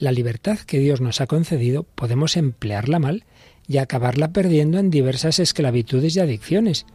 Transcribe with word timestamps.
la 0.00 0.12
libertad 0.12 0.58
que 0.58 0.78
Dios 0.78 1.00
nos 1.00 1.20
ha 1.20 1.26
concedido 1.26 1.84
podemos 1.84 2.36
emplearla 2.36 2.98
mal 2.98 3.24
y 3.68 3.76
acabarla 3.76 4.32
perdiendo 4.32 4.78
en 4.78 4.90
diversas 4.90 5.38
esclavitudes 5.38 6.16
y 6.16 6.20
adicciones. 6.20 6.86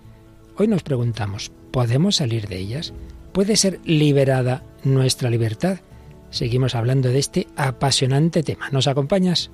Hoy 0.57 0.67
nos 0.67 0.83
preguntamos, 0.83 1.51
¿podemos 1.71 2.17
salir 2.17 2.47
de 2.47 2.57
ellas? 2.57 2.93
¿Puede 3.31 3.55
ser 3.57 3.79
liberada 3.85 4.63
nuestra 4.83 5.29
libertad? 5.29 5.79
Seguimos 6.31 6.73
hablando 6.73 7.09
de 7.09 7.19
este 7.19 7.47
apasionante 7.55 8.41
tema. 8.41 8.69
¿Nos 8.71 8.87
acompañas? 8.87 9.51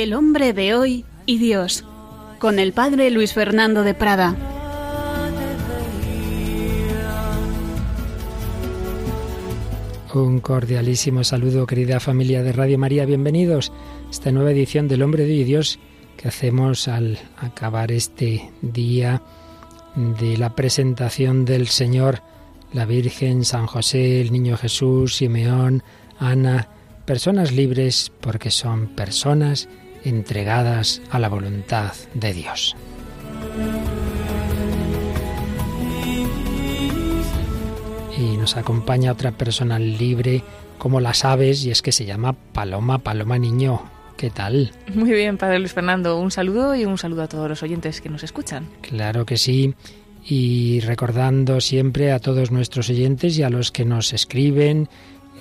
El 0.00 0.14
hombre 0.14 0.54
de 0.54 0.74
hoy 0.74 1.04
y 1.26 1.36
Dios, 1.36 1.84
con 2.38 2.58
el 2.58 2.72
padre 2.72 3.10
Luis 3.10 3.34
Fernando 3.34 3.82
de 3.82 3.92
Prada. 3.92 4.34
Un 10.14 10.40
cordialísimo 10.40 11.22
saludo, 11.22 11.66
querida 11.66 12.00
familia 12.00 12.42
de 12.42 12.52
Radio 12.52 12.78
María. 12.78 13.04
Bienvenidos 13.04 13.72
a 14.06 14.10
esta 14.10 14.32
nueva 14.32 14.52
edición 14.52 14.88
del 14.88 15.02
Hombre 15.02 15.26
de 15.26 15.32
hoy 15.32 15.40
y 15.40 15.44
Dios 15.44 15.78
que 16.16 16.28
hacemos 16.28 16.88
al 16.88 17.18
acabar 17.36 17.92
este 17.92 18.50
día 18.62 19.20
de 20.18 20.38
la 20.38 20.54
presentación 20.54 21.44
del 21.44 21.68
Señor, 21.68 22.22
la 22.72 22.86
Virgen, 22.86 23.44
San 23.44 23.66
José, 23.66 24.22
el 24.22 24.32
Niño 24.32 24.56
Jesús, 24.56 25.16
Simeón, 25.16 25.82
Ana, 26.18 26.70
personas 27.04 27.52
libres 27.52 28.10
porque 28.22 28.50
son 28.50 28.86
personas 28.96 29.68
entregadas 30.04 31.02
a 31.10 31.18
la 31.18 31.28
voluntad 31.28 31.92
de 32.14 32.32
Dios. 32.32 32.76
Y 38.18 38.36
nos 38.36 38.56
acompaña 38.56 39.12
otra 39.12 39.32
persona 39.32 39.78
libre 39.78 40.42
como 40.78 41.00
las 41.00 41.24
aves 41.24 41.64
y 41.64 41.70
es 41.70 41.82
que 41.82 41.92
se 41.92 42.04
llama 42.04 42.32
Paloma, 42.32 42.98
Paloma 42.98 43.38
Niño. 43.38 43.82
¿Qué 44.16 44.28
tal? 44.28 44.72
Muy 44.94 45.12
bien, 45.12 45.38
Padre 45.38 45.58
Luis 45.58 45.72
Fernando. 45.72 46.18
Un 46.18 46.30
saludo 46.30 46.74
y 46.74 46.84
un 46.84 46.98
saludo 46.98 47.22
a 47.22 47.28
todos 47.28 47.48
los 47.48 47.62
oyentes 47.62 48.02
que 48.02 48.10
nos 48.10 48.22
escuchan. 48.22 48.68
Claro 48.82 49.24
que 49.24 49.38
sí. 49.38 49.74
Y 50.26 50.80
recordando 50.80 51.60
siempre 51.62 52.12
a 52.12 52.18
todos 52.18 52.50
nuestros 52.50 52.90
oyentes 52.90 53.38
y 53.38 53.42
a 53.42 53.48
los 53.48 53.72
que 53.72 53.86
nos 53.86 54.12
escriben 54.12 54.90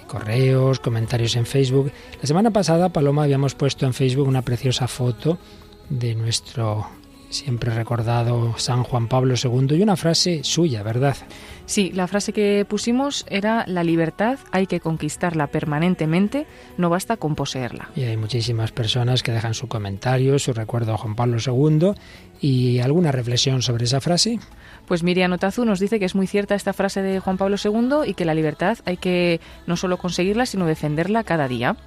correos, 0.09 0.81
comentarios 0.81 1.37
en 1.37 1.45
Facebook. 1.45 1.93
La 2.21 2.27
semana 2.27 2.51
pasada, 2.51 2.89
Paloma, 2.89 3.23
habíamos 3.23 3.55
puesto 3.55 3.85
en 3.85 3.93
Facebook 3.93 4.27
una 4.27 4.41
preciosa 4.41 4.89
foto 4.89 5.37
de 5.89 6.15
nuestro 6.15 6.85
siempre 7.29 7.73
recordado 7.73 8.57
San 8.57 8.83
Juan 8.83 9.07
Pablo 9.07 9.35
II 9.41 9.77
y 9.77 9.83
una 9.83 9.95
frase 9.95 10.43
suya, 10.43 10.83
¿verdad? 10.83 11.15
Sí, 11.69 11.91
la 11.93 12.07
frase 12.07 12.33
que 12.33 12.65
pusimos 12.67 13.27
era 13.29 13.63
la 13.67 13.83
libertad 13.83 14.39
hay 14.51 14.65
que 14.65 14.79
conquistarla 14.79 15.45
permanentemente, 15.45 16.47
no 16.77 16.89
basta 16.89 17.15
con 17.15 17.35
poseerla. 17.35 17.91
Y 17.95 18.05
hay 18.05 18.17
muchísimas 18.17 18.71
personas 18.71 19.21
que 19.21 19.31
dejan 19.31 19.53
su 19.53 19.67
comentario, 19.67 20.39
su 20.39 20.51
recuerdo 20.51 20.95
a 20.95 20.97
Juan 20.97 21.13
Pablo 21.13 21.37
II 21.37 21.91
y 22.41 22.79
alguna 22.79 23.11
reflexión 23.11 23.61
sobre 23.61 23.83
esa 23.83 24.01
frase. 24.01 24.39
Pues 24.87 25.03
Miriam 25.03 25.31
Otazu 25.31 25.63
nos 25.63 25.79
dice 25.79 25.99
que 25.99 26.05
es 26.05 26.15
muy 26.15 26.25
cierta 26.25 26.55
esta 26.55 26.73
frase 26.73 27.03
de 27.03 27.19
Juan 27.19 27.37
Pablo 27.37 27.57
II 27.63 28.09
y 28.09 28.15
que 28.15 28.25
la 28.25 28.33
libertad 28.33 28.79
hay 28.85 28.97
que 28.97 29.39
no 29.67 29.77
solo 29.77 29.97
conseguirla, 29.97 30.47
sino 30.47 30.65
defenderla 30.65 31.23
cada 31.23 31.47
día. 31.47 31.77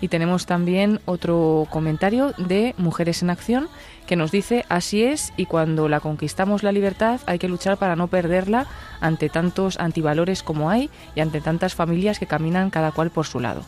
Y 0.00 0.08
tenemos 0.08 0.46
también 0.46 1.00
otro 1.06 1.66
comentario 1.70 2.32
de 2.38 2.74
Mujeres 2.76 3.22
en 3.22 3.30
Acción 3.30 3.68
que 4.06 4.16
nos 4.16 4.30
dice 4.30 4.64
así 4.68 5.02
es 5.02 5.32
y 5.36 5.46
cuando 5.46 5.88
la 5.88 6.00
conquistamos 6.00 6.62
la 6.62 6.72
libertad 6.72 7.20
hay 7.26 7.38
que 7.38 7.48
luchar 7.48 7.76
para 7.76 7.96
no 7.96 8.06
perderla 8.08 8.66
ante 9.00 9.28
tantos 9.28 9.78
antivalores 9.78 10.42
como 10.42 10.70
hay 10.70 10.90
y 11.14 11.20
ante 11.20 11.40
tantas 11.40 11.74
familias 11.74 12.18
que 12.18 12.26
caminan 12.26 12.70
cada 12.70 12.92
cual 12.92 13.10
por 13.10 13.26
su 13.26 13.40
lado. 13.40 13.62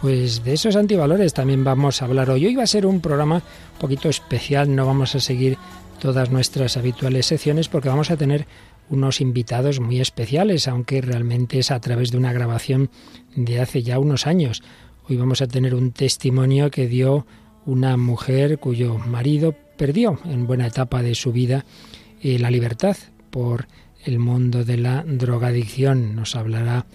Pues 0.00 0.44
de 0.44 0.52
esos 0.52 0.76
antivalores 0.76 1.32
también 1.32 1.64
vamos 1.64 2.02
a 2.02 2.04
hablar 2.04 2.28
hoy. 2.28 2.46
Hoy 2.46 2.54
va 2.54 2.64
a 2.64 2.66
ser 2.66 2.84
un 2.84 3.00
programa 3.00 3.36
un 3.36 3.78
poquito 3.78 4.08
especial, 4.08 4.74
no 4.74 4.84
vamos 4.86 5.14
a 5.14 5.20
seguir 5.20 5.56
todas 6.00 6.30
nuestras 6.30 6.76
habituales 6.76 7.26
secciones 7.26 7.68
porque 7.68 7.88
vamos 7.88 8.10
a 8.10 8.16
tener 8.16 8.46
unos 8.88 9.20
invitados 9.20 9.80
muy 9.80 10.00
especiales, 10.00 10.68
aunque 10.68 11.00
realmente 11.00 11.58
es 11.58 11.70
a 11.70 11.80
través 11.80 12.10
de 12.10 12.18
una 12.18 12.32
grabación 12.32 12.90
de 13.34 13.60
hace 13.60 13.82
ya 13.82 13.98
unos 13.98 14.26
años. 14.26 14.62
Hoy 15.08 15.16
vamos 15.16 15.40
a 15.40 15.46
tener 15.46 15.76
un 15.76 15.92
testimonio 15.92 16.68
que 16.68 16.88
dio 16.88 17.26
una 17.64 17.96
mujer 17.96 18.58
cuyo 18.58 18.98
marido 18.98 19.54
perdió 19.76 20.18
en 20.24 20.48
buena 20.48 20.66
etapa 20.66 21.00
de 21.00 21.14
su 21.14 21.30
vida 21.30 21.64
eh, 22.20 22.40
la 22.40 22.50
libertad 22.50 22.96
por 23.30 23.68
el 24.04 24.18
mundo 24.18 24.64
de 24.64 24.78
la 24.78 25.04
drogadicción. 25.06 26.16
Nos 26.16 26.34
hablará 26.34 26.86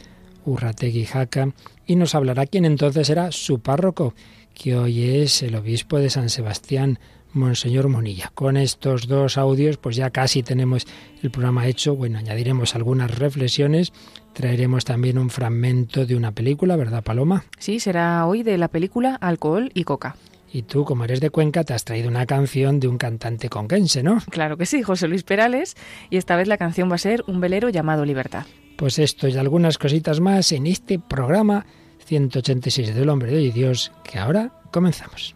Urrategui 0.44 1.06
Jaca 1.06 1.54
y 1.88 1.96
nos 1.96 2.14
hablará 2.14 2.48
quien 2.48 2.66
entonces 2.66 3.10
era 3.10 3.32
su 3.32 3.60
párroco, 3.60 4.14
que 4.54 4.76
hoy 4.76 5.04
es 5.04 5.42
el 5.42 5.56
obispo 5.56 5.98
de 5.98 6.10
San 6.10 6.30
Sebastián, 6.30 7.00
Monseñor 7.34 7.88
Monilla. 7.88 8.32
Con 8.34 8.58
estos 8.58 9.08
dos 9.08 9.38
audios, 9.38 9.78
pues 9.78 9.96
ya 9.96 10.10
casi 10.10 10.44
tenemos 10.44 10.86
el 11.22 11.32
programa 11.32 11.68
hecho. 11.68 11.96
Bueno, 11.96 12.18
añadiremos 12.18 12.76
algunas 12.76 13.18
reflexiones, 13.18 13.94
traeremos 14.34 14.86
también 14.86 15.18
un 15.18 15.30
fragmento 15.30 16.06
de 16.06 16.16
una 16.16 16.32
película, 16.32 16.76
¿verdad, 16.76 17.04
Paloma? 17.04 17.46
Sí, 17.60 17.80
será 17.80 18.26
hoy 18.26 18.44
de 18.44 18.58
la 18.58 18.68
película 18.68 19.16
Alcohol 19.16 19.72
y 19.74 19.84
Coca. 19.84 20.16
Y 20.54 20.64
tú, 20.64 20.84
como 20.84 21.06
eres 21.06 21.22
de 21.22 21.30
Cuenca, 21.30 21.64
te 21.64 21.74
has 21.74 21.86
traído 21.86 22.10
una 22.10 22.26
canción 22.26 22.80
de 22.80 22.88
un 22.88 22.98
cantante 22.98 23.48
conquense, 23.48 24.04
¿no? 24.04 24.20
Claro 24.30 24.58
que 24.58 24.66
sí, 24.66 24.84
José 24.84 25.08
Luis 25.08 25.24
Perales, 25.24 25.76
y 26.10 26.18
esta 26.18 26.36
vez 26.36 26.48
la 26.48 26.58
canción 26.58 26.92
va 26.92 26.96
a 26.96 27.00
ser 27.00 27.24
Un 27.28 27.40
velero 27.40 27.70
llamado 27.70 28.04
Libertad. 28.04 28.46
Pues 28.76 29.00
esto 29.00 29.28
y 29.28 29.38
algunas 29.38 29.78
cositas 29.78 30.20
más 30.20 30.52
en 30.52 30.68
este 30.68 31.00
programa 31.00 31.66
186 32.06 32.94
del 32.94 33.10
Hombre 33.10 33.32
de 33.32 33.52
Dios, 33.52 33.92
que 34.04 34.20
ahora 34.20 34.52
comenzamos. 34.72 35.36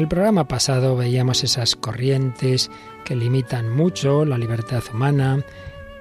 El 0.00 0.08
programa 0.08 0.48
pasado 0.48 0.96
veíamos 0.96 1.44
esas 1.44 1.76
corrientes 1.76 2.70
que 3.04 3.14
limitan 3.14 3.68
mucho 3.68 4.24
la 4.24 4.38
libertad 4.38 4.82
humana, 4.94 5.44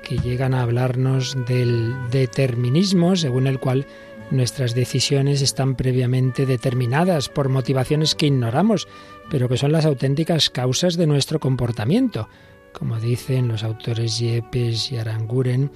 que 0.03 0.17
llegan 0.17 0.53
a 0.53 0.61
hablarnos 0.61 1.35
del 1.45 1.93
determinismo 2.09 3.17
según 3.17 3.45
el 3.45 3.59
cual 3.59 3.85
nuestras 4.31 4.73
decisiones 4.73 5.41
están 5.41 5.75
previamente 5.75 6.45
determinadas 6.45 7.27
por 7.27 7.49
motivaciones 7.49 8.15
que 8.15 8.27
ignoramos, 8.27 8.87
pero 9.29 9.49
que 9.49 9.57
son 9.57 9.73
las 9.73 9.85
auténticas 9.85 10.49
causas 10.49 10.95
de 10.95 11.05
nuestro 11.05 11.41
comportamiento. 11.41 12.29
Como 12.71 13.01
dicen 13.01 13.49
los 13.49 13.63
autores 13.63 14.17
Yepes 14.17 14.93
y 14.93 14.97
Aranguren, 14.97 15.71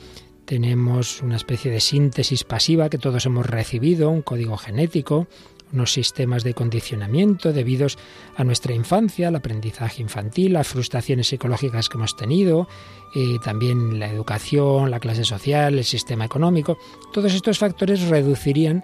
tenemos 0.45 1.21
una 1.21 1.35
especie 1.35 1.71
de 1.71 1.81
síntesis 1.81 2.45
pasiva 2.45 2.89
que 2.89 2.97
todos 2.97 3.25
hemos 3.25 3.45
recibido, 3.45 4.09
un 4.09 4.21
código 4.21 4.55
genético, 4.55 5.27
unos 5.73 5.91
sistemas 5.91 6.43
de 6.43 6.53
condicionamiento 6.53 7.51
debidos 7.51 7.97
a 8.35 8.43
nuestra 8.43 8.73
infancia, 8.73 9.27
al 9.27 9.35
aprendizaje 9.35 10.01
infantil, 10.01 10.53
las 10.53 10.67
frustraciones 10.67 11.27
psicológicas 11.27 11.89
que 11.89 11.97
hemos 11.97 12.15
tenido, 12.15 12.67
y 13.13 13.39
también 13.39 13.99
la 13.99 14.09
educación, 14.09 14.91
la 14.91 14.99
clase 14.99 15.23
social, 15.23 15.77
el 15.77 15.83
sistema 15.83 16.25
económico. 16.25 16.77
Todos 17.11 17.33
estos 17.33 17.59
factores 17.59 18.07
reducirían 18.07 18.83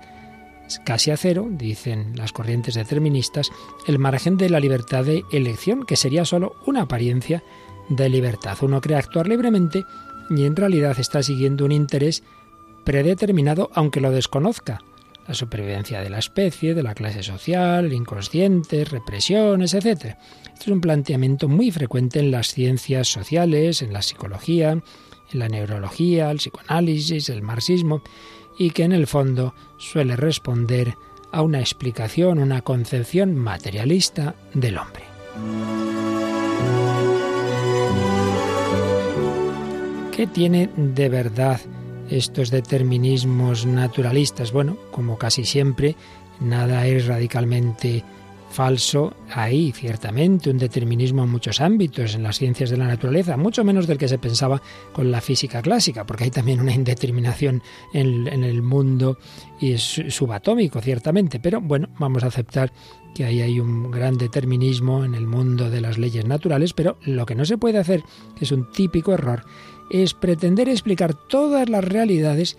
casi 0.85 1.11
a 1.11 1.17
cero, 1.17 1.47
dicen 1.49 2.13
las 2.15 2.31
corrientes 2.31 2.75
deterministas, 2.75 3.51
el 3.87 3.99
margen 3.99 4.37
de 4.37 4.49
la 4.49 4.59
libertad 4.59 5.05
de 5.05 5.23
elección, 5.31 5.83
que 5.85 5.95
sería 5.95 6.25
solo 6.25 6.55
una 6.65 6.83
apariencia 6.83 7.43
de 7.89 8.09
libertad. 8.09 8.57
Uno 8.61 8.81
cree 8.81 8.97
actuar 8.97 9.27
libremente 9.27 9.83
y 10.29 10.45
en 10.45 10.55
realidad 10.55 10.99
está 10.99 11.23
siguiendo 11.23 11.65
un 11.65 11.71
interés 11.71 12.23
predeterminado 12.85 13.69
aunque 13.73 13.99
lo 13.99 14.11
desconozca 14.11 14.81
la 15.29 15.35
supervivencia 15.35 16.01
de 16.01 16.09
la 16.09 16.17
especie, 16.17 16.73
de 16.73 16.81
la 16.81 16.95
clase 16.95 17.21
social, 17.21 17.93
inconscientes, 17.93 18.89
represiones, 18.89 19.75
etc. 19.75 19.85
Este 19.85 20.15
es 20.61 20.67
un 20.69 20.81
planteamiento 20.81 21.47
muy 21.47 21.69
frecuente 21.69 22.17
en 22.17 22.31
las 22.31 22.47
ciencias 22.47 23.09
sociales, 23.09 23.83
en 23.83 23.93
la 23.93 24.01
psicología, 24.01 24.71
en 24.71 25.39
la 25.39 25.47
neurología, 25.47 26.31
el 26.31 26.37
psicoanálisis, 26.37 27.29
el 27.29 27.43
marxismo, 27.43 28.01
y 28.57 28.71
que 28.71 28.81
en 28.81 28.91
el 28.91 29.05
fondo 29.05 29.53
suele 29.77 30.15
responder 30.15 30.95
a 31.31 31.43
una 31.43 31.59
explicación, 31.59 32.39
una 32.39 32.63
concepción 32.63 33.35
materialista 33.35 34.33
del 34.55 34.79
hombre. 34.79 35.03
¿Qué 40.11 40.25
tiene 40.25 40.71
de 40.75 41.07
verdad 41.07 41.61
estos 42.09 42.51
determinismos 42.51 43.65
naturalistas? 43.65 44.51
Bueno, 44.51 44.77
como 44.91 45.17
casi 45.17 45.45
siempre, 45.45 45.95
nada 46.39 46.85
es 46.87 47.07
radicalmente 47.07 48.03
falso. 48.49 49.13
Hay 49.33 49.71
ciertamente 49.71 50.49
un 50.49 50.57
determinismo 50.57 51.23
en 51.23 51.29
muchos 51.29 51.61
ámbitos, 51.61 52.15
en 52.15 52.23
las 52.23 52.37
ciencias 52.37 52.69
de 52.69 52.77
la 52.77 52.87
naturaleza, 52.87 53.37
mucho 53.37 53.63
menos 53.63 53.87
del 53.87 53.97
que 53.97 54.07
se 54.07 54.17
pensaba 54.17 54.61
con 54.91 55.11
la 55.11 55.21
física 55.21 55.61
clásica, 55.61 56.05
porque 56.05 56.25
hay 56.25 56.31
también 56.31 56.59
una 56.59 56.73
indeterminación 56.73 57.61
en, 57.93 58.27
el 58.27 58.61
mundo 58.61 59.17
y 59.59 59.77
subatómico, 59.77 60.81
ciertamente. 60.81 61.39
Pero 61.39 61.61
bueno, 61.61 61.89
vamos 61.99 62.23
a 62.23 62.27
aceptar 62.27 62.71
que 63.13 63.25
ahí 63.25 63.41
hay 63.41 63.59
un 63.59 63.91
gran 63.91 64.17
determinismo 64.17 65.03
en 65.03 65.15
el 65.15 65.27
mundo 65.27 65.69
de 65.69 65.81
las 65.81 65.97
leyes 65.97 66.25
naturales, 66.25 66.73
pero 66.73 66.97
lo 67.03 67.25
que 67.25 67.35
no 67.35 67.45
se 67.45 67.57
puede 67.57 67.77
hacer, 67.77 68.03
es 68.39 68.51
un 68.51 68.71
típico 68.71 69.13
error, 69.13 69.43
es 69.89 70.13
pretender 70.13 70.69
explicar 70.69 71.13
todas 71.13 71.69
las 71.69 71.83
realidades 71.83 72.57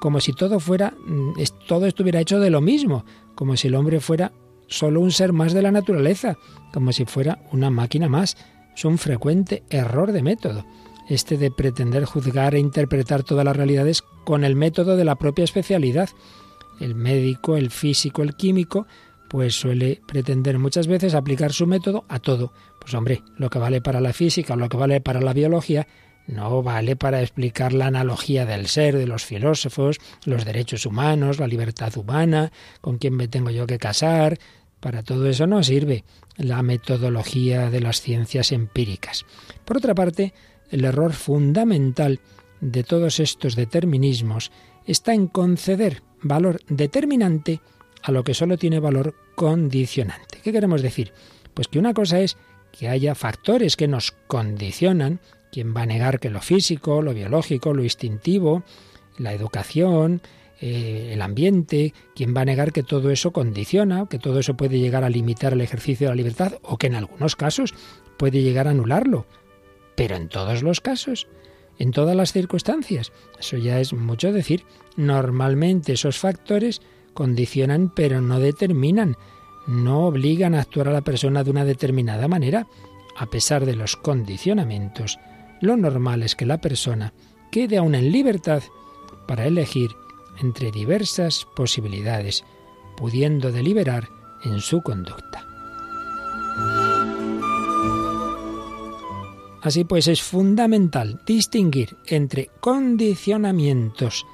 como 0.00 0.20
si 0.20 0.32
todo 0.32 0.60
fuera, 0.60 0.94
mm, 1.06 1.32
todo 1.66 1.86
estuviera 1.86 2.20
hecho 2.20 2.38
de 2.38 2.50
lo 2.50 2.60
mismo, 2.60 3.04
como 3.34 3.56
si 3.56 3.68
el 3.68 3.74
hombre 3.74 4.00
fuera 4.00 4.32
solo 4.66 5.00
un 5.00 5.10
ser 5.10 5.32
más 5.32 5.52
de 5.52 5.62
la 5.62 5.72
naturaleza, 5.72 6.36
como 6.72 6.92
si 6.92 7.04
fuera 7.04 7.38
una 7.52 7.70
máquina 7.70 8.08
más. 8.08 8.36
Es 8.76 8.84
un 8.84 8.98
frecuente 8.98 9.62
error 9.70 10.12
de 10.12 10.22
método, 10.22 10.66
este 11.08 11.38
de 11.38 11.50
pretender 11.50 12.04
juzgar 12.04 12.54
e 12.54 12.58
interpretar 12.58 13.22
todas 13.22 13.44
las 13.44 13.56
realidades 13.56 14.02
con 14.24 14.44
el 14.44 14.56
método 14.56 14.96
de 14.96 15.04
la 15.04 15.14
propia 15.14 15.44
especialidad. 15.44 16.10
El 16.78 16.94
médico, 16.94 17.56
el 17.56 17.70
físico, 17.70 18.22
el 18.22 18.36
químico, 18.36 18.86
pues 19.28 19.54
suele 19.54 20.02
pretender 20.06 20.58
muchas 20.58 20.86
veces 20.86 21.14
aplicar 21.14 21.52
su 21.52 21.66
método 21.66 22.04
a 22.08 22.18
todo. 22.18 22.52
Pues 22.80 22.92
hombre, 22.94 23.22
lo 23.38 23.48
que 23.48 23.58
vale 23.58 23.80
para 23.80 24.00
la 24.00 24.12
física 24.12 24.56
lo 24.56 24.68
que 24.68 24.76
vale 24.76 25.00
para 25.00 25.20
la 25.20 25.32
biología 25.32 25.86
no 26.26 26.62
vale 26.62 26.96
para 26.96 27.22
explicar 27.22 27.72
la 27.72 27.86
analogía 27.86 28.46
del 28.46 28.66
ser 28.66 28.96
de 28.96 29.06
los 29.06 29.24
filósofos, 29.24 29.98
los 30.24 30.44
derechos 30.44 30.86
humanos, 30.86 31.38
la 31.38 31.46
libertad 31.46 31.96
humana, 31.96 32.52
con 32.80 32.98
quién 32.98 33.14
me 33.14 33.28
tengo 33.28 33.50
yo 33.50 33.66
que 33.66 33.78
casar. 33.78 34.38
Para 34.80 35.02
todo 35.02 35.26
eso 35.28 35.46
no 35.46 35.62
sirve 35.62 36.04
la 36.36 36.62
metodología 36.62 37.70
de 37.70 37.80
las 37.80 38.00
ciencias 38.00 38.52
empíricas. 38.52 39.24
Por 39.64 39.78
otra 39.78 39.94
parte, 39.94 40.34
el 40.70 40.84
error 40.84 41.12
fundamental 41.12 42.20
de 42.60 42.82
todos 42.82 43.20
estos 43.20 43.54
determinismos 43.54 44.50
está 44.84 45.14
en 45.14 45.28
conceder 45.28 46.02
valor 46.22 46.60
determinante 46.68 47.60
a 48.02 48.12
lo 48.12 48.24
que 48.24 48.34
solo 48.34 48.56
tiene 48.56 48.80
valor 48.80 49.14
condicionante. 49.34 50.40
¿Qué 50.42 50.52
queremos 50.52 50.82
decir? 50.82 51.12
Pues 51.54 51.68
que 51.68 51.78
una 51.78 51.94
cosa 51.94 52.20
es 52.20 52.36
que 52.72 52.88
haya 52.88 53.14
factores 53.14 53.76
que 53.76 53.88
nos 53.88 54.12
condicionan 54.26 55.20
¿Quién 55.52 55.74
va 55.74 55.82
a 55.82 55.86
negar 55.86 56.20
que 56.20 56.30
lo 56.30 56.40
físico, 56.40 57.02
lo 57.02 57.14
biológico, 57.14 57.72
lo 57.72 57.82
instintivo, 57.82 58.62
la 59.18 59.32
educación, 59.32 60.20
eh, 60.60 61.10
el 61.12 61.22
ambiente, 61.22 61.92
quién 62.14 62.34
va 62.34 62.42
a 62.42 62.46
negar 62.46 62.72
que 62.72 62.82
todo 62.82 63.10
eso 63.10 63.32
condiciona, 63.32 64.06
que 64.08 64.18
todo 64.18 64.38
eso 64.38 64.56
puede 64.56 64.78
llegar 64.78 65.04
a 65.04 65.10
limitar 65.10 65.52
el 65.52 65.60
ejercicio 65.60 66.06
de 66.06 66.12
la 66.12 66.16
libertad 66.16 66.54
o 66.62 66.78
que 66.78 66.86
en 66.86 66.94
algunos 66.94 67.36
casos 67.36 67.74
puede 68.16 68.42
llegar 68.42 68.66
a 68.66 68.70
anularlo? 68.70 69.26
Pero 69.96 70.16
en 70.16 70.28
todos 70.28 70.62
los 70.62 70.80
casos, 70.80 71.26
en 71.78 71.90
todas 71.90 72.16
las 72.16 72.32
circunstancias, 72.32 73.12
eso 73.38 73.56
ya 73.56 73.80
es 73.80 73.92
mucho 73.92 74.32
decir. 74.32 74.64
Normalmente 74.96 75.92
esos 75.92 76.18
factores 76.18 76.80
condicionan 77.12 77.92
pero 77.94 78.20
no 78.20 78.40
determinan, 78.40 79.16
no 79.66 80.06
obligan 80.06 80.54
a 80.54 80.60
actuar 80.60 80.88
a 80.88 80.92
la 80.92 81.02
persona 81.02 81.44
de 81.44 81.50
una 81.50 81.64
determinada 81.64 82.28
manera, 82.28 82.66
a 83.18 83.26
pesar 83.26 83.66
de 83.66 83.76
los 83.76 83.96
condicionamientos 83.96 85.18
lo 85.66 85.76
normal 85.76 86.22
es 86.22 86.34
que 86.34 86.46
la 86.46 86.60
persona 86.60 87.12
quede 87.50 87.78
aún 87.78 87.94
en 87.94 88.10
libertad 88.12 88.62
para 89.26 89.46
elegir 89.46 89.90
entre 90.40 90.70
diversas 90.70 91.46
posibilidades, 91.56 92.44
pudiendo 92.96 93.52
deliberar 93.52 94.08
en 94.44 94.60
su 94.60 94.82
conducta. 94.82 95.46
Así 99.62 99.84
pues, 99.84 100.06
es 100.06 100.22
fundamental 100.22 101.20
distinguir 101.26 101.96
entre 102.06 102.50
condicionamientos 102.60 104.24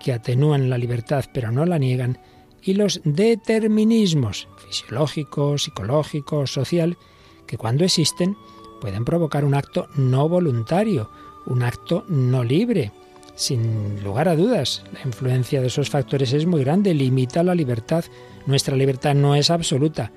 que 0.00 0.12
atenúan 0.12 0.68
la 0.68 0.78
libertad 0.78 1.26
pero 1.32 1.52
no 1.52 1.64
la 1.64 1.78
niegan 1.78 2.18
y 2.62 2.74
los 2.74 3.00
determinismos 3.04 4.48
fisiológico, 4.56 5.58
psicológico, 5.58 6.46
social, 6.46 6.98
que 7.46 7.56
cuando 7.56 7.84
existen 7.84 8.36
pueden 8.80 9.04
provocar 9.04 9.44
un 9.44 9.54
acto 9.54 9.88
no 9.94 10.28
voluntario, 10.28 11.10
un 11.46 11.62
acto 11.62 12.04
no 12.08 12.42
libre. 12.42 12.92
Sin 13.34 14.02
lugar 14.02 14.28
a 14.28 14.36
dudas, 14.36 14.82
la 14.92 15.00
influencia 15.04 15.60
de 15.60 15.68
esos 15.68 15.88
factores 15.88 16.32
es 16.32 16.46
muy 16.46 16.64
grande, 16.64 16.92
limita 16.94 17.42
la 17.42 17.54
libertad. 17.54 18.04
Nuestra 18.46 18.76
libertad 18.76 19.14
no 19.14 19.34
es 19.34 19.50
absoluta, 19.50 20.10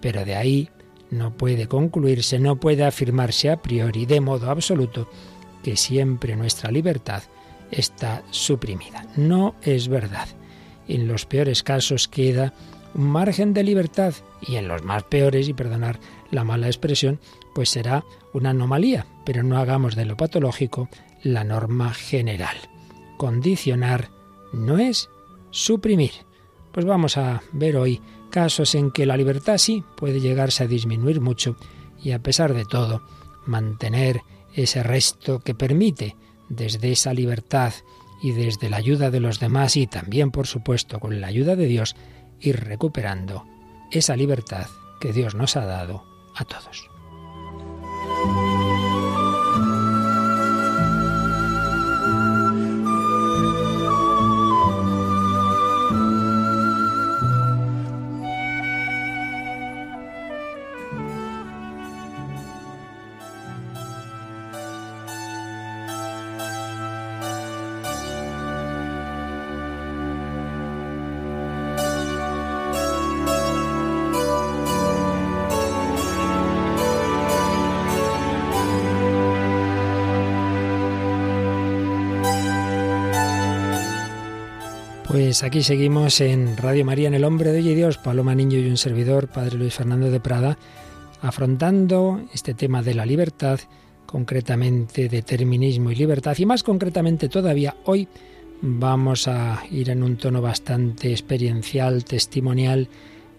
pero 0.00 0.24
de 0.24 0.36
ahí 0.36 0.68
no 1.10 1.32
puede 1.36 1.66
concluirse, 1.66 2.38
no 2.38 2.56
puede 2.56 2.84
afirmarse 2.84 3.50
a 3.50 3.60
priori 3.60 4.06
de 4.06 4.20
modo 4.20 4.50
absoluto 4.50 5.08
que 5.62 5.76
siempre 5.76 6.36
nuestra 6.36 6.70
libertad 6.70 7.22
está 7.70 8.22
suprimida. 8.30 9.06
No 9.16 9.54
es 9.62 9.88
verdad. 9.88 10.28
En 10.88 11.06
los 11.08 11.26
peores 11.26 11.62
casos 11.62 12.08
queda 12.08 12.52
un 12.94 13.06
margen 13.06 13.54
de 13.54 13.62
libertad 13.62 14.14
y 14.40 14.56
en 14.56 14.68
los 14.68 14.82
más 14.82 15.04
peores, 15.04 15.48
y 15.48 15.54
perdonar 15.54 15.98
la 16.30 16.44
mala 16.44 16.66
expresión, 16.66 17.20
pues 17.54 17.70
será 17.70 18.04
una 18.32 18.50
anomalía, 18.50 19.06
pero 19.24 19.42
no 19.42 19.58
hagamos 19.58 19.96
de 19.96 20.04
lo 20.04 20.16
patológico 20.16 20.88
la 21.22 21.44
norma 21.44 21.92
general. 21.92 22.56
Condicionar 23.16 24.10
no 24.52 24.78
es 24.78 25.10
suprimir. 25.50 26.12
Pues 26.72 26.86
vamos 26.86 27.16
a 27.16 27.42
ver 27.52 27.76
hoy 27.76 28.00
casos 28.30 28.74
en 28.74 28.90
que 28.90 29.06
la 29.06 29.16
libertad 29.16 29.58
sí 29.58 29.84
puede 29.96 30.20
llegarse 30.20 30.64
a 30.64 30.68
disminuir 30.68 31.20
mucho 31.20 31.56
y 32.02 32.12
a 32.12 32.20
pesar 32.20 32.54
de 32.54 32.64
todo 32.64 33.02
mantener 33.46 34.22
ese 34.54 34.82
resto 34.82 35.40
que 35.40 35.54
permite 35.54 36.16
desde 36.48 36.92
esa 36.92 37.12
libertad 37.12 37.72
y 38.22 38.32
desde 38.32 38.70
la 38.70 38.76
ayuda 38.76 39.10
de 39.10 39.20
los 39.20 39.40
demás 39.40 39.76
y 39.76 39.86
también 39.86 40.30
por 40.30 40.46
supuesto 40.46 41.00
con 41.00 41.20
la 41.20 41.28
ayuda 41.28 41.56
de 41.56 41.66
Dios 41.66 41.96
ir 42.40 42.60
recuperando 42.60 43.44
esa 43.90 44.16
libertad 44.16 44.66
que 45.00 45.12
Dios 45.12 45.34
nos 45.34 45.56
ha 45.56 45.64
dado 45.64 46.04
a 46.36 46.44
todos. 46.44 46.89
Pues 85.10 85.42
aquí 85.42 85.64
seguimos 85.64 86.20
en 86.20 86.56
Radio 86.56 86.84
María, 86.84 87.08
en 87.08 87.14
El 87.14 87.24
Hombre 87.24 87.50
de 87.50 87.58
Hoy 87.58 87.70
y 87.70 87.74
Dios, 87.74 87.98
Paloma 87.98 88.32
Niño 88.36 88.60
y 88.60 88.68
un 88.68 88.76
servidor, 88.76 89.26
Padre 89.26 89.58
Luis 89.58 89.74
Fernando 89.74 90.08
de 90.08 90.20
Prada, 90.20 90.56
afrontando 91.20 92.20
este 92.32 92.54
tema 92.54 92.80
de 92.80 92.94
la 92.94 93.04
libertad, 93.04 93.58
concretamente 94.06 95.08
determinismo 95.08 95.90
y 95.90 95.96
libertad, 95.96 96.36
y 96.38 96.46
más 96.46 96.62
concretamente 96.62 97.28
todavía 97.28 97.74
hoy 97.86 98.06
vamos 98.62 99.26
a 99.26 99.64
ir 99.72 99.90
en 99.90 100.04
un 100.04 100.16
tono 100.16 100.40
bastante 100.40 101.10
experiencial, 101.10 102.04
testimonial, 102.04 102.88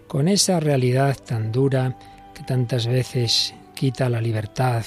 con 0.08 0.28
esa 0.28 0.60
realidad 0.60 1.16
tan 1.26 1.52
dura 1.52 1.96
que 2.34 2.42
tantas 2.42 2.86
veces 2.86 3.54
quita 3.74 4.10
la 4.10 4.20
libertad, 4.20 4.84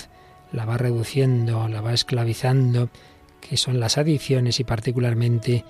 la 0.51 0.65
va 0.65 0.77
reduciendo, 0.77 1.67
la 1.67 1.81
va 1.81 1.95
esclavizando, 1.95 2.89
que 3.41 3.57
son 3.57 3.79
las 3.79 3.97
adicciones 3.97 4.59
y 4.59 4.63
particularmente 4.63 5.65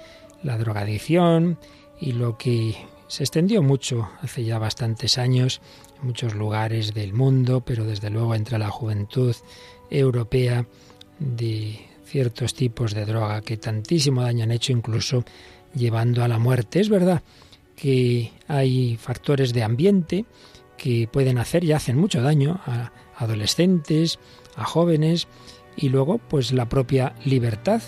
la 0.46 0.58
drogadicción 0.58 1.58
y 2.00 2.14
lo 2.14 2.38
que 2.38 2.76
se 3.08 3.24
extendió 3.24 3.62
mucho 3.62 4.10
hace 4.22 4.44
ya 4.44 4.60
bastantes 4.60 5.18
años 5.18 5.62
en 6.00 6.08
muchos 6.08 6.36
lugares 6.36 6.94
del 6.94 7.14
mundo, 7.14 7.62
pero 7.62 7.84
desde 7.86 8.10
luego 8.10 8.36
entre 8.36 8.60
la 8.60 8.70
juventud 8.70 9.36
europea 9.90 10.66
de 11.20 11.80
ciertos 12.06 12.54
tipos 12.54 12.94
de 12.94 13.06
droga 13.06 13.42
que 13.42 13.58
tantísimo 13.58 14.22
daño 14.22 14.44
han 14.44 14.52
hecho, 14.52 14.72
incluso 14.72 15.26
llevando 15.74 16.24
a 16.24 16.28
la 16.28 16.38
muerte. 16.38 16.80
Es 16.80 16.90
verdad 16.90 17.24
que 17.76 18.32
hay 18.48 18.98
factores 18.98 19.52
de 19.52 19.64
ambiente 19.64 20.26
que 20.78 21.08
pueden 21.12 21.40
hacer 21.40 21.64
y 21.64 21.72
hacen 21.72 21.98
mucho 21.98 22.22
daño 22.22 22.62
a 22.66 22.92
adolescentes, 23.18 24.20
a 24.56 24.64
jóvenes, 24.66 25.28
y 25.76 25.90
luego 25.90 26.20
pues 26.20 26.54
la 26.54 26.70
propia 26.70 27.16
libertad, 27.26 27.82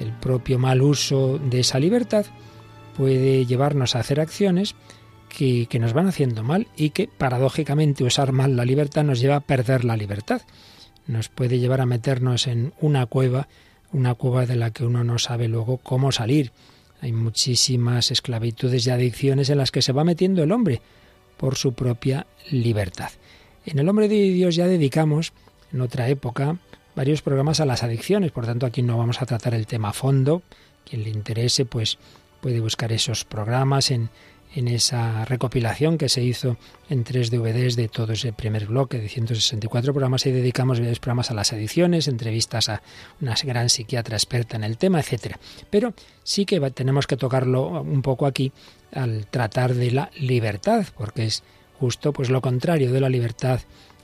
el 0.00 0.12
propio 0.12 0.58
mal 0.58 0.82
uso 0.82 1.38
de 1.38 1.60
esa 1.60 1.78
libertad 1.78 2.26
puede 2.96 3.46
llevarnos 3.46 3.94
a 3.94 4.00
hacer 4.00 4.20
acciones 4.20 4.74
que, 5.28 5.78
nos 5.78 5.92
van 5.92 6.08
haciendo 6.08 6.42
mal 6.42 6.66
y 6.76 6.90
que 6.90 7.08
paradójicamente 7.08 8.04
usar 8.04 8.32
mal 8.32 8.56
la 8.56 8.64
libertad 8.64 9.04
nos 9.04 9.20
lleva 9.20 9.36
a 9.36 9.40
perder 9.40 9.84
la 9.84 9.96
libertad. 9.96 10.42
Nos 11.06 11.28
puede 11.28 11.58
llevar 11.58 11.80
a 11.80 11.86
meternos 11.86 12.46
en 12.46 12.72
una 12.80 13.06
cueva, 13.06 13.48
una 13.92 14.14
cueva 14.14 14.46
de 14.46 14.56
la 14.56 14.70
que 14.70 14.84
uno 14.84 15.04
no 15.04 15.18
sabe 15.18 15.48
luego 15.48 15.78
cómo 15.78 16.12
salir. 16.12 16.52
Hay 17.00 17.12
muchísimas 17.12 18.10
esclavitudes 18.10 18.86
y 18.86 18.90
adicciones 18.90 19.48
en 19.50 19.58
las 19.58 19.70
que 19.70 19.82
se 19.82 19.92
va 19.92 20.04
metiendo 20.04 20.42
el 20.42 20.52
hombre 20.52 20.82
por 21.36 21.56
su 21.56 21.72
propia 21.72 22.26
libertad. 22.50 23.10
En 23.64 23.78
el 23.78 23.88
hombre 23.88 24.08
de 24.08 24.16
Dios 24.32 24.56
ya 24.56 24.66
dedicamos, 24.66 25.32
en 25.72 25.80
otra 25.80 26.08
época, 26.08 26.58
varios 27.00 27.22
programas 27.22 27.60
a 27.60 27.64
las 27.64 27.82
adicciones, 27.82 28.30
por 28.30 28.44
tanto 28.44 28.66
aquí 28.66 28.82
no 28.82 28.98
vamos 28.98 29.22
a 29.22 29.24
tratar 29.24 29.54
el 29.54 29.66
tema 29.66 29.88
a 29.88 29.92
fondo. 29.94 30.42
Quien 30.84 31.02
le 31.02 31.08
interese, 31.08 31.64
pues 31.64 31.96
puede 32.42 32.60
buscar 32.60 32.92
esos 32.92 33.24
programas 33.24 33.90
en, 33.90 34.10
en 34.54 34.68
esa 34.68 35.24
recopilación 35.24 35.96
que 35.96 36.10
se 36.10 36.22
hizo 36.22 36.58
en 36.90 37.04
tres 37.04 37.30
DVDs 37.30 37.74
de 37.74 37.88
todo 37.88 38.12
ese 38.12 38.34
primer 38.34 38.66
bloque 38.66 38.98
de 38.98 39.08
164 39.08 39.94
programas 39.94 40.26
y 40.26 40.30
dedicamos 40.30 40.78
varios 40.78 41.00
programas 41.00 41.30
a 41.30 41.34
las 41.34 41.54
ediciones, 41.54 42.06
entrevistas 42.06 42.68
a 42.68 42.82
una 43.22 43.34
gran 43.44 43.70
psiquiatra 43.70 44.18
experta 44.18 44.56
en 44.56 44.64
el 44.64 44.76
tema, 44.76 45.00
etcétera. 45.00 45.40
Pero 45.70 45.94
sí 46.22 46.44
que 46.44 46.60
tenemos 46.70 47.06
que 47.06 47.16
tocarlo 47.16 47.80
un 47.80 48.02
poco 48.02 48.26
aquí 48.26 48.52
al 48.92 49.26
tratar 49.26 49.72
de 49.72 49.90
la 49.90 50.10
libertad, 50.18 50.84
porque 50.98 51.24
es 51.24 51.44
justo 51.78 52.12
pues 52.12 52.28
lo 52.28 52.42
contrario 52.42 52.92
de 52.92 53.00
la 53.00 53.08
libertad, 53.08 53.60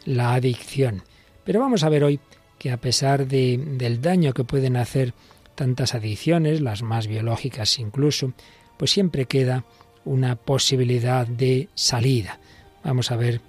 la 0.06 0.32
adicción. 0.32 1.02
Pero 1.44 1.60
vamos 1.60 1.82
a 1.82 1.90
ver 1.90 2.02
hoy 2.02 2.18
que 2.66 2.72
a 2.72 2.78
pesar 2.78 3.28
de, 3.28 3.58
del 3.58 4.00
daño 4.00 4.34
que 4.34 4.42
pueden 4.42 4.76
hacer 4.76 5.14
tantas 5.54 5.94
adicciones, 5.94 6.60
las 6.60 6.82
más 6.82 7.06
biológicas 7.06 7.78
incluso, 7.78 8.32
pues 8.76 8.90
siempre 8.90 9.26
queda 9.26 9.64
una 10.04 10.34
posibilidad 10.34 11.28
de 11.28 11.68
salida. 11.76 12.40
Vamos 12.82 13.12
a 13.12 13.16
ver 13.16 13.40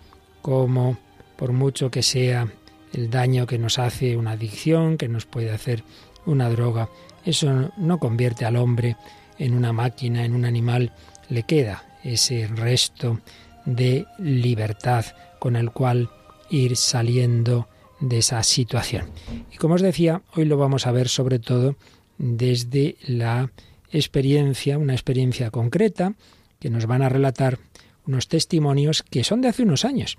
cómo, 0.44 1.00
por 1.36 1.52
mucho 1.52 1.90
que 1.90 2.04
sea 2.04 2.48
el 2.94 3.10
daño 3.10 3.48
que 3.48 3.58
nos 3.58 3.80
hace 3.80 4.16
una 4.18 4.34
adicción, 4.34 4.98
que 4.98 5.08
nos 5.08 5.26
puede 5.26 5.50
hacer 5.50 5.84
una 6.28 6.48
droga, 6.52 6.88
eso 7.26 7.72
no 7.76 7.98
convierte 7.98 8.46
al 8.46 8.56
hombre 8.56 8.98
en 9.40 9.56
una 9.56 9.74
máquina, 9.74 10.26
en 10.26 10.36
un 10.36 10.46
animal, 10.46 10.94
le 11.28 11.42
queda 11.42 11.98
ese 12.04 12.46
resto 12.46 13.20
de 13.66 14.06
libertad 14.20 15.06
con 15.40 15.56
el 15.56 15.72
cual 15.72 16.08
ir 16.52 16.78
saliendo 16.78 17.68
de 18.00 18.20
esa 18.20 18.42
situación. 18.44 19.10
Y 19.52 19.58
como 19.58 19.76
os 19.76 19.82
decía, 19.82 20.22
hoy 20.36 20.46
lo 20.46 20.58
vamos 20.58 20.88
a 20.88 20.92
ver 20.92 21.10
sobre 21.10 21.40
todo 21.40 21.76
desde 22.18 22.96
la 23.06 23.52
experiencia, 23.92 24.78
una 24.78 24.94
experiencia 24.94 25.52
concreta 25.52 26.14
que 26.60 26.70
nos 26.70 26.86
van 26.86 27.02
a 27.02 27.10
relatar 27.10 27.60
unos 28.06 28.28
testimonios 28.28 29.04
que 29.04 29.24
son 29.24 29.42
de 29.42 29.50
hace 29.50 29.64
unos 29.64 29.86
años. 29.86 30.18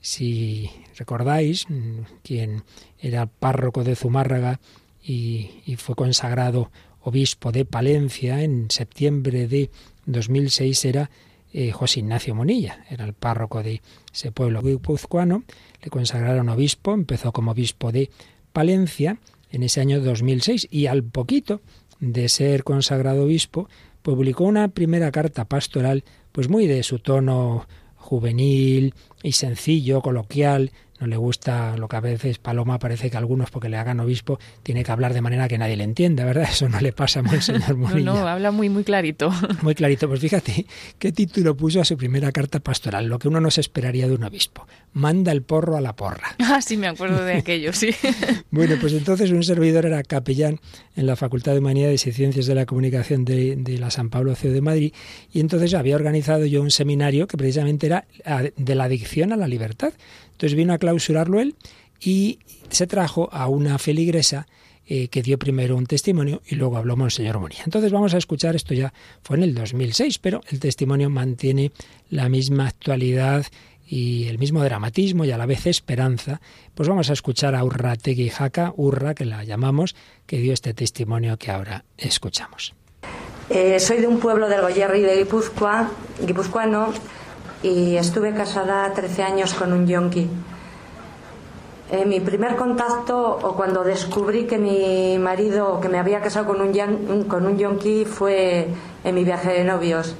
Si 0.00 0.70
recordáis, 0.96 1.66
quien 2.22 2.62
era 2.98 3.26
párroco 3.26 3.84
de 3.84 3.96
Zumárraga 3.96 4.60
y, 5.02 5.76
fue 5.76 5.94
consagrado 5.94 6.70
obispo 7.02 7.52
de 7.52 7.64
Palencia 7.64 8.42
en 8.42 8.70
septiembre 8.70 9.46
de 9.46 9.70
2006 10.06 10.84
era 10.84 11.10
eh, 11.52 11.72
José 11.72 12.00
Ignacio 12.00 12.34
Monilla, 12.34 12.84
era 12.88 13.04
el 13.04 13.12
párroco 13.12 13.62
de 13.62 13.82
ese 14.12 14.32
pueblo 14.32 14.62
guipuzcoano, 14.62 15.44
le 15.82 15.90
consagraron 15.90 16.48
obispo, 16.48 16.94
empezó 16.94 17.32
como 17.32 17.52
obispo 17.52 17.92
de 17.92 18.10
Palencia 18.52 19.18
en 19.50 19.62
ese 19.62 19.80
año 19.80 20.00
2006 20.00 20.68
y 20.70 20.86
al 20.86 21.02
poquito 21.02 21.60
de 21.98 22.28
ser 22.28 22.64
consagrado 22.64 23.24
obispo, 23.24 23.68
publicó 24.02 24.44
una 24.44 24.68
primera 24.68 25.10
carta 25.10 25.44
pastoral, 25.44 26.04
pues 26.32 26.48
muy 26.48 26.66
de 26.66 26.82
su 26.82 26.98
tono 26.98 27.66
juvenil 27.96 28.94
y 29.22 29.32
sencillo, 29.32 30.00
coloquial, 30.00 30.72
no 31.00 31.06
le 31.06 31.16
gusta 31.16 31.76
lo 31.76 31.88
que 31.88 31.96
a 31.96 32.00
veces 32.00 32.38
Paloma 32.38 32.78
parece 32.78 33.10
que 33.10 33.16
algunos 33.16 33.50
porque 33.50 33.68
le 33.68 33.78
hagan 33.78 34.00
obispo 34.00 34.38
tiene 34.62 34.84
que 34.84 34.92
hablar 34.92 35.14
de 35.14 35.22
manera 35.22 35.48
que 35.48 35.56
nadie 35.58 35.76
le 35.76 35.84
entienda, 35.84 36.24
¿verdad? 36.24 36.48
Eso 36.50 36.68
no 36.68 36.80
le 36.80 36.92
pasa 36.92 37.20
a 37.20 37.40
señor 37.40 37.76
Monilla. 37.76 38.12
no, 38.12 38.20
no, 38.20 38.28
habla 38.28 38.50
muy 38.50 38.68
muy 38.68 38.84
clarito. 38.84 39.32
Muy 39.62 39.74
clarito. 39.74 40.08
Pues 40.08 40.20
fíjate 40.20 40.66
qué 40.98 41.12
título 41.12 41.56
puso 41.56 41.80
a 41.80 41.84
su 41.84 41.96
primera 41.96 42.32
carta 42.32 42.60
pastoral, 42.60 43.06
lo 43.06 43.18
que 43.18 43.28
uno 43.28 43.40
no 43.40 43.50
se 43.50 43.60
esperaría 43.60 44.06
de 44.06 44.14
un 44.14 44.24
obispo. 44.24 44.66
Manda 44.92 45.32
el 45.32 45.42
porro 45.42 45.76
a 45.76 45.80
la 45.80 45.96
porra. 45.96 46.36
Ah, 46.50 46.60
sí, 46.60 46.76
me 46.76 46.88
acuerdo 46.88 47.24
de 47.24 47.34
aquello, 47.34 47.72
sí. 47.72 47.90
bueno, 48.50 48.74
pues 48.80 48.92
entonces 48.92 49.30
un 49.30 49.44
servidor 49.44 49.86
era 49.86 50.02
capellán 50.02 50.58
en 50.96 51.06
la 51.06 51.14
Facultad 51.14 51.52
de 51.52 51.60
Humanidades 51.60 52.04
y 52.08 52.12
Ciencias 52.12 52.46
de 52.46 52.56
la 52.56 52.66
Comunicación 52.66 53.24
de, 53.24 53.54
de 53.54 53.78
la 53.78 53.92
San 53.92 54.10
Pablo 54.10 54.34
CEO 54.34 54.52
de 54.52 54.60
Madrid 54.60 54.92
y 55.32 55.38
entonces 55.38 55.74
había 55.74 55.94
organizado 55.94 56.44
yo 56.46 56.60
un 56.60 56.72
seminario 56.72 57.28
que 57.28 57.36
precisamente 57.36 57.86
era 57.86 58.04
de 58.56 58.74
la 58.74 58.84
adicción 58.84 59.32
a 59.32 59.36
la 59.36 59.46
libertad. 59.46 59.92
Entonces 60.40 60.56
vino 60.56 60.72
a 60.72 60.78
clausurarlo 60.78 61.38
él 61.38 61.54
y 62.00 62.38
se 62.70 62.86
trajo 62.86 63.28
a 63.30 63.46
una 63.46 63.76
feligresa 63.78 64.46
eh, 64.86 65.08
que 65.08 65.20
dio 65.20 65.38
primero 65.38 65.76
un 65.76 65.84
testimonio 65.84 66.40
y 66.48 66.54
luego 66.54 66.78
habló 66.78 66.96
Monseñor 66.96 67.38
Monía. 67.38 67.60
Entonces 67.66 67.92
vamos 67.92 68.14
a 68.14 68.16
escuchar, 68.16 68.56
esto 68.56 68.72
ya 68.72 68.90
fue 69.22 69.36
en 69.36 69.42
el 69.42 69.54
2006, 69.54 70.18
pero 70.18 70.40
el 70.48 70.58
testimonio 70.58 71.10
mantiene 71.10 71.72
la 72.08 72.30
misma 72.30 72.68
actualidad 72.68 73.44
y 73.86 74.28
el 74.28 74.38
mismo 74.38 74.64
dramatismo 74.64 75.26
y 75.26 75.30
a 75.30 75.36
la 75.36 75.44
vez 75.44 75.66
esperanza, 75.66 76.40
pues 76.74 76.88
vamos 76.88 77.10
a 77.10 77.12
escuchar 77.12 77.54
a 77.54 77.62
Urra 77.62 77.96
Jaca, 78.32 78.72
Urra, 78.76 79.14
que 79.14 79.26
la 79.26 79.44
llamamos, 79.44 79.94
que 80.24 80.38
dio 80.38 80.54
este 80.54 80.72
testimonio 80.72 81.36
que 81.36 81.50
ahora 81.50 81.84
escuchamos. 81.98 82.74
Eh, 83.50 83.78
soy 83.78 83.98
de 83.98 84.06
un 84.06 84.18
pueblo 84.18 84.48
del 84.48 84.62
Goyerri 84.62 85.02
de 85.02 85.18
Guipúzcoa, 85.18 85.90
guipuzcoano, 86.24 86.94
y 87.62 87.96
estuve 87.96 88.32
casada 88.34 88.92
13 88.92 89.22
años 89.22 89.54
con 89.54 89.72
un 89.72 89.86
yonki. 89.86 90.28
Eh, 91.92 92.04
mi 92.06 92.20
primer 92.20 92.54
contacto 92.56 93.38
o 93.42 93.54
cuando 93.56 93.82
descubrí 93.82 94.46
que 94.46 94.58
mi 94.58 95.18
marido, 95.18 95.80
que 95.80 95.88
me 95.88 95.98
había 95.98 96.20
casado 96.20 96.46
con 96.46 96.60
un, 96.60 97.24
con 97.24 97.46
un 97.46 97.58
yonki, 97.58 98.04
fue 98.04 98.68
en 99.02 99.14
mi 99.14 99.24
viaje 99.24 99.52
de 99.52 99.64
novios. 99.64 100.14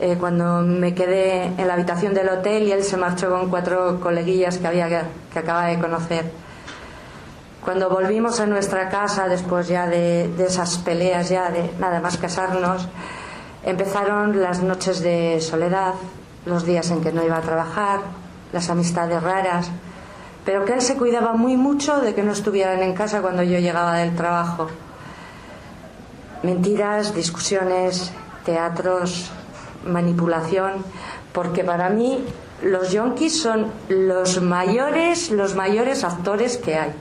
Eh, 0.00 0.16
cuando 0.18 0.62
me 0.62 0.94
quedé 0.94 1.44
en 1.44 1.68
la 1.68 1.74
habitación 1.74 2.14
del 2.14 2.30
hotel 2.30 2.62
y 2.62 2.72
él 2.72 2.82
se 2.82 2.96
marchó 2.96 3.28
con 3.28 3.50
cuatro 3.50 4.00
coleguillas 4.00 4.56
que, 4.56 4.66
había, 4.66 4.88
que 5.30 5.38
acaba 5.38 5.66
de 5.66 5.78
conocer. 5.78 6.30
Cuando 7.62 7.90
volvimos 7.90 8.40
a 8.40 8.46
nuestra 8.46 8.88
casa, 8.88 9.28
después 9.28 9.68
ya 9.68 9.86
de, 9.86 10.28
de 10.28 10.46
esas 10.46 10.78
peleas, 10.78 11.28
ya 11.28 11.50
de 11.50 11.70
nada 11.78 12.00
más 12.00 12.16
casarnos, 12.16 12.88
empezaron 13.62 14.40
las 14.40 14.62
noches 14.62 15.02
de 15.02 15.38
soledad, 15.42 15.92
los 16.46 16.64
días 16.64 16.90
en 16.90 17.00
que 17.02 17.12
no 17.12 17.24
iba 17.24 17.36
a 17.36 17.42
trabajar, 17.42 18.00
las 18.52 18.70
amistades 18.70 19.22
raras, 19.22 19.70
pero 20.44 20.64
que 20.64 20.74
él 20.74 20.82
se 20.82 20.96
cuidaba 20.96 21.34
muy 21.34 21.56
mucho 21.56 22.00
de 22.00 22.14
que 22.14 22.22
no 22.22 22.32
estuvieran 22.32 22.82
en 22.82 22.94
casa 22.94 23.20
cuando 23.20 23.42
yo 23.42 23.58
llegaba 23.58 23.96
del 23.96 24.16
trabajo. 24.16 24.68
Mentiras, 26.42 27.14
discusiones, 27.14 28.12
teatros, 28.44 29.30
manipulación, 29.84 30.84
porque 31.32 31.64
para 31.64 31.90
mí 31.90 32.24
los 32.62 32.90
yonkis 32.90 33.40
son 33.40 33.66
los 33.88 34.40
mayores, 34.40 35.30
los 35.30 35.54
mayores 35.54 36.04
actores 36.04 36.56
que 36.56 36.76
hay. 36.76 36.92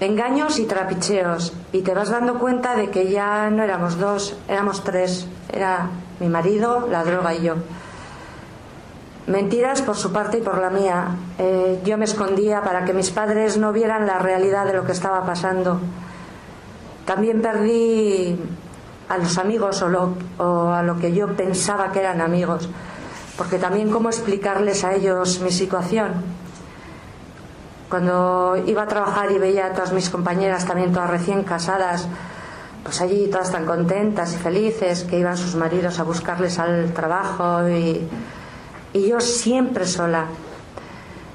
Engaños 0.00 0.60
y 0.60 0.66
trapicheos, 0.66 1.52
y 1.72 1.82
te 1.82 1.92
vas 1.92 2.10
dando 2.10 2.38
cuenta 2.38 2.76
de 2.76 2.90
que 2.90 3.10
ya 3.10 3.50
no 3.50 3.64
éramos 3.64 3.98
dos, 3.98 4.36
éramos 4.48 4.84
tres, 4.84 5.26
era 5.52 5.90
mi 6.20 6.28
marido, 6.28 6.86
la 6.88 7.02
droga 7.02 7.34
y 7.34 7.42
yo. 7.42 7.56
Mentiras 9.28 9.82
por 9.82 9.94
su 9.94 10.10
parte 10.10 10.38
y 10.38 10.40
por 10.40 10.58
la 10.58 10.70
mía. 10.70 11.08
Eh, 11.38 11.82
yo 11.84 11.98
me 11.98 12.06
escondía 12.06 12.62
para 12.62 12.86
que 12.86 12.94
mis 12.94 13.10
padres 13.10 13.58
no 13.58 13.74
vieran 13.74 14.06
la 14.06 14.18
realidad 14.18 14.64
de 14.64 14.72
lo 14.72 14.84
que 14.84 14.92
estaba 14.92 15.26
pasando. 15.26 15.78
También 17.04 17.42
perdí 17.42 18.40
a 19.06 19.18
los 19.18 19.36
amigos 19.36 19.82
o, 19.82 20.14
o 20.38 20.70
a 20.70 20.82
lo 20.82 20.98
que 20.98 21.12
yo 21.12 21.36
pensaba 21.36 21.92
que 21.92 22.00
eran 22.00 22.22
amigos, 22.22 22.70
porque 23.36 23.58
también 23.58 23.90
cómo 23.90 24.08
explicarles 24.08 24.82
a 24.84 24.94
ellos 24.94 25.40
mi 25.40 25.50
situación. 25.50 26.24
Cuando 27.90 28.56
iba 28.66 28.84
a 28.84 28.86
trabajar 28.88 29.30
y 29.30 29.36
veía 29.36 29.66
a 29.66 29.72
todas 29.74 29.92
mis 29.92 30.08
compañeras, 30.08 30.64
también 30.64 30.92
todas 30.92 31.10
recién 31.10 31.44
casadas, 31.44 32.08
pues 32.82 32.98
allí 33.02 33.28
todas 33.30 33.52
tan 33.52 33.66
contentas 33.66 34.32
y 34.32 34.38
felices, 34.38 35.04
que 35.04 35.18
iban 35.18 35.36
sus 35.36 35.54
maridos 35.54 35.98
a 35.98 36.02
buscarles 36.04 36.58
al 36.58 36.94
trabajo 36.94 37.68
y 37.68 38.08
y 38.98 39.08
yo 39.08 39.20
siempre 39.20 39.86
sola. 39.86 40.26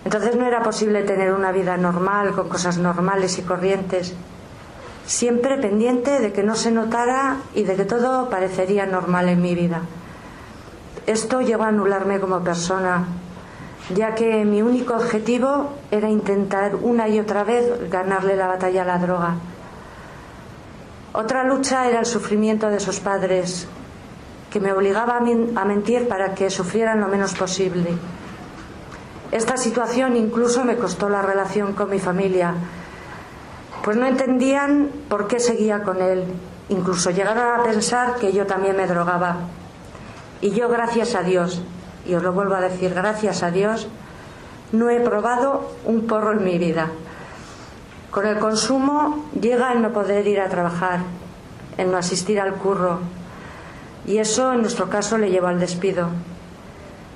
Entonces 0.05 0.35
no 0.35 0.45
era 0.45 0.63
posible 0.63 1.03
tener 1.03 1.33
una 1.33 1.51
vida 1.51 1.77
normal, 1.77 2.33
con 2.33 2.49
cosas 2.49 2.77
normales 2.77 3.37
y 3.39 3.41
corrientes, 3.41 4.13
siempre 5.05 5.57
pendiente 5.57 6.19
de 6.19 6.33
que 6.33 6.43
no 6.43 6.55
se 6.55 6.71
notara 6.71 7.37
y 7.55 7.63
de 7.63 7.75
que 7.75 7.85
todo 7.85 8.29
parecería 8.29 8.85
normal 8.85 9.29
en 9.29 9.41
mi 9.41 9.55
vida. 9.55 9.81
Esto 11.07 11.41
llegó 11.41 11.63
a 11.63 11.69
anularme 11.69 12.19
como 12.19 12.41
persona 12.41 13.05
ya 13.93 14.15
que 14.15 14.45
mi 14.45 14.61
único 14.61 14.95
objetivo 14.95 15.73
era 15.91 16.09
intentar 16.09 16.75
una 16.75 17.09
y 17.09 17.19
otra 17.19 17.43
vez 17.43 17.89
ganarle 17.89 18.35
la 18.35 18.47
batalla 18.47 18.83
a 18.83 18.85
la 18.85 18.97
droga. 18.97 19.35
Otra 21.13 21.43
lucha 21.43 21.87
era 21.87 21.99
el 21.99 22.05
sufrimiento 22.05 22.69
de 22.69 22.79
sus 22.79 22.99
padres, 22.99 23.67
que 24.53 24.59
me 24.59 24.71
obligaba 24.71 25.17
a 25.17 25.65
mentir 25.65 26.07
para 26.07 26.35
que 26.35 26.51
sufrieran 26.51 27.01
lo 27.01 27.07
menos 27.07 27.33
posible. 27.33 27.89
Esta 29.31 29.57
situación 29.57 30.15
incluso 30.15 30.63
me 30.63 30.75
costó 30.75 31.09
la 31.09 31.23
relación 31.23 31.73
con 31.73 31.89
mi 31.89 31.97
familia, 31.97 32.53
pues 33.83 33.97
no 33.97 34.05
entendían 34.05 34.91
por 35.09 35.25
qué 35.25 35.39
seguía 35.39 35.81
con 35.81 36.03
él. 36.03 36.25
Incluso 36.69 37.09
llegaron 37.09 37.59
a 37.59 37.63
pensar 37.63 38.17
que 38.17 38.31
yo 38.31 38.45
también 38.45 38.77
me 38.77 38.85
drogaba. 38.85 39.37
Y 40.39 40.51
yo, 40.51 40.69
gracias 40.69 41.15
a 41.15 41.23
Dios, 41.23 41.63
y 42.05 42.13
os 42.13 42.21
lo 42.21 42.31
vuelvo 42.31 42.53
a 42.53 42.61
decir, 42.61 42.93
gracias 42.93 43.41
a 43.41 43.49
Dios, 43.49 43.87
no 44.71 44.91
he 44.91 44.99
probado 44.99 45.71
un 45.83 46.05
porro 46.05 46.33
en 46.33 46.43
mi 46.43 46.59
vida. 46.59 46.91
Con 48.11 48.27
el 48.27 48.37
consumo 48.37 49.25
llega 49.33 49.73
el 49.73 49.81
no 49.81 49.91
poder 49.91 50.27
ir 50.27 50.41
a 50.41 50.49
trabajar, 50.49 50.99
el 51.79 51.89
no 51.89 51.97
asistir 51.97 52.39
al 52.39 52.53
curro. 52.53 52.99
Y 54.05 54.17
eso 54.17 54.53
en 54.53 54.61
nuestro 54.61 54.89
caso 54.89 55.17
le 55.17 55.29
llevó 55.29 55.47
al 55.47 55.59
despido. 55.59 56.09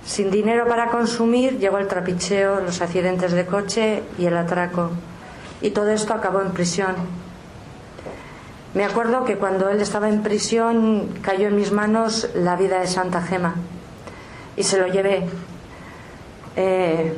Sin 0.05 0.31
dinero 0.31 0.67
para 0.67 0.89
consumir 0.89 1.59
llegó 1.59 1.77
el 1.79 1.87
trapicheo, 1.87 2.61
los 2.61 2.81
accidentes 2.81 3.33
de 3.33 3.45
coche 3.45 4.03
y 4.17 4.25
el 4.25 4.37
atraco 4.37 4.91
y 5.61 5.71
todo 5.71 5.89
esto 5.89 6.13
acabó 6.13 6.41
en 6.41 6.51
prisión. 6.51 6.95
Me 8.73 8.85
acuerdo 8.85 9.25
que 9.25 9.37
cuando 9.37 9.69
él 9.69 9.81
estaba 9.81 10.09
en 10.09 10.21
prisión 10.21 11.09
cayó 11.21 11.47
en 11.47 11.55
mis 11.55 11.71
manos 11.71 12.29
la 12.35 12.55
vida 12.55 12.79
de 12.79 12.87
Santa 12.87 13.21
Gema 13.21 13.55
y 14.55 14.63
se 14.63 14.77
lo 14.77 14.87
llevé. 14.87 15.27
Eh, 16.55 17.13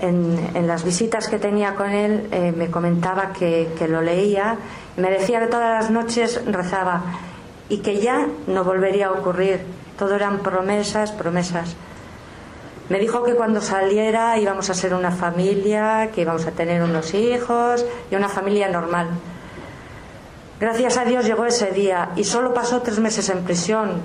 en, 0.00 0.66
las 0.66 0.84
visitas 0.84 1.28
que 1.28 1.38
tenía 1.38 1.74
con 1.74 1.90
él 1.90 2.28
eh, 2.32 2.52
me 2.56 2.70
comentaba 2.70 3.32
que, 3.32 3.68
lo 3.88 4.00
leía 4.00 4.56
y 4.96 5.00
me 5.00 5.10
decía 5.10 5.40
que 5.40 5.46
todas 5.46 5.82
las 5.82 5.90
noches 5.90 6.40
rezaba 6.46 7.02
y 7.70 7.78
que 7.78 8.00
ya 8.00 8.26
no 8.46 8.64
volvería 8.64 9.06
a 9.06 9.12
ocurrir. 9.12 9.64
Todo 9.98 10.16
eran 10.16 10.40
promesas, 10.40 11.12
promesas. 11.12 11.76
Me 12.90 12.98
dijo 12.98 13.22
que 13.22 13.36
cuando 13.36 13.60
saliera 13.60 14.36
íbamos 14.38 14.68
a 14.68 14.74
ser 14.74 14.92
una 14.92 15.12
familia, 15.12 16.10
que 16.12 16.22
íbamos 16.22 16.44
a 16.46 16.50
tener 16.50 16.82
unos 16.82 17.14
hijos 17.14 17.86
y 18.10 18.16
una 18.16 18.28
familia 18.28 18.68
normal. 18.68 19.08
Gracias 20.58 20.98
a 20.98 21.04
Dios 21.04 21.24
llegó 21.24 21.46
ese 21.46 21.70
día 21.70 22.10
y 22.16 22.24
solo 22.24 22.52
pasó 22.52 22.82
tres 22.82 22.98
meses 22.98 23.28
en 23.30 23.44
prisión, 23.44 24.02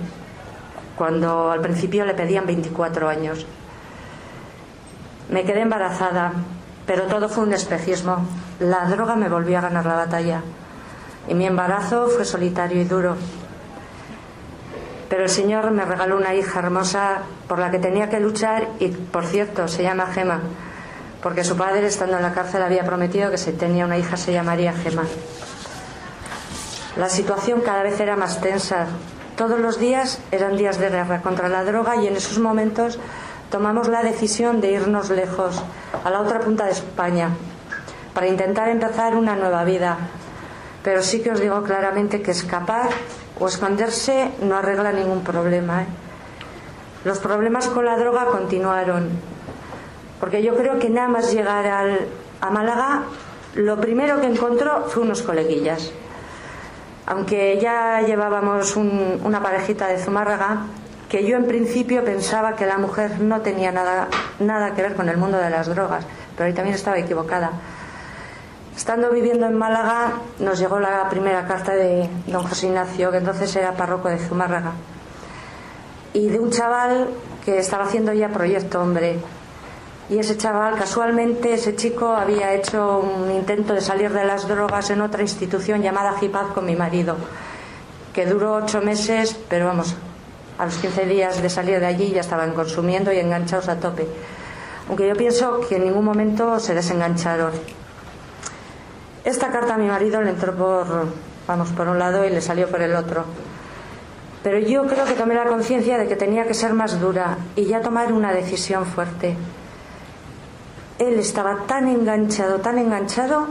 cuando 0.96 1.52
al 1.52 1.60
principio 1.62 2.06
le 2.06 2.14
pedían 2.14 2.46
24 2.46 3.10
años. 3.10 3.48
Me 5.30 5.44
quedé 5.44 5.62
embarazada, 5.62 6.34
pero 6.86 7.08
todo 7.08 7.28
fue 7.28 7.44
un 7.44 7.54
espejismo. 7.54 8.28
La 8.60 8.86
droga 8.86 9.16
me 9.16 9.28
volvió 9.28 9.58
a 9.58 9.62
ganar 9.62 9.86
la 9.88 9.96
batalla 9.96 10.42
y 11.28 11.34
mi 11.34 11.48
embarazo 11.48 12.08
fue 12.08 12.24
solitario 12.24 12.80
y 12.80 12.86
duro. 12.86 13.16
Pero 15.10 15.24
el 15.24 15.30
Señor 15.30 15.72
me 15.72 15.86
regaló 15.86 16.18
una 16.18 16.34
hija 16.34 16.60
hermosa 16.60 17.22
por 17.48 17.60
la 17.60 17.70
que 17.70 17.80
tenía 17.80 18.10
que 18.10 18.20
luchar 18.20 18.70
y, 18.80 18.88
por 18.90 19.26
cierto, 19.26 19.68
se 19.68 19.84
llama 19.84 20.08
Gema, 20.08 20.42
porque 21.22 21.44
su 21.44 21.56
padre, 21.56 21.86
estando 21.86 22.18
en 22.18 22.24
la 22.24 22.34
cárcel, 22.34 22.64
había 22.64 22.84
prometido 22.84 23.30
que 23.30 23.38
si 23.38 23.52
tenía 23.52 23.86
una 23.86 23.98
hija 23.98 24.18
se 24.18 24.34
llamaría 24.34 24.74
Gema. 24.74 25.04
La 26.98 27.10
situación 27.10 27.62
cada 27.62 27.84
vez 27.84 28.00
era 28.00 28.16
más 28.16 28.42
tensa. 28.42 28.88
Todos 29.36 29.60
los 29.60 29.80
días 29.80 30.20
eran 30.32 30.56
días 30.56 30.80
de 30.80 30.90
guerra 30.90 31.22
contra 31.22 31.50
la 31.50 31.64
droga 31.64 31.98
y 31.98 32.08
en 32.08 32.16
esos 32.16 32.40
momentos 32.40 32.98
tomamos 33.52 33.90
la 33.90 34.02
decisión 34.02 34.62
de 34.62 34.72
irnos 34.72 35.10
lejos, 35.10 35.62
a 36.04 36.10
la 36.10 36.22
otra 36.22 36.40
punta 36.40 36.66
de 36.66 36.72
España, 36.72 37.30
para 38.14 38.28
intentar 38.28 38.70
empezar 38.70 39.16
una 39.16 39.36
nueva 39.36 39.64
vida. 39.66 39.98
Pero 40.84 41.04
sí 41.04 41.22
que 41.22 41.32
os 41.32 41.40
digo 41.40 41.64
claramente 41.64 42.22
que 42.22 42.32
escapar 42.32 42.90
o 43.40 43.48
esconderse 43.48 44.32
no 44.42 44.58
arregla 44.58 44.92
ningún 44.92 45.24
problema. 45.24 45.84
¿eh? 45.84 45.88
Los 47.04 47.20
problemas 47.20 47.68
con 47.68 47.86
la 47.86 47.98
droga 47.98 48.26
continuaron, 48.26 49.10
porque 50.20 50.42
yo 50.42 50.56
creo 50.56 50.80
que 50.80 50.90
nada 50.90 51.08
más 51.08 51.32
llegar 51.32 52.00
a 52.42 52.50
Málaga, 52.50 53.04
lo 53.56 53.80
primero 53.80 54.20
que 54.20 54.28
encontró 54.28 54.86
fue 54.88 55.04
unos 55.04 55.22
coleguillas. 55.22 55.92
Aunque 57.08 57.60
ya 57.62 58.02
llevábamos 58.02 58.76
una 58.76 59.42
parejita 59.44 59.88
de 59.88 60.00
Zumárraga, 60.00 60.66
que 61.10 61.26
yo 61.26 61.38
en 61.38 61.46
principio 61.46 62.04
pensaba 62.04 62.56
que 62.56 62.66
la 62.66 62.80
mujer 62.80 63.20
no 63.22 63.42
tenía 63.42 63.72
nada, 63.72 64.08
nada 64.40 64.74
que 64.74 64.82
ver 64.82 64.96
con 64.96 65.08
el 65.08 65.18
mundo 65.18 65.38
de 65.38 65.52
las 65.52 65.68
drogas, 65.68 66.06
pero 66.36 66.48
ahí 66.48 66.54
también 66.54 66.76
estaba 66.76 66.98
equivocada. 66.98 67.52
Estando 68.76 69.10
viviendo 69.10 69.46
en 69.46 69.58
Málaga, 69.58 70.20
nos 70.40 70.60
llegó 70.60 70.80
la 70.80 71.08
primera 71.10 71.48
carta 71.48 71.74
de 71.74 72.10
don 72.28 72.44
José 72.44 72.68
Ignacio, 72.68 73.10
que 73.10 73.18
entonces 73.18 73.56
era 73.56 73.72
párroco 73.72 74.10
de 74.10 74.20
Zumárraga, 74.20 74.74
y 76.12 76.28
de 76.28 76.40
un 76.40 76.52
chaval 76.52 77.08
que 77.46 77.58
estaba 77.58 77.86
haciendo 77.86 78.12
ya 78.12 78.28
Proyecto 78.30 78.82
Hombre. 78.82 79.18
Y 80.10 80.20
ese 80.20 80.38
chaval, 80.38 80.76
casualmente, 80.76 81.54
ese 81.54 81.76
chico 81.78 82.10
había 82.10 82.54
hecho 82.54 83.00
un 83.00 83.32
intento 83.32 83.74
de 83.74 83.80
salir 83.80 84.12
de 84.12 84.26
las 84.26 84.46
drogas 84.46 84.90
en 84.90 85.02
otra 85.02 85.22
institución 85.22 85.82
llamada 85.82 86.20
Jipaz 86.20 86.48
con 86.54 86.66
mi 86.66 86.76
marido, 86.76 87.16
que 88.14 88.26
duró 88.26 88.56
ocho 88.56 88.82
meses, 88.82 89.40
pero 89.48 89.68
vamos, 89.68 89.96
a 90.58 90.66
los 90.66 90.76
15 90.76 91.06
días 91.06 91.42
de 91.42 91.50
salir 91.50 91.80
de 91.80 91.86
allí 91.86 92.12
ya 92.12 92.22
estaban 92.22 92.54
consumiendo 92.54 93.14
y 93.14 93.20
enganchados 93.20 93.70
a 93.70 93.80
tope. 93.80 94.06
Aunque 94.90 95.08
yo 95.08 95.16
pienso 95.16 95.62
que 95.62 95.78
en 95.78 95.86
ningún 95.86 96.04
momento 96.04 96.60
se 96.60 96.76
desengancharon. 96.76 97.54
Esta 99.26 99.50
carta 99.50 99.74
a 99.74 99.78
mi 99.78 99.88
marido 99.88 100.22
le 100.22 100.30
entró 100.30 100.54
por, 100.56 100.86
vamos, 101.48 101.70
por 101.72 101.88
un 101.88 101.98
lado 101.98 102.24
y 102.26 102.30
le 102.30 102.42
salió 102.42 102.70
por 102.70 102.82
el 102.82 102.96
otro. 102.96 103.26
Pero 104.44 104.60
yo 104.60 104.86
creo 104.86 105.06
que 105.06 105.16
tomé 105.16 105.34
la 105.34 105.46
conciencia 105.46 105.98
de 105.98 106.08
que 106.08 106.16
tenía 106.16 106.46
que 106.46 106.54
ser 106.54 106.74
más 106.74 107.02
dura 107.02 107.40
y 107.56 107.66
ya 107.66 107.82
tomar 107.82 108.14
una 108.14 108.32
decisión 108.32 108.86
fuerte. 108.86 109.36
Él 111.00 111.16
estaba 111.16 111.64
tan 111.66 111.88
enganchado, 111.88 112.60
tan 112.60 112.78
enganchado, 112.78 113.48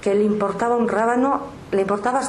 que 0.00 0.14
le 0.14 0.22
importaba 0.22 0.76
un 0.76 0.86
rábano, 0.86 1.40
le 1.72 1.80
importaba, 1.80 2.20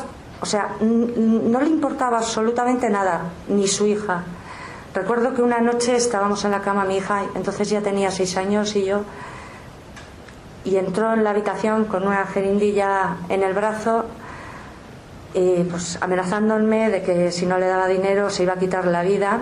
o 0.42 0.46
sea, 0.48 0.72
no 0.82 1.62
le 1.62 1.68
importaba 1.68 2.18
absolutamente 2.18 2.90
nada, 2.90 3.22
ni 3.48 3.68
su 3.68 3.86
hija. 3.86 4.24
Recuerdo 4.96 5.36
que 5.36 5.44
una 5.44 5.60
noche 5.60 5.96
estábamos 5.96 6.44
en 6.46 6.52
la 6.52 6.62
cama 6.62 6.86
mi 6.86 6.98
hija, 6.98 7.26
entonces 7.36 7.70
ya 7.70 7.82
tenía 7.82 8.10
seis 8.10 8.36
años 8.38 8.76
y 8.76 8.86
yo, 8.86 9.02
y 10.66 10.78
entró 10.78 11.14
en 11.14 11.24
la 11.24 11.30
habitación 11.30 11.86
con 11.86 12.06
una 12.06 12.26
jerindilla 12.26 13.18
en 13.30 13.44
el 13.44 13.54
brazo, 13.54 14.06
y 15.34 15.64
pues 15.64 15.98
amenazándome 16.02 16.90
de 16.90 17.02
que 17.04 17.32
si 17.32 17.46
no 17.46 17.58
le 17.58 17.68
daba 17.68 17.88
dinero 17.88 18.30
se 18.30 18.44
iba 18.44 18.54
a 18.54 18.58
quitar 18.58 18.86
la 18.86 19.04
vida 19.04 19.42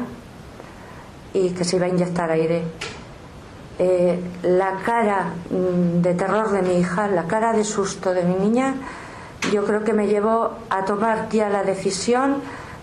y 1.33 1.51
que 1.51 1.63
se 1.63 1.77
iba 1.77 1.85
a 1.85 1.89
inyectar 1.89 2.31
aire. 2.31 2.63
Eh, 3.79 4.19
la 4.43 4.79
cara 4.85 5.33
mm, 5.49 6.01
de 6.01 6.13
terror 6.13 6.51
de 6.51 6.61
mi 6.61 6.79
hija, 6.79 7.07
la 7.07 7.25
cara 7.25 7.53
de 7.53 7.63
susto 7.63 8.13
de 8.13 8.23
mi 8.23 8.35
niña, 8.35 8.75
yo 9.51 9.65
creo 9.65 9.83
que 9.83 9.93
me 9.93 10.07
llevó 10.07 10.51
a 10.69 10.83
tomar 10.83 11.29
ya 11.29 11.49
la 11.49 11.63
decisión 11.63 12.37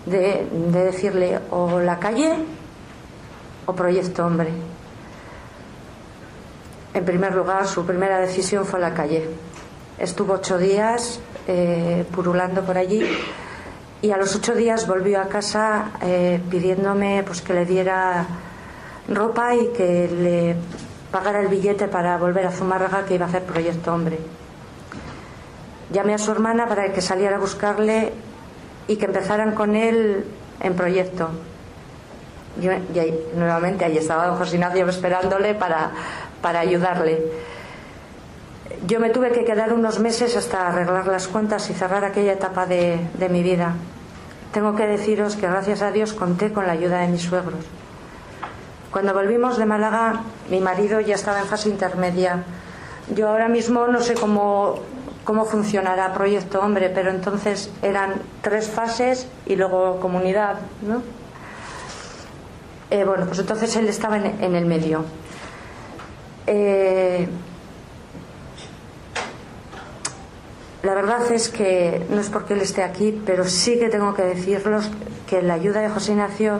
de, 0.05 0.47
de 0.71 0.83
decirle 0.83 1.39
o 1.49 1.79
la 1.79 1.99
calle 1.99 2.33
o 3.65 3.73
proyecto 3.73 4.25
hombre. 4.25 4.70
En 6.93 7.05
primer 7.05 7.33
lugar, 7.33 7.67
su 7.67 7.85
primera 7.85 8.19
decisión 8.19 8.65
fue 8.65 8.79
la 8.79 8.93
calle. 8.93 9.29
Estuvo 9.97 10.33
ocho 10.33 10.57
días 10.57 11.21
eh, 11.47 12.05
purulando 12.11 12.63
por 12.63 12.77
allí 12.77 13.05
y 14.01 14.11
a 14.11 14.17
los 14.17 14.35
ocho 14.35 14.53
días 14.55 14.87
volvió 14.87 15.21
a 15.21 15.27
casa 15.27 15.91
eh, 16.01 16.41
pidiéndome 16.49 17.23
pues, 17.25 17.41
que 17.41 17.53
le 17.53 17.65
diera 17.65 18.25
ropa 19.07 19.55
y 19.55 19.67
que 19.69 20.09
le 20.09 20.55
pagara 21.11 21.39
el 21.39 21.47
billete 21.47 21.87
para 21.87 22.17
volver 22.17 22.47
a 22.47 22.51
Zumárraga 22.51 23.05
que 23.05 23.15
iba 23.15 23.25
a 23.25 23.29
hacer 23.29 23.43
Proyecto 23.43 23.93
Hombre. 23.93 24.19
Llamé 25.91 26.13
a 26.13 26.17
su 26.17 26.31
hermana 26.31 26.67
para 26.67 26.91
que 26.91 27.01
saliera 27.01 27.37
a 27.37 27.39
buscarle 27.39 28.11
y 28.87 28.97
que 28.97 29.05
empezaran 29.05 29.53
con 29.53 29.75
él 29.75 30.25
en 30.59 30.75
proyecto. 30.75 31.29
y 32.61 32.67
nuevamente 33.37 33.85
ahí 33.85 33.97
estaba 33.97 34.27
don 34.27 34.37
José 34.37 34.55
Ignacio 34.55 34.87
esperándole 34.87 35.53
para, 35.53 35.91
para 36.41 36.59
ayudarle. 36.59 37.21
Yo 38.87 38.99
me 38.99 39.09
tuve 39.09 39.31
que 39.31 39.45
quedar 39.45 39.73
unos 39.73 39.99
meses 39.99 40.35
hasta 40.35 40.67
arreglar 40.67 41.07
las 41.07 41.27
cuentas 41.27 41.69
y 41.69 41.73
cerrar 41.73 42.03
aquella 42.03 42.33
etapa 42.33 42.65
de, 42.65 42.99
de 43.13 43.29
mi 43.29 43.43
vida. 43.43 43.75
Tengo 44.53 44.75
que 44.75 44.87
deciros 44.87 45.35
que 45.35 45.47
gracias 45.47 45.81
a 45.81 45.91
Dios 45.91 46.13
conté 46.13 46.51
con 46.51 46.65
la 46.65 46.73
ayuda 46.73 46.99
de 46.99 47.07
mis 47.07 47.21
suegros. 47.21 47.63
Cuando 48.91 49.13
volvimos 49.13 49.57
de 49.57 49.65
Málaga, 49.65 50.21
mi 50.49 50.59
marido 50.59 50.99
ya 50.99 51.15
estaba 51.15 51.39
en 51.39 51.45
fase 51.45 51.69
intermedia. 51.69 52.43
Yo 53.15 53.29
ahora 53.29 53.47
mismo 53.47 53.87
no 53.87 54.01
sé 54.01 54.15
cómo, 54.15 54.79
cómo 55.23 55.45
funcionará 55.45 56.13
Proyecto 56.13 56.59
Hombre, 56.59 56.89
pero 56.89 57.09
entonces 57.09 57.71
eran 57.81 58.15
tres 58.41 58.69
fases 58.69 59.27
y 59.45 59.55
luego 59.55 59.99
comunidad, 60.01 60.57
¿no? 60.81 61.01
Eh, 62.89 63.05
bueno, 63.05 63.25
pues 63.25 63.39
entonces 63.39 63.73
él 63.77 63.87
estaba 63.87 64.17
en, 64.17 64.43
en 64.43 64.55
el 64.55 64.65
medio. 64.65 65.05
Eh, 66.47 67.27
la 70.83 70.93
verdad 70.95 71.31
es 71.31 71.49
que 71.49 72.05
no 72.09 72.19
es 72.19 72.29
porque 72.29 72.53
él 72.53 72.61
esté 72.61 72.83
aquí, 72.83 73.21
pero 73.25 73.45
sí 73.45 73.77
que 73.77 73.89
tengo 73.89 74.13
que 74.13 74.23
decirlos 74.23 74.89
que 75.27 75.41
la 75.41 75.53
ayuda 75.53 75.81
de 75.81 75.89
José 75.89 76.13
Ignacio 76.13 76.59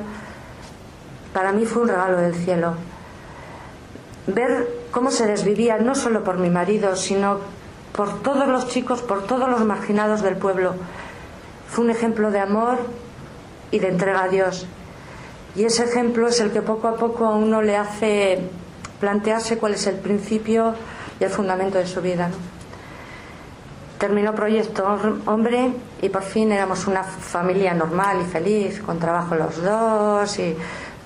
para 1.34 1.52
mí 1.52 1.66
fue 1.66 1.84
un 1.84 1.88
regalo 1.88 2.18
del 2.18 2.36
cielo. 2.36 2.76
Ver 4.28 4.68
cómo 4.92 5.10
se 5.10 5.26
desvivía 5.26 5.78
no 5.78 5.96
solo 5.96 6.24
por 6.24 6.38
mi 6.38 6.50
marido, 6.50 6.96
sino 6.96 7.40
por 7.94 8.22
todos 8.22 8.48
los 8.48 8.68
chicos, 8.68 9.02
por 9.02 9.26
todos 9.26 9.50
los 9.50 9.66
marginados 9.66 10.22
del 10.22 10.38
pueblo. 10.38 10.76
Fue 11.68 11.86
un 11.86 11.92
ejemplo 11.92 12.32
de 12.32 12.40
amor 12.40 12.78
y 13.72 13.80
de 13.80 13.88
entrega 13.90 14.24
a 14.24 14.28
Dios. 14.28 14.68
Y 15.56 15.66
ese 15.66 15.84
ejemplo 15.84 16.28
es 16.28 16.40
el 16.40 16.52
que 16.52 16.62
poco 16.62 16.88
a 16.88 16.96
poco 16.96 17.26
a 17.26 17.36
uno 17.36 17.62
le 17.62 17.76
hace 17.76 18.40
plantearse 19.02 19.58
cuál 19.58 19.74
es 19.74 19.88
el 19.88 19.96
principio 19.96 20.76
y 21.20 21.24
el 21.24 21.32
fundamento 21.32 21.80
de 21.80 21.88
su 21.88 22.02
vida. 22.02 22.30
Terminó 23.98 24.34
Proyecto 24.34 24.86
Hombre 25.26 25.74
y 26.02 26.10
por 26.10 26.22
fin 26.22 26.52
éramos 26.52 26.88
una 26.88 27.04
familia 27.04 27.74
normal 27.74 28.22
y 28.22 28.26
feliz, 28.26 28.80
con 28.80 29.00
trabajo 29.00 29.36
los 29.36 29.62
dos 29.62 30.40
y 30.40 30.56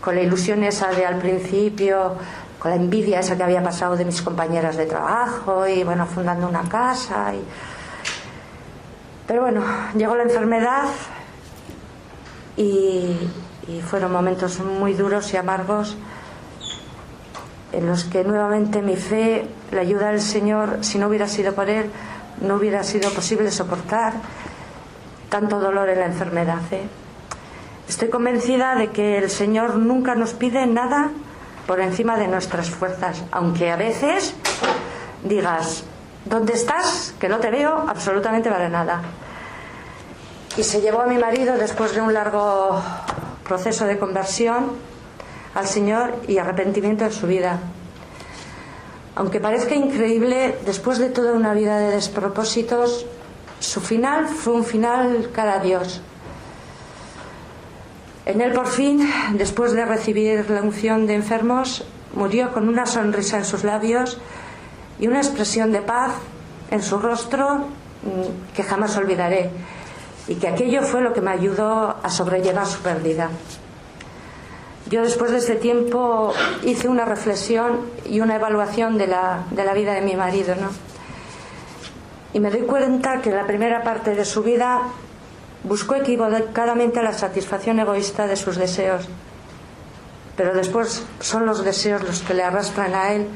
con 0.02 0.16
la 0.16 0.22
ilusión 0.22 0.64
esa 0.64 0.90
de 0.90 1.06
al 1.06 1.18
principio, 1.18 2.16
con 2.60 2.72
la 2.72 2.78
envidia 2.78 3.20
esa 3.22 3.38
que 3.38 3.44
había 3.44 3.64
pasado 3.64 3.96
de 3.96 4.06
mis 4.06 4.22
compañeras 4.22 4.76
de 4.76 4.86
trabajo 4.86 5.66
y 5.68 5.84
bueno, 5.84 6.06
fundando 6.06 6.48
una 6.48 6.64
casa. 6.68 7.34
Y... 7.34 7.44
Pero 9.26 9.42
bueno, 9.42 9.64
llegó 9.98 10.16
la 10.16 10.24
enfermedad 10.24 10.86
y, 12.58 13.18
y 13.68 13.82
fueron 13.82 14.12
momentos 14.12 14.60
muy 14.60 14.94
duros 14.94 15.34
y 15.34 15.38
amargos 15.38 15.98
en 17.76 17.88
los 17.88 18.06
que 18.06 18.24
nuevamente 18.24 18.82
mi 18.82 18.96
fe, 18.96 19.46
la 19.72 19.82
ayuda 19.82 20.12
del 20.12 20.22
Señor, 20.22 20.80
si 20.82 20.98
no 20.98 21.08
hubiera 21.08 21.28
sido 21.28 21.54
por 21.54 21.70
Él, 21.70 21.92
no 22.42 22.56
hubiera 22.56 22.84
sido 22.84 23.10
posible 23.12 23.52
soportar 23.52 24.14
tanto 25.30 25.60
dolor 25.60 25.90
en 25.90 26.00
la 26.00 26.06
enfermedad. 26.06 26.62
¿eh? 26.72 26.88
Estoy 27.90 28.10
convencida 28.10 28.76
de 28.76 28.92
que 28.92 29.18
el 29.18 29.30
Señor 29.30 29.76
nunca 29.76 30.16
nos 30.16 30.34
pide 30.34 30.66
nada 30.68 31.12
por 31.68 31.82
encima 31.82 32.18
de 32.18 32.30
nuestras 32.30 32.70
fuerzas, 32.70 33.24
aunque 33.32 33.70
a 33.70 33.76
veces 33.76 34.34
digas, 35.24 35.84
¿dónde 36.24 36.54
estás? 36.54 37.14
Que 37.20 37.28
no 37.28 37.40
te 37.40 37.52
veo 37.52 37.86
absolutamente 37.90 38.50
para 38.50 38.70
nada. 38.70 39.02
Y 40.56 40.64
se 40.64 40.80
llevó 40.80 41.02
a 41.02 41.08
mi 41.08 41.18
marido 41.18 41.58
después 41.58 41.94
de 41.94 42.00
un 42.00 42.14
largo 42.14 42.82
proceso 43.44 43.86
de 43.86 44.00
conversión 44.00 44.95
al 45.56 45.68
Señor 45.68 46.14
y 46.28 46.38
arrepentimiento 46.38 47.06
en 47.06 47.12
su 47.12 47.26
vida. 47.26 47.60
Aunque 49.16 49.40
parezca 49.40 49.74
increíble, 49.74 50.60
después 50.66 51.00
de 51.00 51.10
toda 51.10 51.34
una 51.34 51.54
vida 51.54 51.80
de 51.80 51.92
despropósitos, 51.92 53.06
su 53.60 53.80
final 53.80 54.28
fue 54.28 54.54
un 54.54 54.66
final 54.66 55.30
cara 55.34 55.56
a 55.56 55.60
Dios. 55.60 56.02
En 58.26 58.42
él, 58.42 58.52
por 58.52 58.68
fin, 58.68 59.10
después 59.34 59.72
de 59.72 59.86
recibir 59.86 60.50
la 60.50 60.62
unción 60.62 61.08
de 61.08 61.16
enfermos, 61.16 61.86
murió 62.14 62.52
con 62.52 62.68
una 62.68 62.86
sonrisa 62.86 63.38
en 63.38 63.46
sus 63.46 63.64
labios 63.64 64.18
y 65.00 65.08
una 65.08 65.20
expresión 65.20 65.72
de 65.72 65.82
paz 65.82 66.12
en 66.72 66.82
su 66.82 66.98
rostro 66.98 67.58
mm, 67.58 68.54
que 68.54 68.64
jamás 68.64 68.98
olvidaré 68.98 69.52
y 70.28 70.36
que 70.36 70.48
aquello 70.48 70.82
fue 70.82 71.02
lo 71.02 71.14
que 71.14 71.22
me 71.22 71.32
ayudó 71.32 71.96
a 72.02 72.10
sobrellevar 72.10 72.66
su 72.66 72.80
pérdida. 72.80 73.30
Yo 74.90 75.02
después 75.02 75.32
de 75.32 75.38
este 75.38 75.56
tiempo 75.56 76.32
hice 76.64 76.88
una 76.88 77.06
reflexión 77.06 77.80
y 78.06 78.20
una 78.20 78.36
evaluación 78.36 79.00
de 79.00 79.08
la, 79.08 79.46
de 79.50 79.66
la 79.66 79.74
vida 79.74 79.94
de 79.94 80.02
mi 80.02 80.16
marido, 80.16 80.56
¿no? 80.56 80.70
Y 82.34 82.40
me 82.40 82.52
doy 82.52 82.62
cuenta 82.62 83.22
que 83.22 83.32
la 83.32 83.48
primera 83.48 83.84
parte 83.84 84.14
de 84.14 84.26
su 84.26 84.44
vida 84.44 84.82
buscó 85.64 85.96
equivocadamente 85.96 87.02
la 87.02 87.14
satisfacción 87.14 87.80
egoísta 87.80 88.28
de 88.28 88.36
sus 88.36 88.58
deseos, 88.58 89.08
pero 90.38 90.54
después 90.54 91.04
son 91.20 91.48
los 91.48 91.64
deseos 91.64 92.04
los 92.04 92.22
que 92.22 92.36
le 92.36 92.44
arrastran 92.44 92.94
a 92.94 93.14
él 93.14 93.28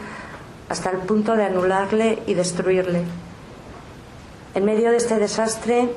hasta 0.69 0.91
el 0.91 0.97
punto 0.99 1.35
de 1.35 1.45
anularle 1.45 2.21
y 2.27 2.35
destruirle. 2.35 3.03
En 4.53 4.65
medio 4.65 4.91
de 4.91 4.97
este 4.97 5.17
desastre, 5.17 5.89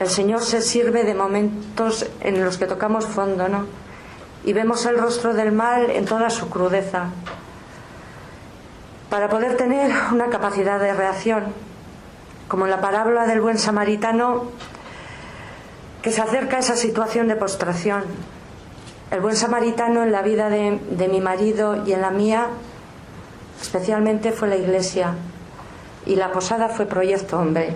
el 0.00 0.08
Señor 0.08 0.40
se 0.42 0.60
sirve 0.62 1.04
de 1.04 1.14
momentos 1.14 2.06
en 2.20 2.44
los 2.44 2.58
que 2.58 2.66
tocamos 2.66 3.06
fondo, 3.06 3.48
¿no? 3.48 3.66
Y 4.44 4.52
vemos 4.52 4.86
el 4.86 4.98
rostro 4.98 5.34
del 5.34 5.52
mal 5.52 5.90
en 5.90 6.04
toda 6.04 6.30
su 6.30 6.48
crudeza, 6.48 7.10
para 9.10 9.28
poder 9.28 9.56
tener 9.56 9.90
una 10.12 10.28
capacidad 10.30 10.78
de 10.78 10.94
reacción, 10.94 11.52
como 12.48 12.64
en 12.64 12.70
la 12.70 12.80
parábola 12.80 13.26
del 13.26 13.40
buen 13.40 13.58
samaritano 13.58 14.44
que 16.02 16.12
se 16.12 16.22
acerca 16.22 16.56
a 16.56 16.60
esa 16.60 16.76
situación 16.76 17.28
de 17.28 17.36
postración. 17.36 18.04
El 19.10 19.20
buen 19.20 19.36
samaritano 19.36 20.02
en 20.02 20.12
la 20.12 20.22
vida 20.22 20.48
de, 20.48 20.80
de 20.90 21.08
mi 21.08 21.20
marido 21.20 21.84
y 21.84 21.92
en 21.92 22.00
la 22.00 22.10
mía, 22.10 22.46
especialmente 23.60 24.32
fue 24.32 24.48
la 24.48 24.56
iglesia, 24.56 25.14
y 26.06 26.16
la 26.16 26.32
posada 26.32 26.68
fue 26.68 26.86
Proyecto 26.86 27.38
Hombre. 27.38 27.74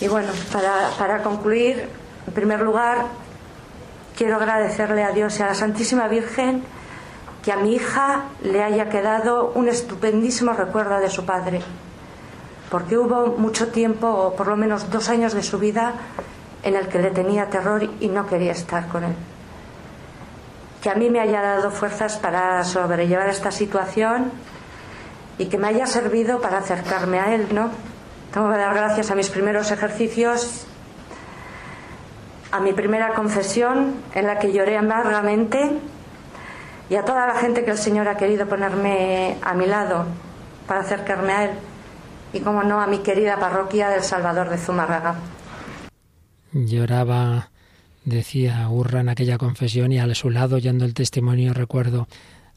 Y 0.00 0.08
bueno, 0.08 0.32
para, 0.52 0.90
para 0.98 1.22
concluir, 1.22 1.88
en 2.26 2.32
primer 2.32 2.60
lugar, 2.60 3.04
quiero 4.20 4.36
agradecerle 4.36 5.02
a 5.02 5.12
Dios 5.12 5.38
y 5.38 5.42
a 5.42 5.46
la 5.46 5.54
Santísima 5.54 6.06
Virgen 6.06 6.62
que 7.42 7.52
a 7.52 7.56
mi 7.56 7.72
hija 7.72 8.24
le 8.42 8.62
haya 8.62 8.90
quedado 8.90 9.50
un 9.54 9.66
estupendísimo 9.66 10.52
recuerdo 10.52 11.00
de 11.00 11.08
su 11.08 11.24
padre, 11.24 11.62
porque 12.70 12.98
hubo 12.98 13.38
mucho 13.38 13.68
tiempo, 13.68 14.08
o 14.08 14.36
por 14.36 14.48
lo 14.48 14.58
menos 14.58 14.90
dos 14.90 15.08
años 15.08 15.32
de 15.32 15.42
su 15.42 15.58
vida, 15.58 15.94
en 16.62 16.76
el 16.76 16.88
que 16.88 16.98
le 16.98 17.12
tenía 17.12 17.48
terror 17.48 17.88
y 17.98 18.08
no 18.08 18.26
quería 18.26 18.52
estar 18.52 18.88
con 18.88 19.04
él. 19.04 19.14
Que 20.82 20.90
a 20.90 20.96
mí 20.96 21.08
me 21.08 21.20
haya 21.20 21.40
dado 21.40 21.70
fuerzas 21.70 22.18
para 22.18 22.62
sobrellevar 22.64 23.30
esta 23.30 23.50
situación 23.50 24.32
y 25.38 25.46
que 25.46 25.56
me 25.56 25.68
haya 25.68 25.86
servido 25.86 26.42
para 26.42 26.58
acercarme 26.58 27.20
a 27.20 27.34
él, 27.34 27.48
¿no? 27.54 27.70
Tengo 28.34 28.50
que 28.50 28.58
dar 28.58 28.74
gracias 28.74 29.10
a 29.10 29.14
mis 29.14 29.30
primeros 29.30 29.70
ejercicios 29.70 30.66
a 32.52 32.60
mi 32.60 32.72
primera 32.72 33.14
confesión 33.14 33.94
en 34.14 34.26
la 34.26 34.38
que 34.38 34.52
lloré 34.52 34.76
amargamente 34.76 35.70
y 36.88 36.96
a 36.96 37.04
toda 37.04 37.26
la 37.26 37.34
gente 37.36 37.64
que 37.64 37.70
el 37.70 37.78
Señor 37.78 38.08
ha 38.08 38.16
querido 38.16 38.48
ponerme 38.48 39.36
a 39.42 39.54
mi 39.54 39.66
lado 39.66 40.06
para 40.66 40.80
acercarme 40.80 41.32
a 41.32 41.44
Él 41.44 41.50
y, 42.32 42.40
como 42.40 42.62
no, 42.62 42.80
a 42.80 42.86
mi 42.86 42.98
querida 42.98 43.38
parroquia 43.38 43.88
del 43.88 44.02
Salvador 44.02 44.50
de 44.50 44.58
Zumárraga. 44.58 45.14
Lloraba, 46.52 47.50
decía 48.04 48.68
Urra 48.68 49.00
en 49.00 49.08
aquella 49.08 49.38
confesión 49.38 49.92
y 49.92 49.98
a 49.98 50.14
su 50.14 50.30
lado, 50.30 50.58
yendo 50.58 50.84
el 50.84 50.94
testimonio, 50.94 51.54
recuerdo 51.54 52.08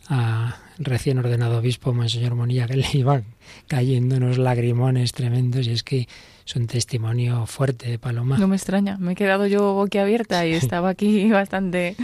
a 0.09 0.57
recién 0.79 1.19
ordenado 1.19 1.59
obispo, 1.59 1.93
Monseñor 1.93 2.35
Monilla, 2.35 2.67
que 2.67 2.77
le 2.77 2.87
iban 2.93 3.25
cayendo 3.67 4.17
unos 4.17 4.37
lagrimones 4.37 5.11
tremendos 5.11 5.67
y 5.67 5.71
es 5.71 5.83
que 5.83 6.07
es 6.45 6.55
un 6.55 6.67
testimonio 6.67 7.45
fuerte, 7.45 7.97
Paloma. 7.99 8.37
No 8.37 8.47
me 8.47 8.55
extraña, 8.55 8.97
me 8.97 9.13
he 9.13 9.15
quedado 9.15 9.47
yo 9.47 9.73
boquiabierta 9.73 10.45
y 10.45 10.53
estaba 10.53 10.89
aquí 10.89 11.29
bastante, 11.31 11.95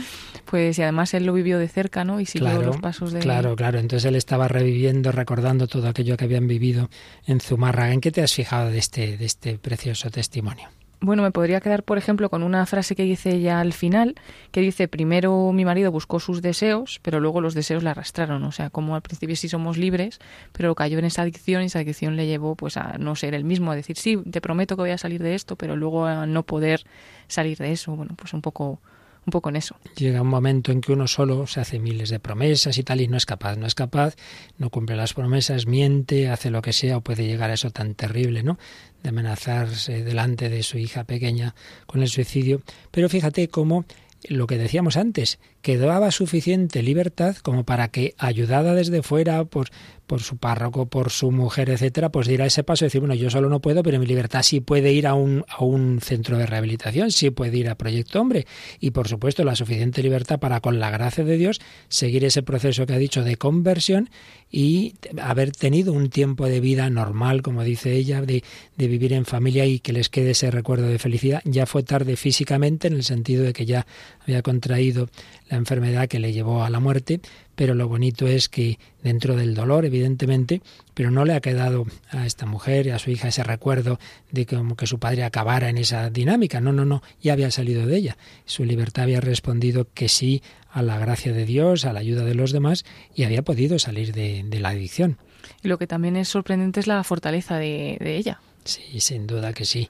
pues 0.46 0.78
y 0.80 0.82
además 0.82 1.14
él 1.14 1.26
lo 1.26 1.34
vivió 1.34 1.60
de 1.60 1.68
cerca, 1.68 2.04
¿no? 2.04 2.20
Y 2.20 2.26
siguió 2.26 2.62
los 2.62 2.78
pasos 2.78 3.12
de... 3.12 3.20
Claro, 3.20 3.56
claro, 3.56 3.80
entonces 3.80 4.06
él 4.06 4.16
estaba 4.16 4.48
reviviendo, 4.48 5.12
recordando 5.12 5.68
todo 5.68 5.88
aquello 5.90 6.18
que 6.18 6.26
habían 6.26 6.48
vivido 6.48 6.90
en 7.26 7.40
Zumárraga. 7.40 7.94
¿En 7.94 8.02
qué 8.02 8.12
te 8.12 8.22
has 8.22 8.34
fijado 8.34 8.70
de 8.70 8.78
este, 8.78 9.18
de 9.18 9.26
este 9.26 9.58
precioso 9.58 10.10
testimonio? 10.10 10.70
Bueno, 11.02 11.24
me 11.24 11.32
podría 11.32 11.62
quedar, 11.62 11.84
por 11.84 11.98
ejemplo, 11.98 12.30
con 12.30 12.44
una 12.44 12.66
frase 12.66 12.94
que 12.94 13.04
dice 13.04 13.36
ella 13.36 13.62
al 13.62 13.72
final, 13.72 14.16
que 14.52 14.60
dice, 14.60 14.90
primero 14.90 15.52
mi 15.54 15.64
marido 15.64 15.94
buscó 15.94 16.20
sus 16.20 16.42
deseos, 16.42 17.00
pero 17.02 17.22
luego 17.22 17.40
los 17.40 17.54
deseos 17.54 17.84
le 17.84 17.90
arrastraron. 17.90 18.44
O 18.44 18.52
sea, 18.52 18.70
como 18.70 18.96
al 18.96 19.02
principio 19.02 19.38
sí 19.38 19.48
somos 19.48 19.78
libres, 19.78 20.20
pero 20.52 20.76
cayó 20.76 21.00
en 21.00 21.06
esa 21.06 21.22
adicción 21.22 21.64
y 21.64 21.68
esa 21.68 21.80
adicción 21.80 22.18
le 22.18 22.28
llevó 22.28 22.56
pues 22.56 22.76
a 22.76 22.98
no 22.98 23.16
ser 23.16 23.34
el 23.34 23.46
mismo, 23.46 23.72
a 23.72 23.76
decir, 23.76 23.98
sí, 23.98 24.18
te 24.30 24.42
prometo 24.42 24.76
que 24.76 24.82
voy 24.82 24.92
a 24.92 24.98
salir 24.98 25.24
de 25.24 25.36
esto, 25.36 25.56
pero 25.56 25.78
luego 25.78 26.06
a 26.06 26.26
no 26.26 26.44
poder 26.44 26.84
salir 27.30 27.58
de 27.60 27.72
eso. 27.72 27.96
Bueno, 27.96 28.16
pues 28.18 28.34
un 28.34 28.42
poco 28.42 28.82
un 29.26 29.32
poco 29.32 29.50
en 29.50 29.58
eso. 29.58 29.76
Llega 29.96 30.22
un 30.22 30.28
momento 30.28 30.72
en 30.72 30.82
que 30.82 30.92
uno 30.92 31.08
solo 31.08 31.46
se 31.46 31.60
hace 31.60 31.80
miles 31.80 32.10
de 32.10 32.20
promesas 32.20 32.78
y 32.78 32.84
tal 32.84 33.02
y 33.02 33.08
no 33.08 33.18
es 33.18 33.26
capaz, 33.26 33.58
no 33.58 33.68
es 33.68 33.76
capaz, 33.76 34.16
no 34.58 34.70
cumple 34.70 34.96
las 34.96 35.14
promesas, 35.14 35.68
miente, 35.68 36.30
hace 36.30 36.50
lo 36.50 36.62
que 36.62 36.74
sea 36.74 36.98
o 36.98 37.02
puede 37.02 37.26
llegar 37.26 37.52
a 37.52 37.54
eso 37.54 37.70
tan 37.70 37.96
terrible, 37.96 38.44
¿no? 38.44 38.58
De 39.04 39.10
amenazarse 39.10 40.04
delante 40.04 40.50
de 40.50 40.64
su 40.64 40.78
hija 40.78 41.04
pequeña 41.04 41.56
con 41.86 42.02
el 42.02 42.10
suicidio. 42.10 42.62
Pero 42.92 43.10
fíjate 43.10 43.48
cómo 43.48 43.86
lo 44.28 44.48
que 44.48 44.58
decíamos 44.58 44.98
antes, 44.98 45.40
que 45.62 45.78
daba 45.78 46.12
suficiente 46.12 46.84
libertad 46.84 47.38
como 47.38 47.64
para 47.64 47.88
que, 47.88 48.16
ayudada 48.18 48.74
desde 48.74 49.02
fuera 49.02 49.46
por, 49.46 49.70
por 50.10 50.24
su 50.24 50.38
párroco, 50.38 50.88
por 50.88 51.12
su 51.12 51.30
mujer, 51.30 51.70
etcétera, 51.70 52.10
pues 52.10 52.28
ir 52.30 52.42
a 52.42 52.48
ese 52.48 52.64
paso 52.64 52.84
y 52.84 52.88
decir, 52.88 53.00
bueno, 53.00 53.14
yo 53.14 53.30
solo 53.30 53.48
no 53.48 53.62
puedo, 53.62 53.84
pero 53.84 54.00
mi 54.00 54.08
libertad 54.08 54.42
sí 54.42 54.60
puede 54.60 54.92
ir 54.92 55.06
a 55.06 55.14
un, 55.14 55.46
a 55.48 55.64
un 55.64 56.02
centro 56.02 56.36
de 56.40 56.48
rehabilitación, 56.48 57.12
sí 57.12 57.30
puede 57.30 57.56
ir 57.60 57.70
a 57.70 57.76
Proyecto 57.76 58.20
Hombre. 58.20 58.48
Y 58.80 58.90
por 58.90 59.08
supuesto, 59.08 59.44
la 59.44 59.56
suficiente 59.56 60.02
libertad 60.02 60.40
para, 60.40 60.62
con 60.62 60.80
la 60.80 60.90
gracia 60.90 61.24
de 61.24 61.38
Dios, 61.38 61.62
seguir 61.90 62.26
ese 62.26 62.42
proceso 62.42 62.88
que 62.88 62.94
ha 62.94 62.98
dicho 62.98 63.24
de 63.24 63.36
conversión 63.36 64.10
y 64.52 64.96
haber 65.22 65.52
tenido 65.52 65.94
un 65.94 66.10
tiempo 66.10 66.48
de 66.48 66.60
vida 66.60 66.90
normal, 66.90 67.44
como 67.44 67.64
dice 67.64 67.94
ella, 67.94 68.24
de, 68.24 68.44
de 68.78 68.88
vivir 68.88 69.14
en 69.14 69.26
familia 69.26 69.68
y 69.68 69.78
que 69.78 69.94
les 69.94 70.10
quede 70.10 70.32
ese 70.32 70.50
recuerdo 70.50 70.88
de 70.88 70.98
felicidad. 70.98 71.44
Ya 71.46 71.68
fue 71.68 71.84
tarde 71.84 72.16
físicamente, 72.16 72.88
en 72.88 72.96
el 72.96 73.04
sentido 73.04 73.44
de 73.44 73.54
que 73.54 73.68
ya 73.68 73.86
había 74.22 74.42
contraído 74.42 75.08
la 75.50 75.58
enfermedad 75.58 76.08
que 76.08 76.18
le 76.18 76.34
llevó 76.34 76.64
a 76.64 76.72
la 76.72 76.80
muerte, 76.80 77.22
pero 77.60 77.76
lo 77.76 77.90
bonito 77.90 78.26
es 78.26 78.48
que 78.48 78.80
dentro 79.04 79.36
del 79.36 79.54
dolor, 79.54 79.84
evidentemente, 79.84 80.62
pero 80.94 81.12
no 81.12 81.26
le 81.26 81.34
ha 81.34 81.42
quedado 81.42 81.86
a 82.10 82.26
esta 82.26 82.46
mujer 82.46 82.88
y 82.88 82.92
a 82.92 83.00
su 83.00 83.12
hija 83.12 83.28
ese 83.28 83.44
recuerdo 83.44 84.00
de 84.32 84.46
como 84.46 84.78
que 84.78 84.88
su 84.88 84.98
padre 84.98 85.26
acabara 85.26 85.68
en 85.68 85.78
esa 85.78 86.10
dinámica. 86.10 86.62
No, 86.62 86.72
no, 86.72 86.86
no, 86.86 87.04
ya 87.22 87.34
había 87.34 87.52
salido 87.52 87.86
de 87.86 87.98
ella. 87.98 88.18
Su 88.46 88.64
libertad 88.64 89.04
había 89.04 89.20
respondido 89.20 89.90
que 89.94 90.08
sí 90.08 90.42
a 90.72 90.82
la 90.82 91.00
gracia 91.00 91.34
de 91.34 91.46
Dios, 91.46 91.84
a 91.84 91.92
la 91.92 92.00
ayuda 92.00 92.24
de 92.24 92.34
los 92.34 92.54
demás 92.54 92.86
y 93.14 93.26
había 93.26 93.42
podido 93.42 93.78
salir 93.78 94.14
de, 94.14 94.46
la 94.58 94.70
adicción. 94.70 95.18
Y 95.62 95.68
lo 95.68 95.78
que 95.78 95.86
también 95.86 96.16
es 96.16 96.30
sorprendente 96.30 96.80
es 96.80 96.88
la 96.88 97.04
fortaleza 97.04 97.58
de, 97.58 97.98
de 98.00 98.16
ella. 98.16 98.40
Sí, 98.64 99.02
sin 99.02 99.28
duda 99.28 99.52
que 99.52 99.66
sí. 99.66 99.90